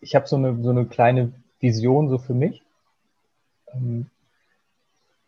ich 0.00 0.14
habe 0.14 0.28
so 0.28 0.36
eine, 0.36 0.62
so 0.62 0.70
eine 0.70 0.86
kleine 0.86 1.32
Vision 1.60 2.08
so 2.08 2.18
für 2.18 2.34
mich. 2.34 2.62
Ähm, 3.72 4.10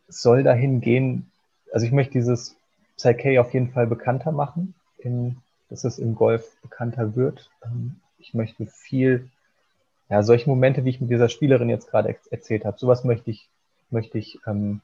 soll 0.09 0.43
dahin 0.43 0.81
gehen, 0.81 1.31
also 1.73 1.87
ich 1.87 1.93
möchte 1.93 2.15
dieses 2.15 2.57
Psyche 2.97 3.41
auf 3.41 3.55
jeden 3.55 3.71
Fall 3.71 3.87
bekannter 3.87 4.33
machen, 4.33 4.75
in, 4.99 5.37
dass 5.69 5.85
es 5.85 5.99
im 5.99 6.15
Golf 6.15 6.57
bekannter 6.63 7.17
wird. 7.17 7.51
Ähm, 7.65 7.97
ich 8.19 8.35
möchte 8.35 8.67
viel, 8.67 9.31
ja, 10.09 10.23
solche 10.23 10.49
Momente, 10.49 10.85
wie 10.85 10.91
ich 10.91 11.01
mit 11.01 11.11
dieser 11.11 11.29
Spielerin 11.29 11.69
jetzt 11.69 11.89
gerade 11.91 12.15
erzählt 12.31 12.65
habe, 12.65 12.79
sowas 12.79 13.05
möchte 13.05 13.31
ich, 13.31 13.49
möchte 13.91 14.19
ich, 14.19 14.39
ähm, 14.47 14.81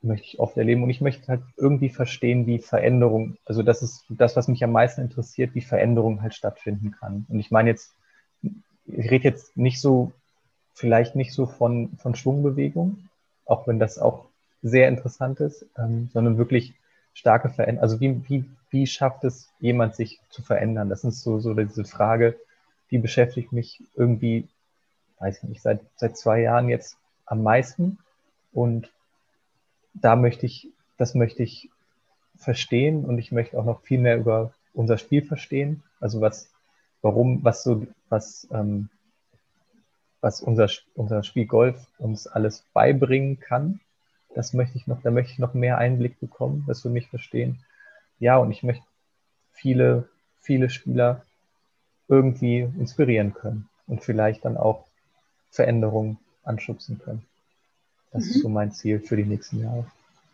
möchte 0.00 0.26
ich 0.26 0.38
oft 0.38 0.56
erleben 0.56 0.82
und 0.82 0.90
ich 0.90 1.00
möchte 1.00 1.26
halt 1.26 1.42
irgendwie 1.56 1.88
verstehen, 1.88 2.46
wie 2.46 2.58
Veränderung, 2.58 3.36
also 3.44 3.62
das 3.62 3.82
ist 3.82 4.04
das, 4.08 4.36
was 4.36 4.48
mich 4.48 4.62
am 4.62 4.72
meisten 4.72 5.00
interessiert, 5.00 5.54
wie 5.54 5.60
Veränderung 5.60 6.22
halt 6.22 6.34
stattfinden 6.34 6.92
kann. 6.92 7.26
Und 7.28 7.40
ich 7.40 7.50
meine 7.50 7.70
jetzt, 7.70 7.94
ich 8.42 9.10
rede 9.10 9.24
jetzt 9.24 9.56
nicht 9.56 9.80
so, 9.80 10.12
vielleicht 10.72 11.16
nicht 11.16 11.32
so 11.32 11.46
von, 11.46 11.96
von 11.98 12.14
Schwungbewegung, 12.14 13.08
auch 13.44 13.66
wenn 13.66 13.80
das 13.80 13.98
auch 13.98 14.26
sehr 14.62 14.88
interessant 14.88 15.40
ist, 15.40 15.66
ähm, 15.76 16.10
sondern 16.12 16.38
wirklich 16.38 16.74
starke 17.14 17.48
Veränderungen. 17.48 17.82
Also 17.82 18.00
wie, 18.00 18.22
wie, 18.28 18.44
wie 18.70 18.86
schafft 18.86 19.24
es 19.24 19.50
jemand, 19.58 19.96
sich 19.96 20.20
zu 20.30 20.42
verändern? 20.42 20.88
Das 20.88 21.04
ist 21.04 21.22
so, 21.22 21.40
so 21.40 21.54
diese 21.54 21.84
Frage, 21.84 22.36
die 22.90 22.98
beschäftigt 22.98 23.52
mich 23.52 23.82
irgendwie, 23.96 24.48
weiß 25.18 25.38
ich 25.38 25.48
nicht, 25.48 25.62
seit, 25.62 25.80
seit 25.96 26.16
zwei 26.16 26.40
Jahren 26.40 26.68
jetzt 26.68 26.96
am 27.26 27.42
meisten. 27.42 27.98
Und 28.52 28.90
da 30.00 30.16
möchte 30.16 30.46
ich, 30.46 30.68
das 30.96 31.14
möchte 31.14 31.42
ich 31.42 31.70
verstehen 32.36 33.04
und 33.04 33.18
ich 33.18 33.32
möchte 33.32 33.58
auch 33.58 33.64
noch 33.64 33.82
viel 33.82 33.98
mehr 33.98 34.18
über 34.18 34.52
unser 34.72 34.98
Spiel 34.98 35.22
verstehen. 35.22 35.82
Also 36.00 36.20
was, 36.20 36.50
warum, 37.02 37.42
was 37.44 37.62
so, 37.62 37.86
was, 38.08 38.48
ähm, 38.52 38.88
was 40.20 40.40
unser, 40.40 40.68
unser 40.94 41.22
Spiel 41.22 41.46
Golf 41.46 41.86
uns 41.98 42.26
alles 42.26 42.64
beibringen 42.72 43.40
kann. 43.40 43.80
Das 44.34 44.52
möchte 44.52 44.76
ich 44.76 44.86
noch, 44.86 45.02
da 45.02 45.10
möchte 45.10 45.32
ich 45.32 45.38
noch 45.38 45.54
mehr 45.54 45.78
Einblick 45.78 46.20
bekommen, 46.20 46.64
das 46.66 46.82
für 46.82 46.90
mich 46.90 47.08
verstehen. 47.08 47.64
Ja, 48.18 48.36
und 48.36 48.50
ich 48.50 48.62
möchte 48.62 48.84
viele, 49.52 50.08
viele 50.40 50.70
Spieler 50.70 51.22
irgendwie 52.08 52.60
inspirieren 52.60 53.34
können 53.34 53.68
und 53.86 54.02
vielleicht 54.02 54.44
dann 54.44 54.56
auch 54.56 54.86
Veränderungen 55.50 56.18
anschubsen 56.44 56.98
können. 56.98 57.24
Das 58.12 58.24
mhm. 58.24 58.30
ist 58.30 58.42
so 58.42 58.48
mein 58.48 58.72
Ziel 58.72 59.00
für 59.00 59.16
die 59.16 59.24
nächsten 59.24 59.62
Jahre. 59.62 59.86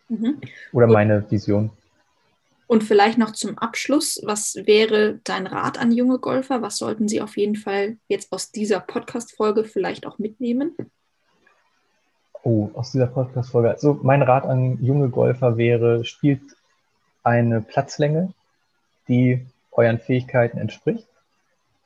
Mhm. 0.09 0.39
Oder 0.71 0.87
meine 0.87 1.29
Vision. 1.29 1.71
Und 2.67 2.83
vielleicht 2.83 3.17
noch 3.17 3.31
zum 3.31 3.57
Abschluss, 3.57 4.19
was 4.23 4.55
wäre 4.55 5.19
dein 5.23 5.45
Rat 5.45 5.77
an 5.77 5.91
junge 5.91 6.17
Golfer? 6.17 6.61
Was 6.61 6.77
sollten 6.77 7.07
sie 7.07 7.21
auf 7.21 7.37
jeden 7.37 7.55
Fall 7.55 7.97
jetzt 8.07 8.31
aus 8.31 8.51
dieser 8.51 8.79
Podcast-Folge 8.79 9.65
vielleicht 9.65 10.07
auch 10.07 10.17
mitnehmen? 10.17 10.75
Oh, 12.41 12.71
aus 12.73 12.91
dieser 12.91 13.07
Podcast-Folge. 13.07 13.69
Also 13.69 13.99
mein 14.01 14.23
Rat 14.23 14.45
an 14.45 14.83
junge 14.83 15.09
Golfer 15.09 15.57
wäre, 15.57 16.05
spielt 16.05 16.41
eine 17.23 17.61
Platzlänge, 17.61 18.33
die 19.07 19.45
euren 19.71 19.99
Fähigkeiten 19.99 20.57
entspricht. 20.57 21.07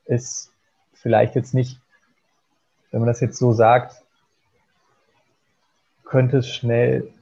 Ist 0.05 0.51
vielleicht 0.93 1.35
jetzt 1.35 1.53
nicht, 1.53 1.79
wenn 2.91 3.01
man 3.01 3.07
das 3.07 3.19
jetzt 3.19 3.37
so 3.37 3.51
sagt, 3.51 3.98
könnte 6.09 6.39
es 6.39 6.49
schnell 6.49 7.13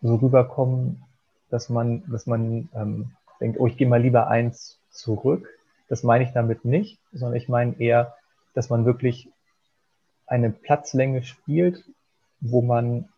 so 0.00 0.16
rüberkommen, 0.16 1.04
dass 1.50 1.68
man, 1.68 2.02
dass 2.10 2.26
man 2.26 2.68
ähm, 2.74 3.12
denkt, 3.40 3.60
oh, 3.60 3.66
ich 3.66 3.76
gehe 3.76 3.86
mal 3.86 4.00
lieber 4.00 4.28
eins 4.28 4.78
zurück. 4.90 5.46
Das 5.88 6.02
meine 6.02 6.24
ich 6.24 6.30
damit 6.32 6.64
nicht, 6.64 6.98
sondern 7.12 7.36
ich 7.36 7.50
meine 7.50 7.78
eher, 7.78 8.16
dass 8.54 8.70
man 8.70 8.86
wirklich 8.86 9.28
eine 10.26 10.48
Platzlänge 10.48 11.22
spielt, 11.22 11.84
wo 12.40 12.62
man, 12.62 13.08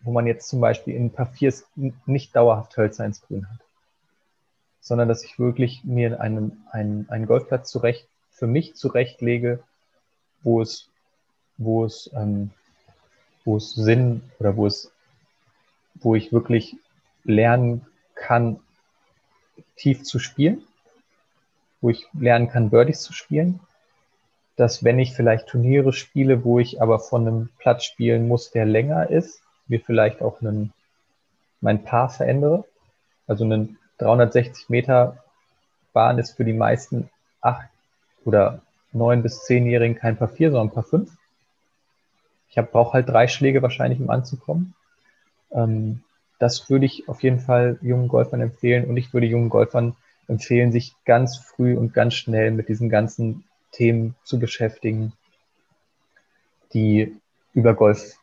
wo 0.00 0.10
man 0.10 0.26
jetzt 0.26 0.48
zum 0.48 0.60
Beispiel 0.60 0.96
in 0.96 1.12
Papiers 1.12 1.64
nicht 2.06 2.34
dauerhaft 2.34 2.76
Hölzer 2.76 3.04
ins 3.04 3.22
Grün 3.22 3.48
hat, 3.48 3.60
sondern 4.80 5.08
dass 5.08 5.22
ich 5.22 5.38
wirklich 5.38 5.84
mir 5.84 6.20
einen, 6.20 6.64
einen, 6.72 7.08
einen 7.10 7.26
Golfplatz 7.26 7.70
zurecht, 7.70 8.08
für 8.32 8.48
mich 8.48 8.74
zurechtlege, 8.74 9.62
wo 10.42 10.60
es, 10.60 10.88
wo 11.58 11.84
es, 11.84 12.10
ähm, 12.16 12.50
wo 13.44 13.56
es 13.56 13.74
Sinn 13.74 14.22
oder 14.38 14.56
wo 14.56 14.66
es, 14.66 14.92
wo 15.94 16.14
ich 16.14 16.32
wirklich 16.32 16.76
lernen 17.24 17.86
kann, 18.14 18.60
tief 19.76 20.04
zu 20.04 20.18
spielen, 20.18 20.62
wo 21.80 21.90
ich 21.90 22.06
lernen 22.12 22.48
kann, 22.48 22.70
Birdies 22.70 23.02
zu 23.02 23.12
spielen, 23.12 23.60
dass 24.56 24.84
wenn 24.84 24.98
ich 24.98 25.14
vielleicht 25.14 25.48
Turniere 25.48 25.92
spiele, 25.92 26.44
wo 26.44 26.58
ich 26.58 26.80
aber 26.80 26.98
von 26.98 27.26
einem 27.26 27.48
Platz 27.58 27.84
spielen 27.84 28.28
muss, 28.28 28.50
der 28.50 28.66
länger 28.66 29.10
ist, 29.10 29.42
mir 29.66 29.80
vielleicht 29.80 30.22
auch 30.22 30.40
einen, 30.40 30.72
mein 31.60 31.84
Paar 31.84 32.08
verändere. 32.10 32.64
Also 33.26 33.44
einen 33.44 33.78
360 33.98 34.68
Meter 34.68 35.22
Bahn 35.92 36.18
ist 36.18 36.36
für 36.36 36.44
die 36.44 36.52
meisten 36.52 37.10
acht 37.40 37.68
oder 38.24 38.60
neun 38.92 39.22
bis 39.22 39.44
zehnjährigen 39.44 39.96
kein 39.96 40.16
Paar 40.16 40.28
vier, 40.28 40.50
sondern 40.50 40.68
ein 40.68 40.74
Paar 40.74 40.84
fünf. 40.84 41.10
Ich 42.54 42.62
brauche 42.70 42.92
halt 42.92 43.08
drei 43.08 43.28
Schläge 43.28 43.62
wahrscheinlich, 43.62 44.00
um 44.00 44.10
anzukommen. 44.10 44.74
Ähm, 45.52 46.02
das 46.38 46.68
würde 46.68 46.86
ich 46.86 47.08
auf 47.08 47.22
jeden 47.22 47.40
Fall 47.40 47.78
jungen 47.82 48.08
Golfern 48.08 48.40
empfehlen 48.40 48.84
und 48.86 48.96
ich 48.96 49.14
würde 49.14 49.26
jungen 49.26 49.48
Golfern 49.48 49.96
empfehlen, 50.28 50.72
sich 50.72 50.94
ganz 51.04 51.38
früh 51.38 51.76
und 51.76 51.94
ganz 51.94 52.14
schnell 52.14 52.50
mit 52.50 52.68
diesen 52.68 52.88
ganzen 52.88 53.44
Themen 53.70 54.16
zu 54.24 54.38
beschäftigen, 54.38 55.12
die 56.74 57.16
über 57.54 57.74
Golf 57.74 58.16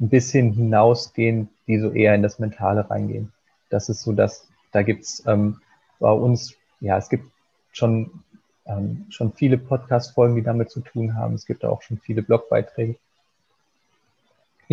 ein 0.00 0.08
bisschen 0.08 0.52
hinausgehen, 0.52 1.48
die 1.66 1.78
so 1.78 1.90
eher 1.92 2.14
in 2.14 2.22
das 2.22 2.38
Mentale 2.38 2.88
reingehen. 2.88 3.32
Das 3.70 3.88
ist 3.88 4.02
so, 4.02 4.12
dass 4.12 4.48
da 4.72 4.82
gibt's 4.82 5.22
ähm, 5.26 5.60
bei 5.98 6.10
uns, 6.10 6.54
ja, 6.80 6.98
es 6.98 7.08
gibt 7.08 7.30
schon, 7.72 8.22
ähm, 8.66 9.06
schon 9.10 9.32
viele 9.32 9.58
Podcast-Folgen, 9.58 10.34
die 10.34 10.42
damit 10.42 10.70
zu 10.70 10.80
tun 10.80 11.14
haben. 11.14 11.34
Es 11.34 11.46
gibt 11.46 11.64
auch 11.64 11.82
schon 11.82 11.98
viele 11.98 12.22
Blogbeiträge, 12.22 12.96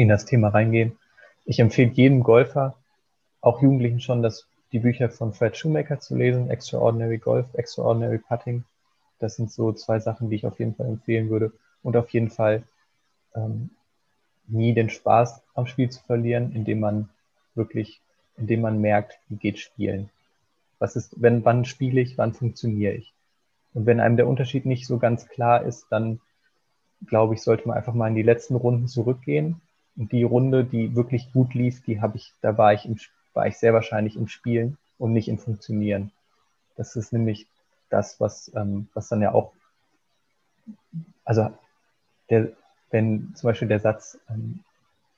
in 0.02 0.10
das 0.10 0.26
Thema 0.26 0.50
reingehen. 0.50 0.98
Ich 1.46 1.60
empfehle 1.60 1.92
jedem 1.92 2.24
Golfer, 2.24 2.76
auch 3.42 3.62
Jugendlichen 3.62 4.02
schon, 4.02 4.22
das, 4.22 4.48
die 4.72 4.80
Bücher 4.80 5.10
von 5.10 5.34
Fred 5.34 5.58
Shoemaker 5.58 6.00
zu 6.00 6.16
lesen, 6.16 6.50
Extraordinary 6.50 7.18
Golf, 7.18 7.48
Extraordinary 7.54 8.20
Putting. 8.20 8.64
Das 9.20 9.36
sind 9.36 9.52
so 9.52 9.72
zwei 9.74 10.00
Sachen, 10.00 10.30
die 10.30 10.36
ich 10.36 10.46
auf 10.46 10.60
jeden 10.60 10.76
Fall 10.76 10.88
empfehlen 10.88 11.30
würde. 11.30 11.52
Und 11.82 11.96
auf 11.96 12.10
jeden 12.10 12.30
Fall 12.30 12.64
ähm, 13.36 13.70
nie 14.48 14.74
den 14.74 14.90
Spaß 14.90 15.42
am 15.54 15.68
Spiel 15.68 15.90
zu 15.90 16.02
verlieren, 16.04 16.52
indem 16.54 16.80
man 16.82 17.10
wirklich, 17.56 18.02
indem 18.38 18.62
man 18.62 18.82
merkt, 18.82 19.20
wie 19.30 19.38
geht 19.38 19.60
Spielen. 19.60 20.10
Was 20.78 20.96
ist, 20.96 21.22
wenn, 21.22 21.44
wann 21.46 21.66
spiele 21.66 22.02
ich, 22.02 22.18
wann 22.18 22.34
funktioniere 22.34 22.94
ich? 22.94 23.14
Und 23.74 23.86
wenn 23.86 24.00
einem 24.00 24.18
der 24.18 24.28
Unterschied 24.28 24.66
nicht 24.66 24.88
so 24.88 24.98
ganz 24.98 25.28
klar 25.28 25.64
ist, 25.64 25.88
dann 25.90 26.20
glaube 27.06 27.34
ich, 27.34 27.42
sollte 27.42 27.68
man 27.68 27.78
einfach 27.78 27.94
mal 27.94 28.08
in 28.08 28.16
die 28.16 28.24
letzten 28.24 28.56
Runden 28.56 28.88
zurückgehen. 28.88 29.62
Und 29.96 30.12
die 30.12 30.24
Runde, 30.24 30.64
die 30.64 30.96
wirklich 30.96 31.32
gut 31.34 31.54
lief, 31.54 31.84
die 31.84 32.02
habe 32.02 32.18
ich, 32.18 32.34
da 32.42 32.58
war 32.58 32.74
ich 32.74 32.86
im, 32.86 32.98
war 33.34 33.48
ich 33.48 33.58
sehr 33.58 33.74
wahrscheinlich 33.74 34.16
im 34.16 34.28
Spielen 34.28 34.78
und 34.98 35.14
nicht 35.14 35.28
im 35.28 35.38
Funktionieren. 35.38 36.12
Das 36.76 36.96
ist 36.96 37.12
nämlich 37.12 37.48
das, 37.90 38.20
was, 38.20 38.52
ähm, 38.56 38.88
was 38.94 39.10
dann 39.10 39.22
ja 39.22 39.34
auch, 39.34 39.52
also 41.26 41.52
der, 42.30 42.52
wenn 42.92 43.34
zum 43.36 43.50
Beispiel 43.50 43.68
der 43.68 43.80
Satz, 43.80 44.18
ähm, 44.30 44.64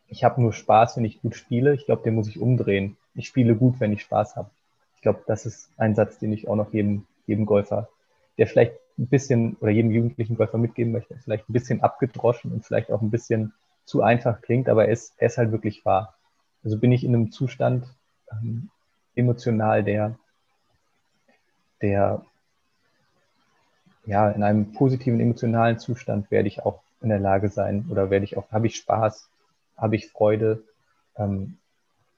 ich 0.08 0.24
habe 0.24 0.42
nur 0.42 0.54
Spaß, 0.54 0.98
wenn 0.98 1.06
ich 1.06 1.22
gut 1.22 1.36
spiele, 1.36 1.74
ich 1.74 1.86
glaube, 1.86 2.04
den 2.04 2.16
muss 2.16 2.28
ich 2.28 2.40
umdrehen. 2.40 2.98
Ich 3.16 3.28
spiele 3.28 3.56
gut, 3.56 3.80
wenn 3.80 3.94
ich 3.94 4.02
Spaß 4.02 4.36
habe. 4.36 4.50
Ich 4.96 5.02
glaube, 5.02 5.24
das 5.26 5.46
ist 5.46 5.70
ein 5.78 5.96
Satz, 5.96 6.20
den 6.20 6.34
ich 6.34 6.48
auch 6.48 6.56
noch 6.56 6.74
jedem, 6.74 7.06
jedem 7.28 7.46
Golfer, 7.46 7.90
der 8.38 8.48
vielleicht 8.48 8.74
ein 8.98 9.08
bisschen 9.08 9.56
oder 9.62 9.72
jedem 9.72 9.92
jugendlichen 9.92 10.36
Golfer 10.36 10.58
mitgeben 10.58 10.92
möchte, 10.92 11.18
vielleicht 11.18 11.50
ein 11.50 11.54
bisschen 11.54 11.82
abgedroschen 11.82 12.52
und 12.52 12.66
vielleicht 12.66 12.92
auch 12.92 13.02
ein 13.02 13.10
bisschen 13.10 13.54
zu 13.86 14.02
einfach 14.02 14.42
klingt, 14.42 14.70
aber 14.70 14.86
er 14.86 14.92
ist, 14.92 15.14
er 15.18 15.28
ist 15.28 15.38
halt 15.38 15.52
wirklich 15.52 15.86
wahr. 15.86 16.16
Also 16.64 16.78
bin 16.78 16.92
ich 16.92 17.04
in 17.04 17.16
einem 17.16 17.32
Zustand, 17.32 17.86
ähm, 18.32 18.70
emotional, 19.16 19.84
der, 19.84 20.18
der, 21.82 22.26
ja, 24.06 24.30
in 24.30 24.44
einem 24.44 24.74
positiven 24.74 25.20
emotionalen 25.20 25.80
Zustand 25.80 26.32
werde 26.32 26.48
ich 26.48 26.64
auch 26.64 26.82
in 27.02 27.10
der 27.10 27.20
Lage 27.20 27.50
sein 27.50 27.86
oder 27.90 28.10
werde 28.10 28.26
ich 28.26 28.38
auch, 28.38 28.52
habe 28.52 28.68
ich 28.68 28.76
Spaß, 28.76 29.30
habe 29.78 29.96
ich 29.96 30.10
Freude, 30.10 30.64
ähm, 31.18 31.58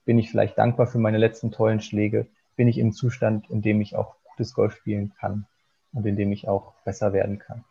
bin 0.04 0.18
ich 0.18 0.30
vielleicht 0.30 0.58
dankbar 0.58 0.86
für 0.86 0.98
meine 0.98 1.18
letzten 1.18 1.50
tollen 1.50 1.80
Schläge, 1.80 2.26
bin 2.56 2.68
ich 2.68 2.78
im 2.78 2.92
Zustand, 2.92 3.48
in 3.50 3.62
dem 3.62 3.80
ich 3.80 3.96
auch 3.96 4.16
gutes 4.24 4.54
Golf 4.54 4.76
spielen 4.76 5.12
kann 5.18 5.46
und 5.92 6.06
in 6.06 6.16
dem 6.16 6.32
ich 6.32 6.48
auch 6.48 6.74
besser 6.84 7.12
werden 7.12 7.38
kann. 7.38 7.64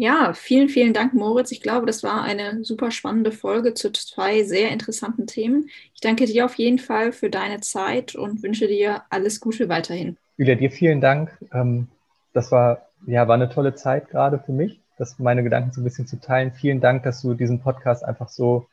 Ja, 0.00 0.32
vielen, 0.32 0.70
vielen 0.70 0.94
Dank, 0.94 1.12
Moritz. 1.12 1.52
Ich 1.52 1.60
glaube, 1.60 1.84
das 1.84 2.02
war 2.02 2.22
eine 2.22 2.64
super 2.64 2.90
spannende 2.90 3.32
Folge 3.32 3.74
zu 3.74 3.92
zwei 3.92 4.44
sehr 4.44 4.70
interessanten 4.70 5.26
Themen. 5.26 5.68
Ich 5.92 6.00
danke 6.00 6.24
dir 6.24 6.46
auf 6.46 6.54
jeden 6.54 6.78
Fall 6.78 7.12
für 7.12 7.28
deine 7.28 7.60
Zeit 7.60 8.14
und 8.14 8.42
wünsche 8.42 8.66
dir 8.66 9.02
alles 9.10 9.40
Gute 9.40 9.68
weiterhin. 9.68 10.16
Julia, 10.38 10.54
dir 10.54 10.70
vielen 10.70 11.02
Dank. 11.02 11.36
Ähm, 11.52 11.88
das 12.32 12.50
war, 12.50 12.86
ja, 13.06 13.28
war 13.28 13.34
eine 13.34 13.50
tolle 13.50 13.74
Zeit 13.74 14.08
gerade 14.08 14.38
für 14.38 14.52
mich, 14.52 14.80
das 14.96 15.18
meine 15.18 15.42
Gedanken 15.42 15.70
so 15.70 15.82
ein 15.82 15.84
bisschen 15.84 16.06
zu 16.06 16.18
teilen. 16.18 16.52
Vielen 16.52 16.80
Dank, 16.80 17.02
dass 17.02 17.20
du 17.20 17.34
diesen 17.34 17.60
Podcast 17.60 18.02
einfach 18.02 18.30
so 18.30 18.68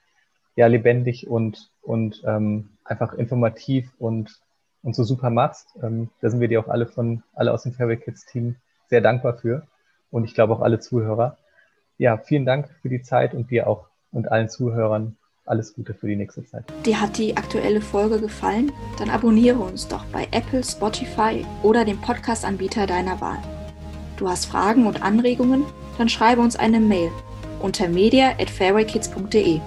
ja, 0.55 0.67
lebendig 0.67 1.27
und, 1.27 1.71
und 1.81 2.23
ähm, 2.25 2.69
einfach 2.85 3.11
informativ 3.11 3.91
und, 3.99 4.39
und 4.81 4.95
so 4.95 5.03
super 5.03 5.29
machst. 5.29 5.67
Ähm, 5.83 6.09
da 6.21 6.29
sind 6.29 6.39
wir 6.39 6.47
dir 6.47 6.61
auch 6.61 6.69
alle 6.69 6.85
von, 6.85 7.21
alle 7.33 7.51
aus 7.51 7.63
dem 7.63 7.73
Fairway 7.73 7.97
Kids 7.97 8.25
Team 8.25 8.55
sehr 8.89 9.01
dankbar 9.01 9.37
für 9.37 9.67
und 10.11 10.23
ich 10.23 10.33
glaube 10.33 10.53
auch 10.53 10.61
alle 10.61 10.79
Zuhörer. 10.79 11.37
Ja, 11.97 12.17
vielen 12.17 12.45
Dank 12.45 12.69
für 12.81 12.89
die 12.89 13.01
Zeit 13.01 13.33
und 13.33 13.49
dir 13.51 13.67
auch 13.67 13.87
und 14.11 14.31
allen 14.31 14.49
Zuhörern 14.49 15.17
alles 15.45 15.73
Gute 15.73 15.93
für 15.93 16.07
die 16.07 16.15
nächste 16.15 16.43
Zeit. 16.45 16.65
Dir 16.85 16.99
hat 16.99 17.17
die 17.17 17.35
aktuelle 17.37 17.81
Folge 17.81 18.19
gefallen? 18.19 18.71
Dann 18.99 19.09
abonniere 19.09 19.59
uns 19.59 19.87
doch 19.87 20.05
bei 20.05 20.27
Apple, 20.31 20.63
Spotify 20.63 21.45
oder 21.63 21.85
dem 21.85 21.99
Podcast-Anbieter 22.01 22.85
deiner 22.85 23.19
Wahl. 23.21 23.37
Du 24.17 24.27
hast 24.27 24.45
Fragen 24.45 24.87
und 24.87 25.01
Anregungen? 25.03 25.63
Dann 25.97 26.09
schreibe 26.09 26.41
uns 26.41 26.55
eine 26.55 26.79
Mail 26.79 27.11
unter 27.61 27.87
media 27.87 28.31
at 28.39 28.49
fairwaykids.de. 28.49 29.59